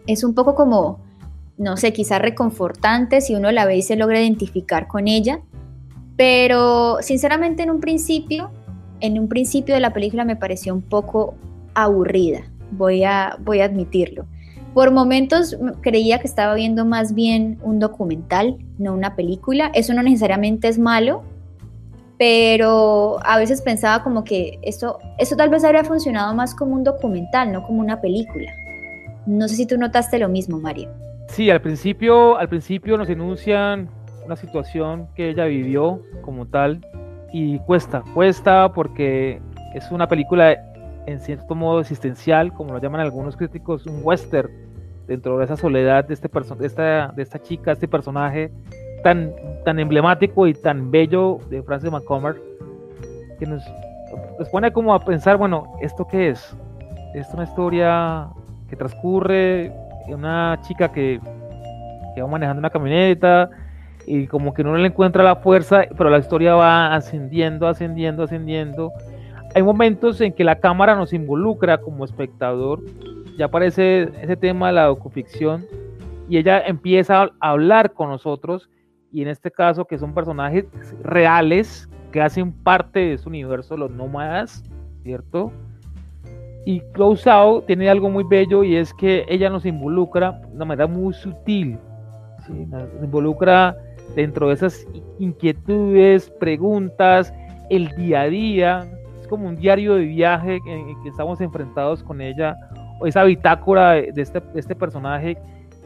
es 0.07 0.23
un 0.23 0.35
poco 0.35 0.55
como 0.55 1.04
no 1.57 1.77
sé, 1.77 1.93
quizás 1.93 2.21
reconfortante 2.21 3.21
si 3.21 3.35
uno 3.35 3.51
la 3.53 3.65
ve 3.65 3.77
y 3.77 3.83
se 3.83 3.97
logra 3.97 4.21
identificar 4.21 4.87
con 4.89 5.09
ella. 5.09 5.41
Pero 6.17 6.99
sinceramente 7.01 7.63
en 7.63 7.71
un 7.71 7.81
principio, 7.81 8.51
en 9.01 9.19
un 9.19 9.29
principio 9.29 9.75
de 9.75 9.81
la 9.81 9.93
película 9.93 10.25
me 10.25 10.37
pareció 10.37 10.75
un 10.75 10.83
poco 10.83 11.35
aburrida, 11.75 12.43
voy 12.71 13.05
a, 13.05 13.37
voy 13.41 13.61
a 13.61 13.65
admitirlo. 13.65 14.27
Por 14.75 14.91
momentos 14.91 15.57
creía 15.83 16.19
que 16.19 16.27
estaba 16.27 16.55
viendo 16.55 16.85
más 16.85 17.15
bien 17.15 17.59
un 17.63 17.79
documental, 17.79 18.59
no 18.79 18.93
una 18.93 19.15
película. 19.15 19.71
Eso 19.73 19.95
no 19.95 20.03
necesariamente 20.03 20.67
es 20.67 20.81
malo, 20.81 21.23
pero 22.19 23.19
a 23.25 23.39
veces 23.39 23.63
pensaba 23.63 24.03
como 24.03 24.25
que 24.25 24.59
esto, 24.63 24.99
esto 25.19 25.37
tal 25.37 25.51
vez 25.51 25.63
habría 25.63 25.85
funcionado 25.85 26.35
más 26.35 26.57
como 26.57 26.75
un 26.75 26.83
documental, 26.83 27.53
no 27.53 27.63
como 27.63 27.81
una 27.81 28.01
película. 28.01 28.53
No 29.27 29.47
sé 29.47 29.55
si 29.55 29.67
tú 29.67 29.79
notaste 29.79 30.19
lo 30.19 30.29
mismo, 30.29 30.59
Mario. 30.59 30.91
Sí, 31.29 31.51
al 31.51 31.61
principio, 31.61 32.37
al 32.37 32.49
principio 32.49 32.97
nos 32.97 33.09
enuncian 33.09 33.89
una 34.25 34.37
situación 34.37 35.09
que 35.15 35.31
ella 35.31 35.45
vivió 35.47 36.01
como 36.23 36.47
tal 36.47 36.81
y 37.33 37.59
cuesta, 37.61 38.03
cuesta 38.15 38.73
porque 38.73 39.41
es 39.75 39.91
una 39.91 40.07
película 40.07 40.57
en 41.07 41.21
cierto 41.21 41.55
modo 41.55 41.81
existencial, 41.81 42.53
como 42.53 42.73
lo 42.73 42.81
llaman 42.81 43.01
algunos 43.01 43.37
críticos, 43.37 43.87
un 43.87 44.01
western 44.03 44.49
dentro 45.07 45.39
de 45.39 45.45
esa 45.45 45.57
soledad 45.57 46.05
de, 46.05 46.15
este 46.15 46.29
de, 46.29 46.67
esta, 46.67 47.09
de 47.09 47.23
esta 47.23 47.43
chica, 47.43 47.73
este 47.73 47.89
personaje 47.89 48.51
tan, 49.03 49.33
tan 49.65 49.79
emblemático 49.79 50.47
y 50.47 50.55
tan 50.55 50.91
bello 50.91 51.39
de 51.51 51.63
Francis 51.63 51.91
McCormick, 51.91 52.41
que 53.39 53.47
nos, 53.47 53.63
nos 54.39 54.49
pone 54.49 54.73
como 54.73 54.95
a 54.95 55.05
pensar, 55.05 55.37
bueno, 55.37 55.75
¿esto 55.83 56.07
qué 56.07 56.31
es? 56.31 56.57
Es 57.15 57.29
una 57.35 57.45
historia 57.45 58.29
que 58.69 58.77
transcurre 58.77 59.73
una 60.09 60.59
chica 60.63 60.91
que, 60.91 61.21
va 62.21 62.27
manejando 62.27 62.61
una 62.61 62.71
camioneta 62.71 63.51
y 64.07 64.27
como 64.27 64.53
que 64.55 64.63
no 64.63 64.77
le 64.77 64.87
encuentra 64.87 65.25
la 65.25 65.37
fuerza, 65.37 65.85
pero 65.97 66.11
la 66.11 66.19
historia 66.19 66.55
va 66.55 66.95
ascendiendo, 66.95 67.67
ascendiendo, 67.67 68.25
ascendiendo. 68.25 68.93
Hay 69.55 69.63
momentos 69.63 70.21
en 70.21 70.33
que 70.33 70.45
la 70.45 70.61
cámara 70.61 70.95
nos 70.95 71.13
involucra 71.13 71.79
como 71.79 72.05
espectador, 72.05 72.83
ya 73.39 73.47
aparece 73.47 74.11
ese 74.21 74.37
tema 74.37 74.69
de 74.69 74.75
la 74.75 74.85
docuficción 74.85 75.65
y 76.29 76.39
ella 76.39 76.61
empieza 76.61 77.23
a 77.23 77.31
hablar 77.41 77.93
con 77.93 78.11
nosotros 78.11 78.71
y 79.11 79.23
en 79.23 79.29
este 79.29 79.51
caso 79.51 79.85
que 79.87 79.99
son 79.99 80.15
personajes 80.15 80.67
reales 81.03 81.89
que 82.13 82.21
hacen 82.21 82.53
parte 82.53 83.01
de 83.01 83.19
su 83.19 83.29
universo, 83.29 83.77
los 83.77 83.91
nómadas, 83.91 84.63
¿cierto? 85.03 85.53
Y 86.65 86.81
Close 86.93 87.29
Out 87.29 87.67
tiene 87.67 87.91
algo 87.91 88.09
muy 88.09 88.25
bello 88.25 88.65
y 88.65 88.77
es 88.77 88.93
que 88.95 89.25
ella 89.29 89.51
nos 89.51 89.67
involucra 89.67 90.33
de 90.33 90.57
una 90.57 90.65
manera 90.65 90.87
muy 90.87 91.13
sutil. 91.13 91.79
Nos 92.49 93.03
involucra 93.03 93.77
dentro 94.15 94.49
de 94.49 94.55
esas 94.55 94.87
inquietudes, 95.19 96.31
preguntas, 96.41 97.33
el 97.71 97.89
día 97.97 98.23
a 98.23 98.29
día. 98.29 98.89
Es 99.21 99.29
como 99.29 99.49
un 99.49 99.57
diario 99.57 99.95
de 99.97 100.05
viaje 100.05 100.59
en 100.67 101.03
que 101.03 101.09
estamos 101.09 101.41
enfrentados 101.41 102.03
con 102.03 102.21
ella. 102.21 102.57
O 103.01 103.07
esa 103.07 103.25
bitácora 103.25 103.93
de 103.93 104.13
este, 104.17 104.41
este 104.55 104.75
personaje 104.75 105.37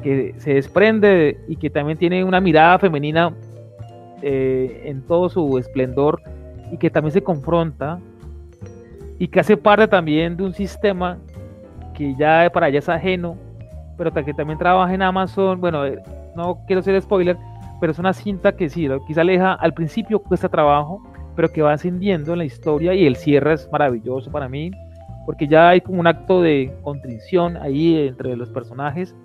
que 0.03 0.35
se 0.39 0.55
desprende 0.55 1.39
y 1.49 1.57
que 1.57 1.71
también 1.71 1.99
tiene 1.99 2.23
una 2.23 2.41
mirada 2.41 2.79
femenina 2.79 3.35
eh, 4.23 4.83
en 4.85 5.03
todo 5.03 5.29
su 5.29 5.59
esplendor 5.59 6.21
y 6.71 6.77
que 6.77 6.91
también 6.91 7.13
se 7.13 7.23
confronta 7.23 7.99
y 9.19 9.29
que 9.29 9.41
hace 9.41 9.57
parte 9.57 9.89
también 9.89 10.37
de 10.37 10.45
un 10.45 10.55
sistema 10.55 11.19
que 11.95 12.15
ya 12.17 12.49
para 12.53 12.69
ella 12.69 12.79
es 12.79 12.89
ajeno, 12.89 13.37
pero 13.97 14.13
que 14.13 14.33
también 14.33 14.59
trabaja 14.59 14.95
en 14.95 15.03
Amazon. 15.03 15.61
Bueno, 15.61 15.85
eh, 15.85 16.01
no 16.37 16.61
quiero 16.67 16.83
ser 16.83 17.01
spoiler, 17.03 17.37
pero 17.81 17.93
es 17.93 17.99
una 17.99 18.13
cinta 18.13 18.53
que 18.53 18.69
sí, 18.69 18.89
quizá 19.07 19.23
aleja 19.23 19.55
al 19.55 19.75
principio 19.75 20.21
cuesta 20.21 20.49
trabajo, 20.49 21.03
pero 21.35 21.49
que 21.51 21.63
va 21.63 21.73
ascendiendo 21.73 22.33
en 22.33 22.39
la 22.39 22.45
historia 22.45 22.95
y 22.95 23.07
el 23.07 23.17
cierre 23.17 23.55
es 23.55 23.69
maravilloso 23.73 24.31
para 24.31 24.49
mí, 24.49 24.71
porque 25.27 25.49
ya 25.49 25.71
hay 25.71 25.81
como 25.81 25.99
un 25.99 26.07
acto 26.07 26.41
de 26.41 26.73
contrición 26.83 27.57
ahí 27.57 28.07
entre 28.07 28.37
los 28.37 28.49
personajes. 28.51 29.17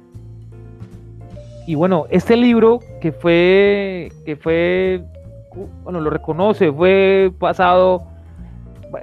Y 1.68 1.76
bueno, 1.76 2.08
este 2.10 2.36
libro 2.36 2.80
que 3.00 3.12
fue, 3.12 4.12
que 4.26 4.36
fue, 4.36 5.04
bueno, 5.84 6.02
lo 6.02 6.10
reconoce, 6.10 6.72
fue 6.72 7.32
pasado 7.39 8.12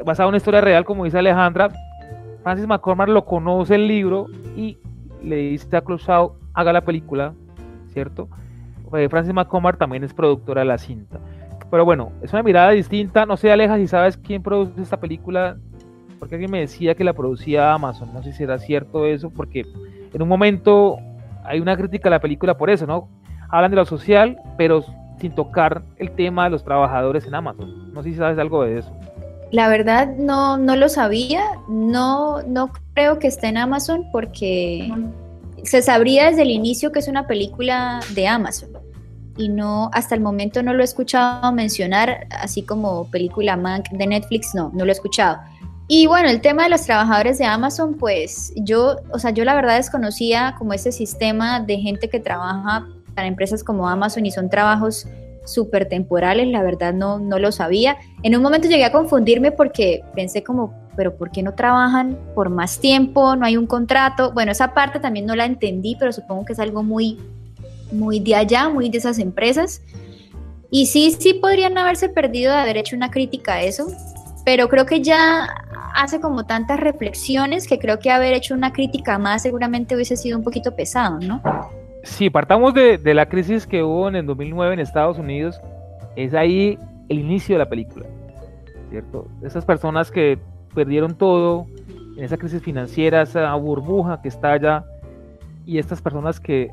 basado 0.05 0.29
en 0.29 0.31
una 0.31 0.37
historia 0.37 0.61
real, 0.61 0.85
como 0.85 1.05
dice 1.05 1.19
Alejandra, 1.19 1.69
Francis 2.43 2.67
McCormick 2.67 3.09
lo 3.09 3.25
conoce 3.25 3.75
el 3.75 3.87
libro 3.87 4.27
y 4.57 4.79
le 5.23 5.37
dice 5.37 5.77
a 5.77 5.83
Clouseau, 5.83 6.35
haga 6.55 6.73
la 6.73 6.81
película, 6.83 7.35
¿cierto? 7.89 8.29
Eh, 8.95 9.09
Francis 9.09 9.35
McCormick 9.35 9.79
también 9.79 10.05
es 10.05 10.15
productora 10.15 10.63
de 10.63 10.67
la 10.67 10.79
cinta. 10.79 11.19
Pero 11.71 11.85
bueno, 11.85 12.13
es 12.23 12.33
una 12.33 12.43
mirada 12.43 12.71
distinta. 12.71 13.27
No 13.27 13.37
sé, 13.37 13.53
Aleja, 13.53 13.77
si 13.77 13.87
sabes 13.87 14.17
quién 14.17 14.43
produce 14.43 14.83
esta 14.83 14.99
película, 14.99 15.57
porque 16.19 16.35
alguien 16.35 16.51
me 16.51 16.61
decía 16.61 16.95
que 16.95 17.05
la 17.05 17.13
producía 17.13 17.73
Amazon. 17.73 18.13
No 18.13 18.23
sé 18.23 18.33
si 18.33 18.43
era 18.43 18.59
cierto 18.59 19.07
eso, 19.07 19.31
porque 19.31 19.65
en 20.13 20.23
un 20.23 20.29
momento 20.29 20.99
hay 21.45 21.61
una 21.61 21.77
crítica 21.77 22.09
a 22.09 22.11
la 22.11 22.21
película 22.21 22.57
por 22.57 22.71
eso, 22.71 22.87
¿no? 22.87 23.09
Hablan 23.49 23.71
de 23.71 23.77
lo 23.77 23.85
social, 23.85 24.37
pero 24.57 24.85
sin 25.19 25.35
tocar 25.35 25.83
el 25.97 26.11
tema 26.13 26.45
de 26.45 26.51
los 26.51 26.65
trabajadores 26.65 27.27
en 27.27 27.35
Amazon. 27.35 27.93
No 27.93 28.03
sé 28.03 28.11
si 28.11 28.17
sabes 28.17 28.39
algo 28.39 28.65
de 28.65 28.79
eso. 28.79 28.93
La 29.51 29.69
verdad 29.69 30.15
no, 30.17 30.57
no 30.57 30.77
lo 30.77 30.89
sabía, 30.89 31.43
no, 31.69 32.43
no 32.43 32.71
creo 32.95 33.19
que 33.19 33.27
esté 33.27 33.49
en 33.49 33.57
Amazon 33.57 34.07
porque 34.13 34.93
se 35.65 35.83
sabría 35.83 36.27
desde 36.27 36.43
el 36.43 36.51
inicio 36.51 36.93
que 36.93 37.01
es 37.01 37.09
una 37.09 37.27
película 37.27 38.01
de 38.15 38.29
Amazon 38.29 38.71
y 39.37 39.49
no 39.49 39.91
hasta 39.93 40.15
el 40.15 40.21
momento 40.21 40.63
no 40.63 40.75
lo 40.75 40.83
he 40.83 40.85
escuchado 40.85 41.51
mencionar 41.53 42.27
así 42.31 42.63
como 42.63 43.11
película 43.11 43.57
Mank 43.57 43.89
de 43.91 44.07
Netflix, 44.07 44.55
no, 44.55 44.71
no 44.75 44.85
lo 44.85 44.91
he 44.91 44.93
escuchado. 44.93 45.39
Y 45.89 46.07
bueno, 46.07 46.29
el 46.29 46.41
tema 46.41 46.65
de 46.65 46.69
los 46.69 46.83
trabajadores 46.83 47.39
de 47.39 47.47
Amazon, 47.47 47.95
pues 47.95 48.53
yo, 48.55 48.99
o 49.13 49.19
sea, 49.19 49.33
yo 49.33 49.45
la 49.45 49.55
verdad 49.55 49.77
desconocía 49.77 50.55
como 50.57 50.73
ese 50.73 50.93
sistema 50.93 51.59
de 51.59 51.79
gente 51.79 52.09
que 52.09 52.21
trabaja 52.21 52.87
para 53.15 53.27
empresas 53.27 53.65
como 53.65 53.89
Amazon 53.89 54.25
y 54.25 54.31
son 54.31 54.49
trabajos 54.49 55.09
súper 55.53 55.89
temporales, 55.89 56.49
la 56.49 56.63
verdad 56.63 56.95
no, 56.95 57.19
no 57.19 57.39
lo 57.39 57.53
sabía. 57.53 57.97
En 58.23 58.37
un 58.37 58.43
momento 58.43 58.69
llegué 58.69 58.85
a 58.85 58.93
confundirme 58.93 59.53
porque 59.53 60.03
pensé 60.15 60.43
como, 60.43 60.75
pero 60.97 61.17
¿por 61.17 61.31
qué 61.31 61.43
no 61.43 61.55
trabajan 61.55 62.19
por 62.35 62.51
más 62.51 62.79
tiempo? 62.79 63.37
No 63.37 63.47
hay 63.47 63.57
un 63.57 63.67
contrato. 63.67 64.33
Bueno, 64.33 64.53
esa 64.53 64.75
parte 64.75 65.01
también 65.01 65.27
no 65.27 65.35
la 65.35 65.45
entendí, 65.45 65.97
pero 65.99 66.13
supongo 66.13 66.45
que 66.45 66.53
es 66.53 66.59
algo 66.59 66.83
muy, 66.83 67.19
muy 67.93 68.21
de 68.21 68.35
allá, 68.35 68.69
muy 68.69 68.91
de 68.91 68.99
esas 68.99 69.19
empresas. 69.19 69.83
Y 70.71 70.87
sí, 70.87 71.17
sí 71.19 71.35
podrían 71.35 71.77
haberse 71.79 72.09
perdido 72.09 72.53
de 72.53 72.59
haber 72.59 72.77
hecho 72.77 72.95
una 72.95 73.11
crítica 73.11 73.55
a 73.55 73.63
eso, 73.63 73.89
pero 74.45 74.69
creo 74.69 74.87
que 74.87 75.01
ya 75.01 75.49
hace 75.95 76.21
como 76.21 76.47
tantas 76.47 76.79
reflexiones 76.79 77.67
que 77.67 77.79
creo 77.79 77.99
que 77.99 78.11
haber 78.11 78.35
hecho 78.35 78.55
una 78.55 78.73
crítica 78.73 79.19
más 79.19 79.43
seguramente 79.43 79.95
hubiese 79.95 80.17
sido 80.17 80.39
un 80.39 80.45
poquito 80.45 80.77
pesado, 80.77 81.19
¿no? 81.19 81.43
Sí, 82.03 82.31
partamos 82.31 82.73
de, 82.75 82.99
la 83.15 83.27
crisis 83.27 83.67
que 83.67 83.83
hubo 83.83 84.09
en 84.09 84.17
el 84.17 84.27
2009 84.27 84.75
en 84.75 84.81
Estados 84.81 85.19
Unidos. 85.19 85.61
Es 86.17 86.35
ahí 86.35 86.79
el 87.09 87.19
inicio 87.19 87.55
de 87.55 87.59
la 87.59 87.69
película, 87.69 88.07
¿cierto? 88.91 89.27
Esas 89.43 89.65
personas 89.65 90.11
que 90.11 90.39
perdieron 90.75 91.15
todo 91.15 91.67
en 92.17 92.25
esa 92.25 92.37
crisis 92.37 92.63
financiera, 92.63 93.23
esa 93.23 93.55
burbuja 93.55 94.21
que 94.23 94.29
está 94.29 94.53
allá, 94.53 94.85
y 95.67 95.79
estas 95.79 96.01
personas 96.01 96.41
que 96.41 96.71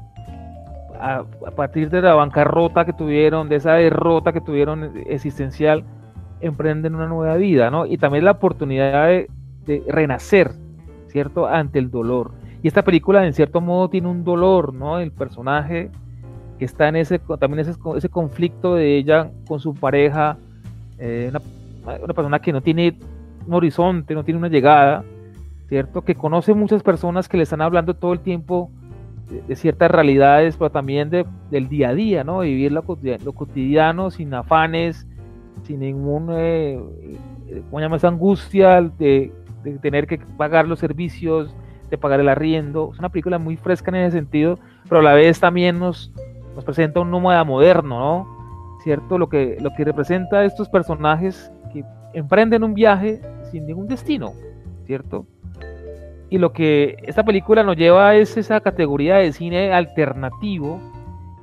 a, 0.99 1.23
partir 1.55 1.89
de 1.89 2.01
la 2.01 2.13
bancarrota 2.13 2.86
que 2.86 2.93
tuvieron, 2.93 3.49
de 3.49 3.57
esa 3.57 3.73
derrota 3.73 4.34
que 4.34 4.41
tuvieron 4.41 4.91
existencial, 5.07 5.84
emprenden 6.39 6.95
una 6.95 7.07
nueva 7.07 7.36
vida, 7.36 7.69
¿no? 7.69 7.86
Y 7.86 7.97
también 7.97 8.25
la 8.25 8.32
oportunidad 8.32 9.07
de, 9.07 9.30
de 9.65 9.84
renacer, 9.88 10.51
¿cierto? 11.07 11.47
Ante 11.47 11.80
el 11.80 11.91
dolor. 11.91 12.32
Esta 12.68 12.84
película, 12.84 13.26
en 13.26 13.32
cierto 13.32 13.61
modo, 13.61 13.89
tiene 13.89 14.09
un 14.09 14.26
dolor, 14.26 14.74
¿no? 14.74 14.99
El 14.99 15.13
personaje 15.13 15.89
que 16.59 16.65
está 16.65 16.89
en 16.89 16.97
ese, 16.97 17.18
también 17.39 17.59
ese, 17.59 17.80
ese 17.95 18.09
conflicto 18.09 18.76
de 18.76 18.97
ella 18.97 19.32
con 19.47 19.61
su 19.61 19.74
pareja, 19.74 20.38
eh, 20.99 21.30
una, 21.30 22.13
persona 22.13 22.39
que 22.39 22.51
no 22.51 22.61
tiene 22.61 22.97
un 23.45 23.53
horizonte, 23.53 24.13
no 24.13 24.26
tiene 24.26 24.39
una 24.39 24.49
llegada, 24.49 25.05
¿cierto? 25.70 26.01
Que 26.01 26.15
conoce 26.15 26.53
muchas 26.53 26.84
personas 26.84 27.30
que 27.30 27.38
le 27.38 27.43
están 27.43 27.61
hablando 27.61 27.93
todo 27.93 28.11
el 28.11 28.20
tiempo 28.20 28.70
de, 29.47 29.55
ciertas 29.55 29.89
realidades, 29.89 30.57
pero 30.57 30.70
también 30.70 31.09
de, 31.09 31.26
del 31.49 31.70
día 31.70 31.89
a 31.89 31.93
día, 31.93 32.26
¿no? 32.26 32.39
Vivir 32.39 32.74
lo, 32.74 32.84
cotidiano, 32.84 34.11
sin 34.11 34.34
afanes, 34.34 35.07
sin 35.63 35.80
ningún, 35.80 36.32
eh, 36.34 36.78
eh 37.47 37.61
¿cómo 37.70 37.80
llama 37.80 37.97
angustia 38.01 38.82
de 38.82 39.32
tener 39.82 40.05
que 40.05 40.18
pagar 40.38 40.68
los 40.68 40.80
servicios, 40.80 41.55
de 41.89 41.97
pagar 41.97 42.19
el 42.19 42.29
arriendo. 42.29 42.91
Es 42.93 42.99
una 42.99 43.09
película 43.09 43.39
muy 43.39 43.57
fresca 43.57 43.91
en 43.91 43.95
ese 43.97 44.17
sentido, 44.17 44.59
pero 44.83 44.99
a 44.99 45.03
la 45.03 45.13
vez 45.13 45.39
también 45.39 45.79
nos, 45.79 46.11
nos 46.55 46.63
presenta 46.63 46.99
un 46.99 47.11
nómada 47.11 47.43
moderno, 47.43 47.99
¿no? 47.99 48.38
¿Cierto? 48.83 49.17
Lo 49.17 49.29
que, 49.29 49.57
lo 49.61 49.71
que 49.75 49.83
representa 49.83 50.39
a 50.39 50.45
estos 50.45 50.69
personajes 50.69 51.51
que 51.73 51.83
emprenden 52.13 52.63
un 52.63 52.73
viaje 52.73 53.21
sin 53.51 53.65
ningún 53.65 53.88
destino, 53.88 54.33
¿cierto? 54.85 55.25
Y 56.29 56.38
lo 56.38 56.51
que 56.51 56.97
esta 57.03 57.23
película 57.23 57.63
nos 57.63 57.77
lleva 57.77 58.15
es 58.15 58.35
esa 58.38 58.59
categoría 58.59 59.15
de 59.15 59.31
cine 59.31 59.71
alternativo 59.71 60.79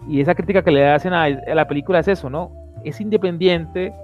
y 0.08 0.20
esa 0.20 0.34
crítica 0.34 0.62
que 0.62 0.70
le 0.70 0.86
hacen 0.86 1.14
a, 1.14 1.28
la 1.28 1.66
película 1.66 2.00
es 2.00 2.08
eso, 2.08 2.28
¿no? 2.28 2.52
Es 2.84 3.00
independiente, 3.00 3.94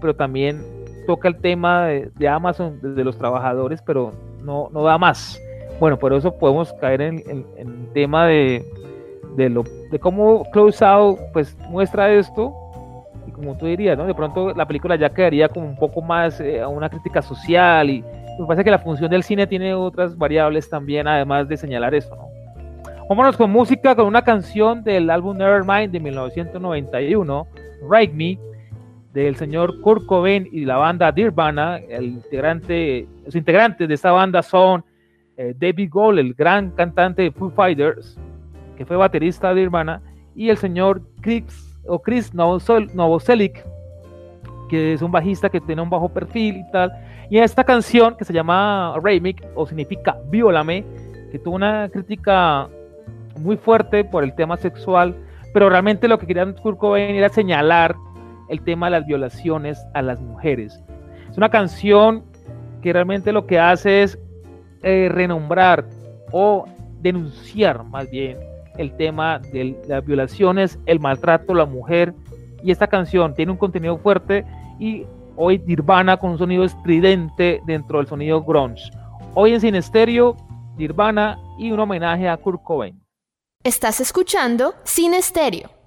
pero 0.00 0.16
también 0.16 0.62
toca 1.06 1.28
el 1.28 1.36
tema 1.36 1.86
de, 1.86 2.10
de 2.16 2.28
Amazon, 2.28 2.78
de 2.80 3.04
los 3.04 3.18
trabajadores, 3.18 3.82
pero 3.82 4.12
no, 4.42 4.68
no 4.72 4.82
da 4.82 4.96
más. 4.96 5.40
Bueno, 5.82 5.98
por 5.98 6.12
eso 6.12 6.32
podemos 6.38 6.72
caer 6.74 7.00
en, 7.00 7.44
el 7.56 7.88
tema 7.92 8.28
de, 8.28 8.64
de, 9.34 9.48
lo, 9.48 9.64
de 9.90 9.98
cómo 9.98 10.48
Close 10.52 10.84
Out 10.84 11.18
pues, 11.32 11.58
muestra 11.70 12.12
esto. 12.12 12.54
Y 13.26 13.32
como 13.32 13.58
tú 13.58 13.66
dirías, 13.66 13.98
¿no? 13.98 14.06
De 14.06 14.14
pronto 14.14 14.54
la 14.54 14.64
película 14.64 14.94
ya 14.94 15.10
quedaría 15.10 15.48
como 15.48 15.66
un 15.66 15.74
poco 15.74 16.00
más 16.00 16.40
eh, 16.40 16.60
a 16.60 16.68
una 16.68 16.88
crítica 16.88 17.20
social. 17.20 17.90
Y 17.90 18.04
me 18.38 18.46
parece 18.46 18.62
que 18.62 18.70
la 18.70 18.78
función 18.78 19.10
del 19.10 19.24
cine 19.24 19.48
tiene 19.48 19.74
otras 19.74 20.16
variables 20.16 20.70
también, 20.70 21.08
además 21.08 21.48
de 21.48 21.56
señalar 21.56 21.96
eso, 21.96 22.14
¿no? 22.14 22.28
Vámonos 23.08 23.36
con 23.36 23.50
música, 23.50 23.96
con 23.96 24.06
una 24.06 24.22
canción 24.22 24.84
del 24.84 25.10
álbum 25.10 25.36
Nevermind 25.36 25.90
de 25.90 25.98
1991, 25.98 27.46
Write 27.88 28.14
Me, 28.14 28.38
del 29.12 29.34
señor 29.34 29.80
Kurt 29.80 30.06
Cobain 30.06 30.48
y 30.52 30.64
la 30.64 30.76
banda 30.76 31.10
Nirvana, 31.10 31.78
el 31.88 32.04
integrante, 32.04 33.08
los 33.24 33.34
integrantes 33.34 33.88
de 33.88 33.94
esta 33.94 34.12
banda 34.12 34.44
son 34.44 34.84
eh, 35.42 35.54
David 35.58 35.88
Gold, 35.90 36.20
el 36.20 36.34
gran 36.34 36.70
cantante 36.70 37.22
de 37.22 37.32
Foo 37.32 37.50
Fighters, 37.50 38.16
que 38.76 38.86
fue 38.86 38.96
baterista 38.96 39.52
de 39.52 39.64
Hermana, 39.64 40.00
y 40.36 40.50
el 40.50 40.56
señor 40.56 41.02
Chris, 41.20 41.76
o 41.84 42.00
Chris 42.00 42.32
Novoselic, 42.32 43.64
que 44.68 44.92
es 44.92 45.02
un 45.02 45.10
bajista 45.10 45.48
que 45.48 45.60
tiene 45.60 45.82
un 45.82 45.90
bajo 45.90 46.08
perfil 46.08 46.58
y 46.58 46.70
tal. 46.70 46.92
Y 47.28 47.38
esta 47.38 47.64
canción 47.64 48.16
que 48.16 48.24
se 48.24 48.32
llama 48.32 48.94
Remix, 49.02 49.42
o 49.56 49.66
significa 49.66 50.16
Viólame, 50.30 50.84
que 51.32 51.40
tuvo 51.40 51.56
una 51.56 51.88
crítica 51.88 52.68
muy 53.40 53.56
fuerte 53.56 54.04
por 54.04 54.22
el 54.22 54.34
tema 54.36 54.56
sexual, 54.56 55.16
pero 55.52 55.68
realmente 55.68 56.06
lo 56.06 56.18
que 56.18 56.26
quería 56.26 56.54
Kurt 56.54 56.78
Cobain 56.78 57.16
era 57.16 57.28
señalar 57.28 57.96
el 58.48 58.62
tema 58.62 58.86
de 58.86 58.92
las 58.92 59.06
violaciones 59.06 59.84
a 59.94 60.02
las 60.02 60.20
mujeres. 60.20 60.80
Es 61.28 61.36
una 61.36 61.48
canción 61.48 62.22
que 62.80 62.92
realmente 62.92 63.32
lo 63.32 63.46
que 63.46 63.58
hace 63.58 64.04
es 64.04 64.18
eh, 64.82 65.08
renombrar 65.10 65.86
o 66.30 66.64
denunciar 67.00 67.84
más 67.84 68.10
bien 68.10 68.38
el 68.78 68.96
tema 68.96 69.38
de 69.38 69.76
las 69.86 70.04
violaciones, 70.04 70.78
el 70.86 71.00
maltrato 71.00 71.52
a 71.52 71.56
la 71.56 71.66
mujer. 71.66 72.14
Y 72.62 72.70
esta 72.70 72.86
canción 72.86 73.34
tiene 73.34 73.52
un 73.52 73.58
contenido 73.58 73.98
fuerte 73.98 74.44
y 74.78 75.04
hoy 75.36 75.58
Nirvana 75.66 76.16
con 76.16 76.30
un 76.30 76.38
sonido 76.38 76.64
estridente 76.64 77.60
dentro 77.66 77.98
del 77.98 78.06
sonido 78.06 78.42
grunge. 78.42 78.90
Hoy 79.34 79.52
en 79.52 79.60
Sin 79.60 79.74
Estéreo, 79.74 80.36
Nirvana 80.76 81.38
y 81.58 81.72
un 81.72 81.80
homenaje 81.80 82.28
a 82.28 82.36
Kurt 82.36 82.62
Cobain. 82.62 83.00
Estás 83.64 84.00
escuchando 84.00 84.74
Sin 84.84 85.14
Estéreo. 85.14 85.81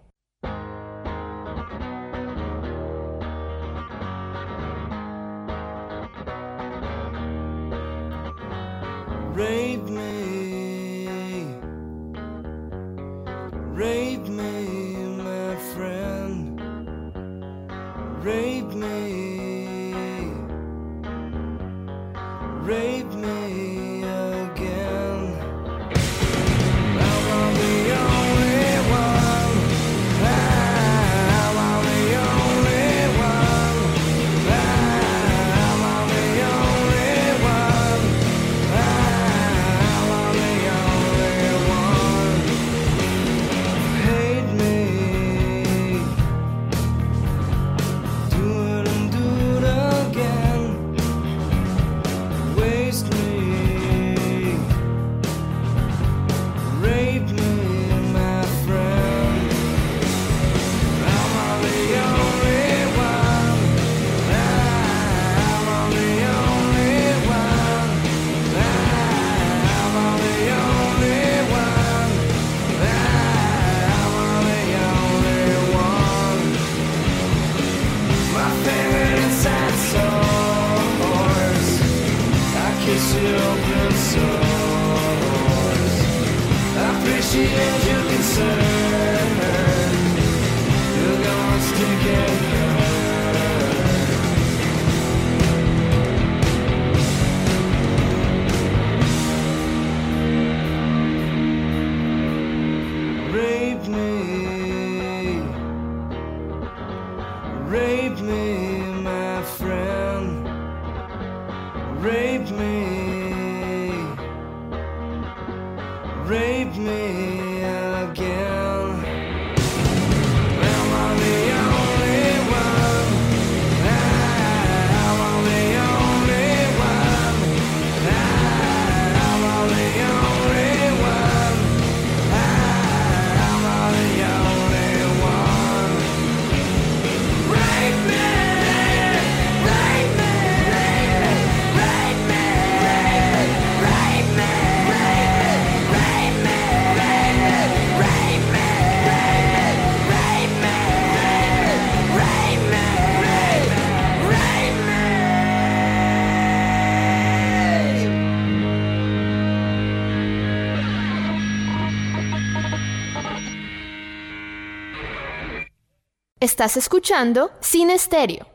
Estás 166.55 166.77
escuchando 166.77 167.49
Sin 167.59 167.89
Estéreo. 167.89 168.45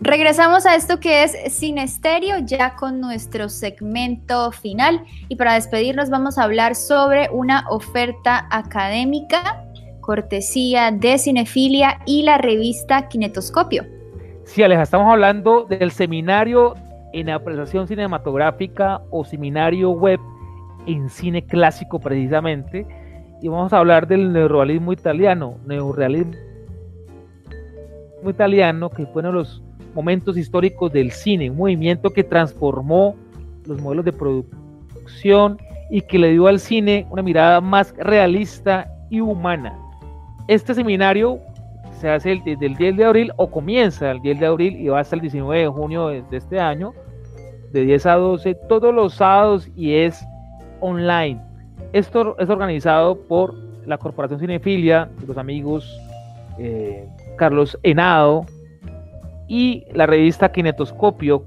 Regresamos 0.00 0.66
a 0.66 0.74
esto 0.74 0.98
que 0.98 1.22
es 1.22 1.54
Sin 1.54 1.78
Estéreo, 1.78 2.38
ya 2.44 2.74
con 2.74 3.00
nuestro 3.00 3.48
segmento 3.48 4.50
final. 4.50 5.04
Y 5.28 5.36
para 5.36 5.54
despedirnos 5.54 6.10
vamos 6.10 6.36
a 6.36 6.42
hablar 6.42 6.74
sobre 6.74 7.28
una 7.30 7.64
oferta 7.70 8.48
académica, 8.50 9.68
cortesía 10.00 10.90
de 10.90 11.18
Cinefilia 11.18 12.00
y 12.06 12.24
la 12.24 12.38
revista 12.38 13.06
Kinetoscopio. 13.06 13.84
Sí, 14.42 14.64
Aleja, 14.64 14.82
estamos 14.82 15.12
hablando 15.12 15.62
del 15.62 15.92
seminario 15.92 16.74
en 17.12 17.30
apreciación 17.30 17.86
cinematográfica 17.86 19.00
o 19.12 19.24
seminario 19.24 19.90
web 19.90 20.18
en 20.88 21.08
cine 21.08 21.46
clásico 21.46 22.00
precisamente. 22.00 22.84
Y 23.40 23.46
vamos 23.46 23.72
a 23.72 23.78
hablar 23.78 24.08
del 24.08 24.32
neorrealismo 24.32 24.92
italiano, 24.92 25.58
neorrealismo 25.64 26.47
italiano, 28.24 28.90
que 28.90 29.06
fue 29.06 29.20
uno 29.20 29.28
de 29.28 29.34
los 29.38 29.62
momentos 29.94 30.36
históricos 30.36 30.92
del 30.92 31.10
cine, 31.12 31.50
un 31.50 31.56
movimiento 31.56 32.10
que 32.10 32.24
transformó 32.24 33.16
los 33.66 33.80
modelos 33.80 34.04
de 34.04 34.12
producción 34.12 35.58
y 35.90 36.02
que 36.02 36.18
le 36.18 36.30
dio 36.30 36.46
al 36.46 36.60
cine 36.60 37.06
una 37.10 37.22
mirada 37.22 37.60
más 37.60 37.94
realista 37.96 38.90
y 39.10 39.20
humana. 39.20 39.78
Este 40.48 40.74
seminario 40.74 41.40
se 42.00 42.08
hace 42.08 42.40
desde 42.44 42.66
el 42.66 42.76
10 42.76 42.96
de 42.96 43.04
abril 43.04 43.32
o 43.36 43.50
comienza 43.50 44.10
el 44.10 44.20
10 44.20 44.40
de 44.40 44.46
abril 44.46 44.76
y 44.76 44.88
va 44.88 45.00
hasta 45.00 45.16
el 45.16 45.22
19 45.22 45.62
de 45.62 45.68
junio 45.68 46.08
de, 46.08 46.22
de 46.22 46.36
este 46.36 46.60
año, 46.60 46.92
de 47.72 47.82
10 47.82 48.06
a 48.06 48.14
12, 48.14 48.54
todos 48.68 48.94
los 48.94 49.14
sábados 49.14 49.68
y 49.74 49.94
es 49.94 50.24
online. 50.80 51.40
Esto 51.92 52.36
es 52.38 52.48
organizado 52.48 53.18
por 53.26 53.54
la 53.86 53.98
Corporación 53.98 54.38
Cinefilia, 54.38 55.10
los 55.26 55.36
amigos 55.38 55.98
eh, 56.58 57.08
Carlos 57.38 57.78
Henado 57.82 58.44
y 59.48 59.84
la 59.94 60.04
revista 60.04 60.52
Kinetoscopio, 60.52 61.44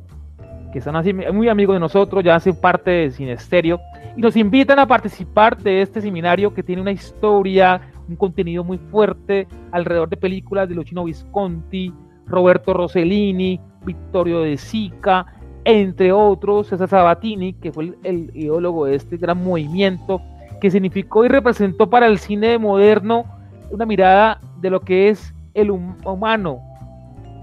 que 0.73 0.81
son 0.81 0.95
así 0.95 1.13
muy 1.13 1.49
amigos 1.49 1.75
de 1.75 1.79
nosotros, 1.79 2.23
ya 2.23 2.35
hacen 2.35 2.55
parte 2.55 2.89
de 2.89 3.11
Cinesterio 3.11 3.79
y 4.17 4.21
nos 4.21 4.35
invitan 4.35 4.79
a 4.79 4.87
participar 4.87 5.57
de 5.57 5.83
este 5.83 6.01
seminario 6.01 6.53
que 6.53 6.63
tiene 6.63 6.81
una 6.81 6.91
historia, 6.91 7.81
un 8.07 8.15
contenido 8.15 8.63
muy 8.63 8.77
fuerte 8.77 9.47
alrededor 9.71 10.09
de 10.09 10.17
películas 10.17 10.67
de 10.67 10.75
Luchino 10.75 11.03
Visconti, 11.03 11.93
Roberto 12.25 12.73
Rossellini, 12.73 13.59
Vittorio 13.85 14.41
De 14.41 14.57
Sica, 14.57 15.25
entre 15.63 16.11
otros, 16.11 16.67
César 16.67 16.89
Sabatini, 16.89 17.53
que 17.53 17.71
fue 17.71 17.93
el 18.03 18.31
ideólogo 18.33 18.85
de 18.85 18.95
este 18.95 19.17
gran 19.17 19.43
movimiento, 19.43 20.21
que 20.59 20.71
significó 20.71 21.25
y 21.25 21.27
representó 21.27 21.89
para 21.89 22.07
el 22.07 22.17
cine 22.17 22.57
moderno 22.57 23.25
una 23.69 23.85
mirada 23.85 24.39
de 24.59 24.69
lo 24.69 24.79
que 24.79 25.09
es 25.09 25.33
el 25.53 25.71
hum- 25.71 25.97
humano, 26.05 26.61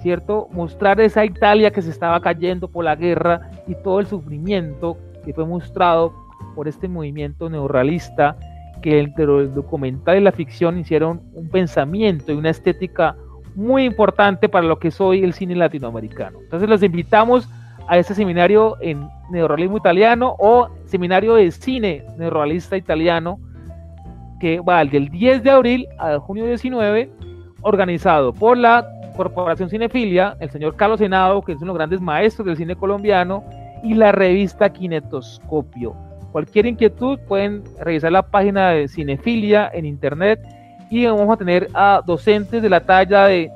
¿cierto? 0.00 0.48
Mostrar 0.52 1.00
esa 1.00 1.24
Italia 1.24 1.70
que 1.70 1.82
se 1.82 1.90
estaba 1.90 2.20
cayendo 2.20 2.68
por 2.68 2.84
la 2.84 2.96
guerra 2.96 3.50
y 3.66 3.74
todo 3.74 4.00
el 4.00 4.06
sufrimiento 4.06 4.96
que 5.24 5.32
fue 5.32 5.44
mostrado 5.44 6.12
por 6.54 6.68
este 6.68 6.88
movimiento 6.88 7.48
neorrealista 7.48 8.36
que 8.82 9.00
entre 9.00 9.24
el 9.24 9.54
documental 9.54 10.18
y 10.18 10.20
la 10.20 10.32
ficción 10.32 10.78
hicieron 10.78 11.20
un 11.34 11.48
pensamiento 11.48 12.32
y 12.32 12.36
una 12.36 12.50
estética 12.50 13.16
muy 13.54 13.84
importante 13.84 14.48
para 14.48 14.66
lo 14.66 14.78
que 14.78 14.88
es 14.88 15.00
hoy 15.00 15.24
el 15.24 15.32
cine 15.32 15.56
latinoamericano. 15.56 16.38
Entonces 16.40 16.68
los 16.68 16.82
invitamos 16.82 17.48
a 17.88 17.98
este 17.98 18.14
seminario 18.14 18.76
en 18.80 19.08
neorrealismo 19.30 19.78
italiano 19.78 20.36
o 20.38 20.68
seminario 20.84 21.34
de 21.34 21.50
cine 21.50 22.04
neorrealista 22.16 22.76
italiano 22.76 23.40
que 24.40 24.60
va 24.60 24.84
del 24.84 25.08
10 25.08 25.42
de 25.42 25.50
abril 25.50 25.88
al 25.98 26.18
junio 26.18 26.46
19 26.46 27.10
organizado 27.68 28.32
por 28.32 28.56
la 28.56 28.86
Corporación 29.16 29.68
Cinefilia, 29.68 30.36
el 30.40 30.50
señor 30.50 30.76
Carlos 30.76 31.00
Senado, 31.00 31.42
que 31.42 31.52
es 31.52 31.58
uno 31.58 31.66
de 31.66 31.68
los 31.68 31.76
grandes 31.78 32.00
maestros 32.00 32.46
del 32.46 32.56
cine 32.56 32.76
colombiano, 32.76 33.44
y 33.82 33.94
la 33.94 34.12
revista 34.12 34.70
Kinetoscopio. 34.70 35.94
Cualquier 36.32 36.66
inquietud 36.66 37.18
pueden 37.26 37.64
revisar 37.80 38.12
la 38.12 38.22
página 38.22 38.70
de 38.70 38.88
Cinefilia 38.88 39.70
en 39.72 39.86
internet 39.86 40.40
y 40.90 41.06
vamos 41.06 41.30
a 41.30 41.36
tener 41.36 41.68
a 41.74 42.02
docentes 42.04 42.62
de 42.62 42.68
la 42.68 42.80
talla 42.80 43.26
de 43.26 43.50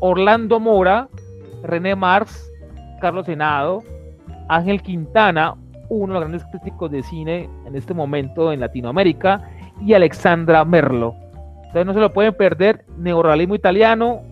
Orlando 0.00 0.60
Mora, 0.60 1.08
René 1.62 1.94
Marx, 1.94 2.50
Carlos 3.00 3.26
Senado, 3.26 3.82
Ángel 4.48 4.82
Quintana, 4.82 5.54
uno 5.88 6.14
de 6.14 6.20
los 6.20 6.28
grandes 6.28 6.44
críticos 6.50 6.90
de 6.90 7.02
cine 7.02 7.48
en 7.66 7.74
este 7.74 7.94
momento 7.94 8.52
en 8.52 8.60
Latinoamérica, 8.60 9.42
y 9.84 9.94
Alexandra 9.94 10.64
Merlo. 10.64 11.14
Entonces 11.68 11.86
no 11.86 11.94
se 11.94 12.00
lo 12.00 12.12
pueden 12.12 12.34
perder, 12.34 12.84
neorrealismo 12.96 13.54
italiano, 13.54 14.22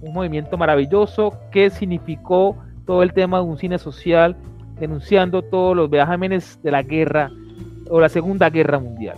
un 0.00 0.12
movimiento 0.12 0.56
maravilloso 0.56 1.32
que 1.50 1.70
significó 1.70 2.56
todo 2.84 3.02
el 3.02 3.12
tema 3.12 3.38
de 3.38 3.44
un 3.44 3.58
cine 3.58 3.78
social, 3.78 4.36
denunciando 4.80 5.42
todos 5.42 5.76
los 5.76 5.88
vejámenes 5.88 6.60
de 6.62 6.70
la 6.70 6.82
guerra 6.82 7.30
o 7.90 8.00
la 8.00 8.08
Segunda 8.08 8.50
Guerra 8.50 8.78
Mundial. 8.78 9.16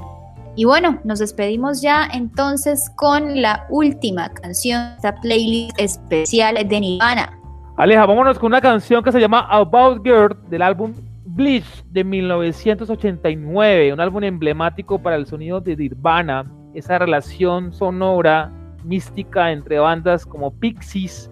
Y 0.57 0.65
bueno, 0.65 0.99
nos 1.05 1.21
despedimos 1.21 1.81
ya 1.81 2.09
entonces 2.13 2.91
con 2.97 3.41
la 3.41 3.67
última 3.71 4.29
canción 4.31 4.83
de 4.83 4.97
esta 4.97 5.15
playlist 5.15 5.81
especial 5.81 6.57
de 6.69 6.81
Nirvana. 6.81 7.39
Aleja, 7.77 8.05
vámonos 8.05 8.39
con 8.39 8.49
una 8.49 8.61
canción 8.61 9.03
que 9.03 9.13
se 9.13 9.21
llama 9.21 9.47
About 9.49 10.05
Girl 10.05 10.37
del 10.51 10.61
álbum 10.61 10.93
Bleach 11.25 11.85
de 11.85 12.05
1989, 12.05 13.93
un 13.95 14.01
álbum 14.01 14.25
emblemático 14.25 14.99
para 14.99 15.17
el 15.17 15.27
sonido 15.27 15.61
de 15.61 15.77
Nirvana, 15.77 16.45
esa 16.75 16.99
relación 16.99 17.73
sonora 17.73 18.51
mística 18.85 19.53
entre 19.53 19.79
bandas 19.79 20.25
como 20.25 20.53
Pixies, 20.53 21.31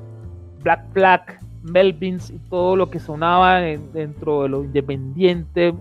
Black 0.62 0.92
Black, 0.92 1.40
Melvins 1.62 2.30
y 2.30 2.38
todo 2.50 2.76
lo 2.76 2.90
que 2.90 2.98
sonaba 2.98 3.66
en- 3.66 3.92
dentro 3.92 4.42
de 4.42 4.48
lo 4.48 4.64
independiente 4.64 5.74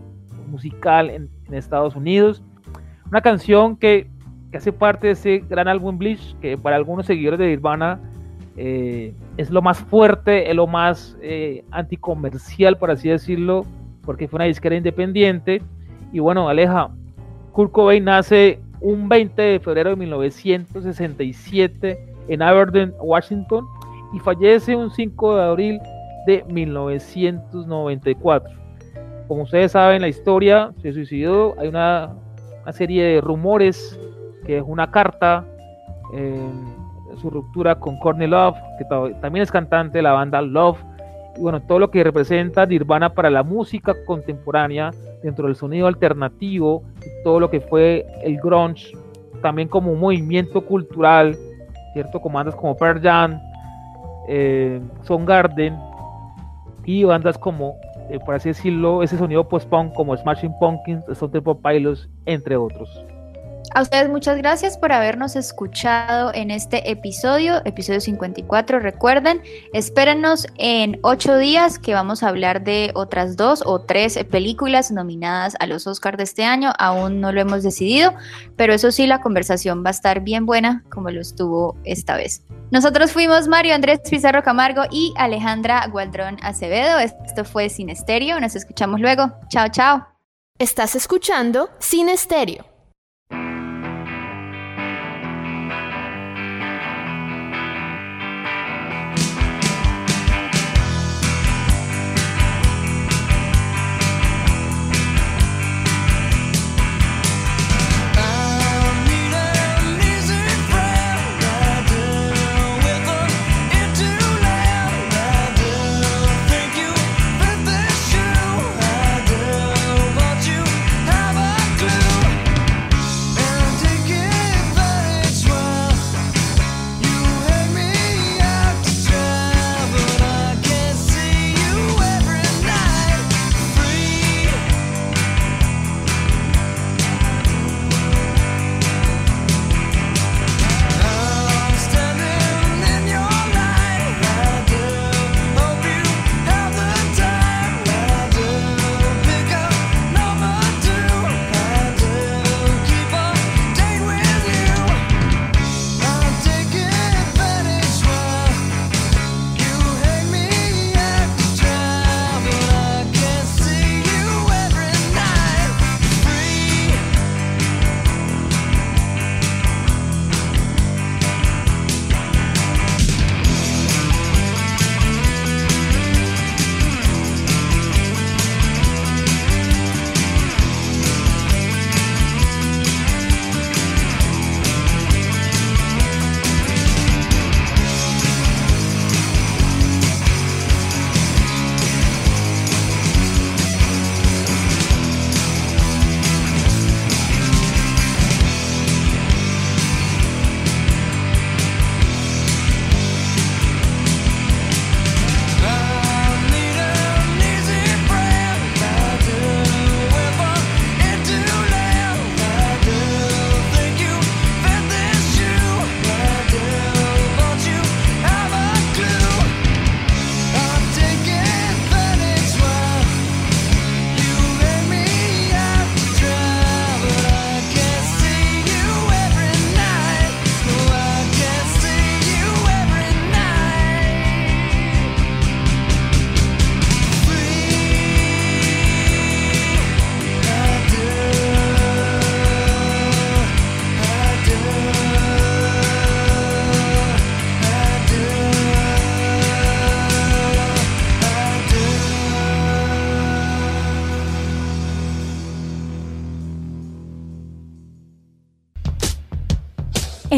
musical 0.49 1.09
en, 1.09 1.29
en 1.47 1.53
Estados 1.53 1.95
Unidos. 1.95 2.41
Una 3.09 3.21
canción 3.21 3.75
que, 3.75 4.07
que 4.51 4.57
hace 4.57 4.71
parte 4.71 5.07
de 5.07 5.13
ese 5.13 5.37
gran 5.49 5.67
álbum 5.67 5.97
Bleach, 5.97 6.35
que 6.41 6.57
para 6.57 6.75
algunos 6.75 7.05
seguidores 7.05 7.39
de 7.39 7.47
Nirvana 7.47 7.99
eh, 8.55 9.13
es 9.37 9.49
lo 9.49 9.61
más 9.61 9.77
fuerte, 9.79 10.49
es 10.49 10.55
lo 10.55 10.67
más 10.67 11.17
eh, 11.21 11.63
anticomercial, 11.71 12.77
por 12.77 12.91
así 12.91 13.09
decirlo, 13.09 13.65
porque 14.03 14.27
fue 14.27 14.37
una 14.37 14.45
disquera 14.45 14.75
independiente. 14.75 15.61
Y 16.11 16.19
bueno, 16.19 16.49
Aleja, 16.49 16.89
Kurt 17.51 17.71
Cobain 17.71 18.03
nace 18.05 18.59
un 18.81 19.07
20 19.09 19.41
de 19.41 19.59
febrero 19.59 19.89
de 19.91 19.95
1967 19.95 22.15
en 22.27 22.41
Aberdeen, 22.41 22.93
Washington, 22.99 23.65
y 24.13 24.19
fallece 24.19 24.75
un 24.75 24.91
5 24.91 25.35
de 25.35 25.43
abril 25.43 25.79
de 26.25 26.43
1994. 26.49 28.57
como 29.27 29.43
ustedes 29.43 29.73
saben, 29.73 30.01
la 30.01 30.07
historia 30.07 30.71
se 30.81 30.93
suicidó. 30.93 31.53
Hay 31.59 31.67
una, 31.67 32.15
una 32.63 32.71
serie 32.71 33.03
de 33.03 33.21
rumores 33.21 33.99
que 34.45 34.57
es 34.57 34.63
una 34.65 34.89
carta. 34.91 35.45
Eh, 36.13 36.39
su 37.17 37.29
ruptura 37.29 37.75
con 37.75 37.97
Courtney 37.97 38.27
Love, 38.27 38.55
que 38.77 38.85
también 39.21 39.43
es 39.43 39.51
cantante 39.51 39.99
de 39.99 40.03
la 40.03 40.13
banda 40.13 40.41
Love, 40.41 40.77
bueno, 41.39 41.61
todo 41.61 41.79
lo 41.79 41.91
que 41.91 42.03
representa 42.03 42.65
Nirvana 42.65 43.13
para 43.13 43.29
la 43.29 43.43
música 43.43 43.95
contemporánea, 44.05 44.91
dentro 45.23 45.47
del 45.47 45.55
sonido 45.55 45.87
alternativo, 45.87 46.83
y 47.01 47.23
todo 47.23 47.39
lo 47.39 47.49
que 47.49 47.61
fue 47.61 48.05
el 48.23 48.37
grunge, 48.37 48.91
también 49.41 49.67
como 49.67 49.91
un 49.91 49.99
movimiento 49.99 50.61
cultural, 50.65 51.37
¿cierto? 51.93 52.19
Como 52.19 52.35
bandas 52.37 52.55
como 52.55 52.75
Pearl 52.75 53.01
Jam, 53.01 53.39
eh, 54.27 54.81
Garden 55.25 55.77
y 56.85 57.03
bandas 57.03 57.37
como, 57.37 57.75
eh, 58.09 58.19
por 58.25 58.35
así 58.35 58.49
decirlo, 58.49 59.03
ese 59.03 59.17
sonido 59.17 59.47
post-punk 59.47 59.93
como 59.93 60.15
Smashing 60.15 60.53
Pumpkins, 60.59 61.07
Stone 61.09 61.31
Temple 61.31 61.55
Pilots, 61.63 62.09
entre 62.25 62.55
otros. 62.55 63.03
A 63.73 63.81
ustedes 63.81 64.09
muchas 64.09 64.37
gracias 64.37 64.77
por 64.77 64.91
habernos 64.91 65.35
escuchado 65.35 66.33
en 66.33 66.51
este 66.51 66.89
episodio, 66.89 67.61
episodio 67.65 67.99
54. 67.99 68.79
Recuerden, 68.79 69.41
espérenos 69.73 70.47
en 70.57 70.99
ocho 71.03 71.37
días 71.37 71.77
que 71.77 71.93
vamos 71.93 72.23
a 72.23 72.29
hablar 72.29 72.63
de 72.63 72.91
otras 72.95 73.35
dos 73.35 73.61
o 73.65 73.81
tres 73.81 74.17
películas 74.31 74.89
nominadas 74.89 75.55
a 75.59 75.67
los 75.67 75.85
Oscars 75.85 76.17
de 76.17 76.23
este 76.23 76.45
año. 76.45 76.71
Aún 76.79 77.19
no 77.19 77.31
lo 77.31 77.41
hemos 77.41 77.61
decidido, 77.61 78.13
pero 78.55 78.73
eso 78.73 78.91
sí, 78.91 79.05
la 79.05 79.21
conversación 79.21 79.83
va 79.83 79.89
a 79.89 79.91
estar 79.91 80.21
bien 80.21 80.45
buena 80.45 80.83
como 80.89 81.11
lo 81.11 81.21
estuvo 81.21 81.77
esta 81.83 82.15
vez. 82.15 82.43
Nosotros 82.71 83.11
fuimos 83.11 83.47
Mario 83.47 83.75
Andrés 83.75 83.99
Pizarro 84.09 84.43
Camargo 84.43 84.83
y 84.89 85.13
Alejandra 85.17 85.85
Gualdrón 85.87 86.37
Acevedo. 86.41 86.99
Esto 86.99 87.43
fue 87.43 87.69
Sin 87.69 87.89
Estéreo. 87.89 88.39
Nos 88.39 88.55
escuchamos 88.55 88.99
luego. 88.99 89.33
Chao, 89.49 89.67
chao. 89.69 90.07
Estás 90.57 90.95
escuchando 90.95 91.69
Sin 91.79 92.09
Estéreo. 92.09 92.76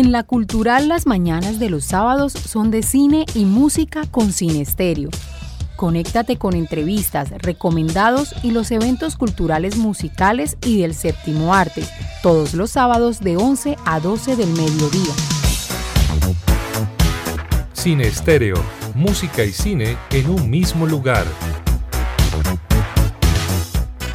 En 0.09 0.13
la 0.13 0.23
cultural 0.23 0.87
las 0.87 1.05
mañanas 1.05 1.59
de 1.59 1.69
los 1.69 1.85
sábados 1.85 2.33
son 2.33 2.71
de 2.71 2.81
cine 2.81 3.27
y 3.35 3.45
música 3.45 4.07
con 4.09 4.33
Cine 4.33 4.61
Estéreo. 4.61 5.11
Conéctate 5.75 6.35
con 6.35 6.55
entrevistas, 6.55 7.29
recomendados 7.29 8.33
y 8.41 8.49
los 8.49 8.71
eventos 8.71 9.17
culturales 9.17 9.77
musicales 9.77 10.57
y 10.65 10.81
del 10.81 10.95
séptimo 10.95 11.53
arte, 11.53 11.83
todos 12.23 12.55
los 12.55 12.71
sábados 12.71 13.19
de 13.19 13.37
11 13.37 13.77
a 13.85 13.99
12 13.99 14.35
del 14.35 14.49
mediodía. 14.49 15.13
Cine 17.73 18.07
Estéreo, 18.07 18.57
música 18.95 19.43
y 19.43 19.51
cine 19.51 19.95
en 20.09 20.27
un 20.31 20.49
mismo 20.49 20.87
lugar. 20.87 21.27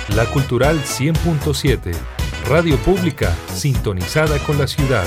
La 0.08 0.26
Cultural 0.26 0.76
100.7, 0.82 1.94
radio 2.48 2.76
pública 2.78 3.32
sintonizada 3.54 4.40
con 4.40 4.58
la 4.58 4.66
ciudad. 4.66 5.06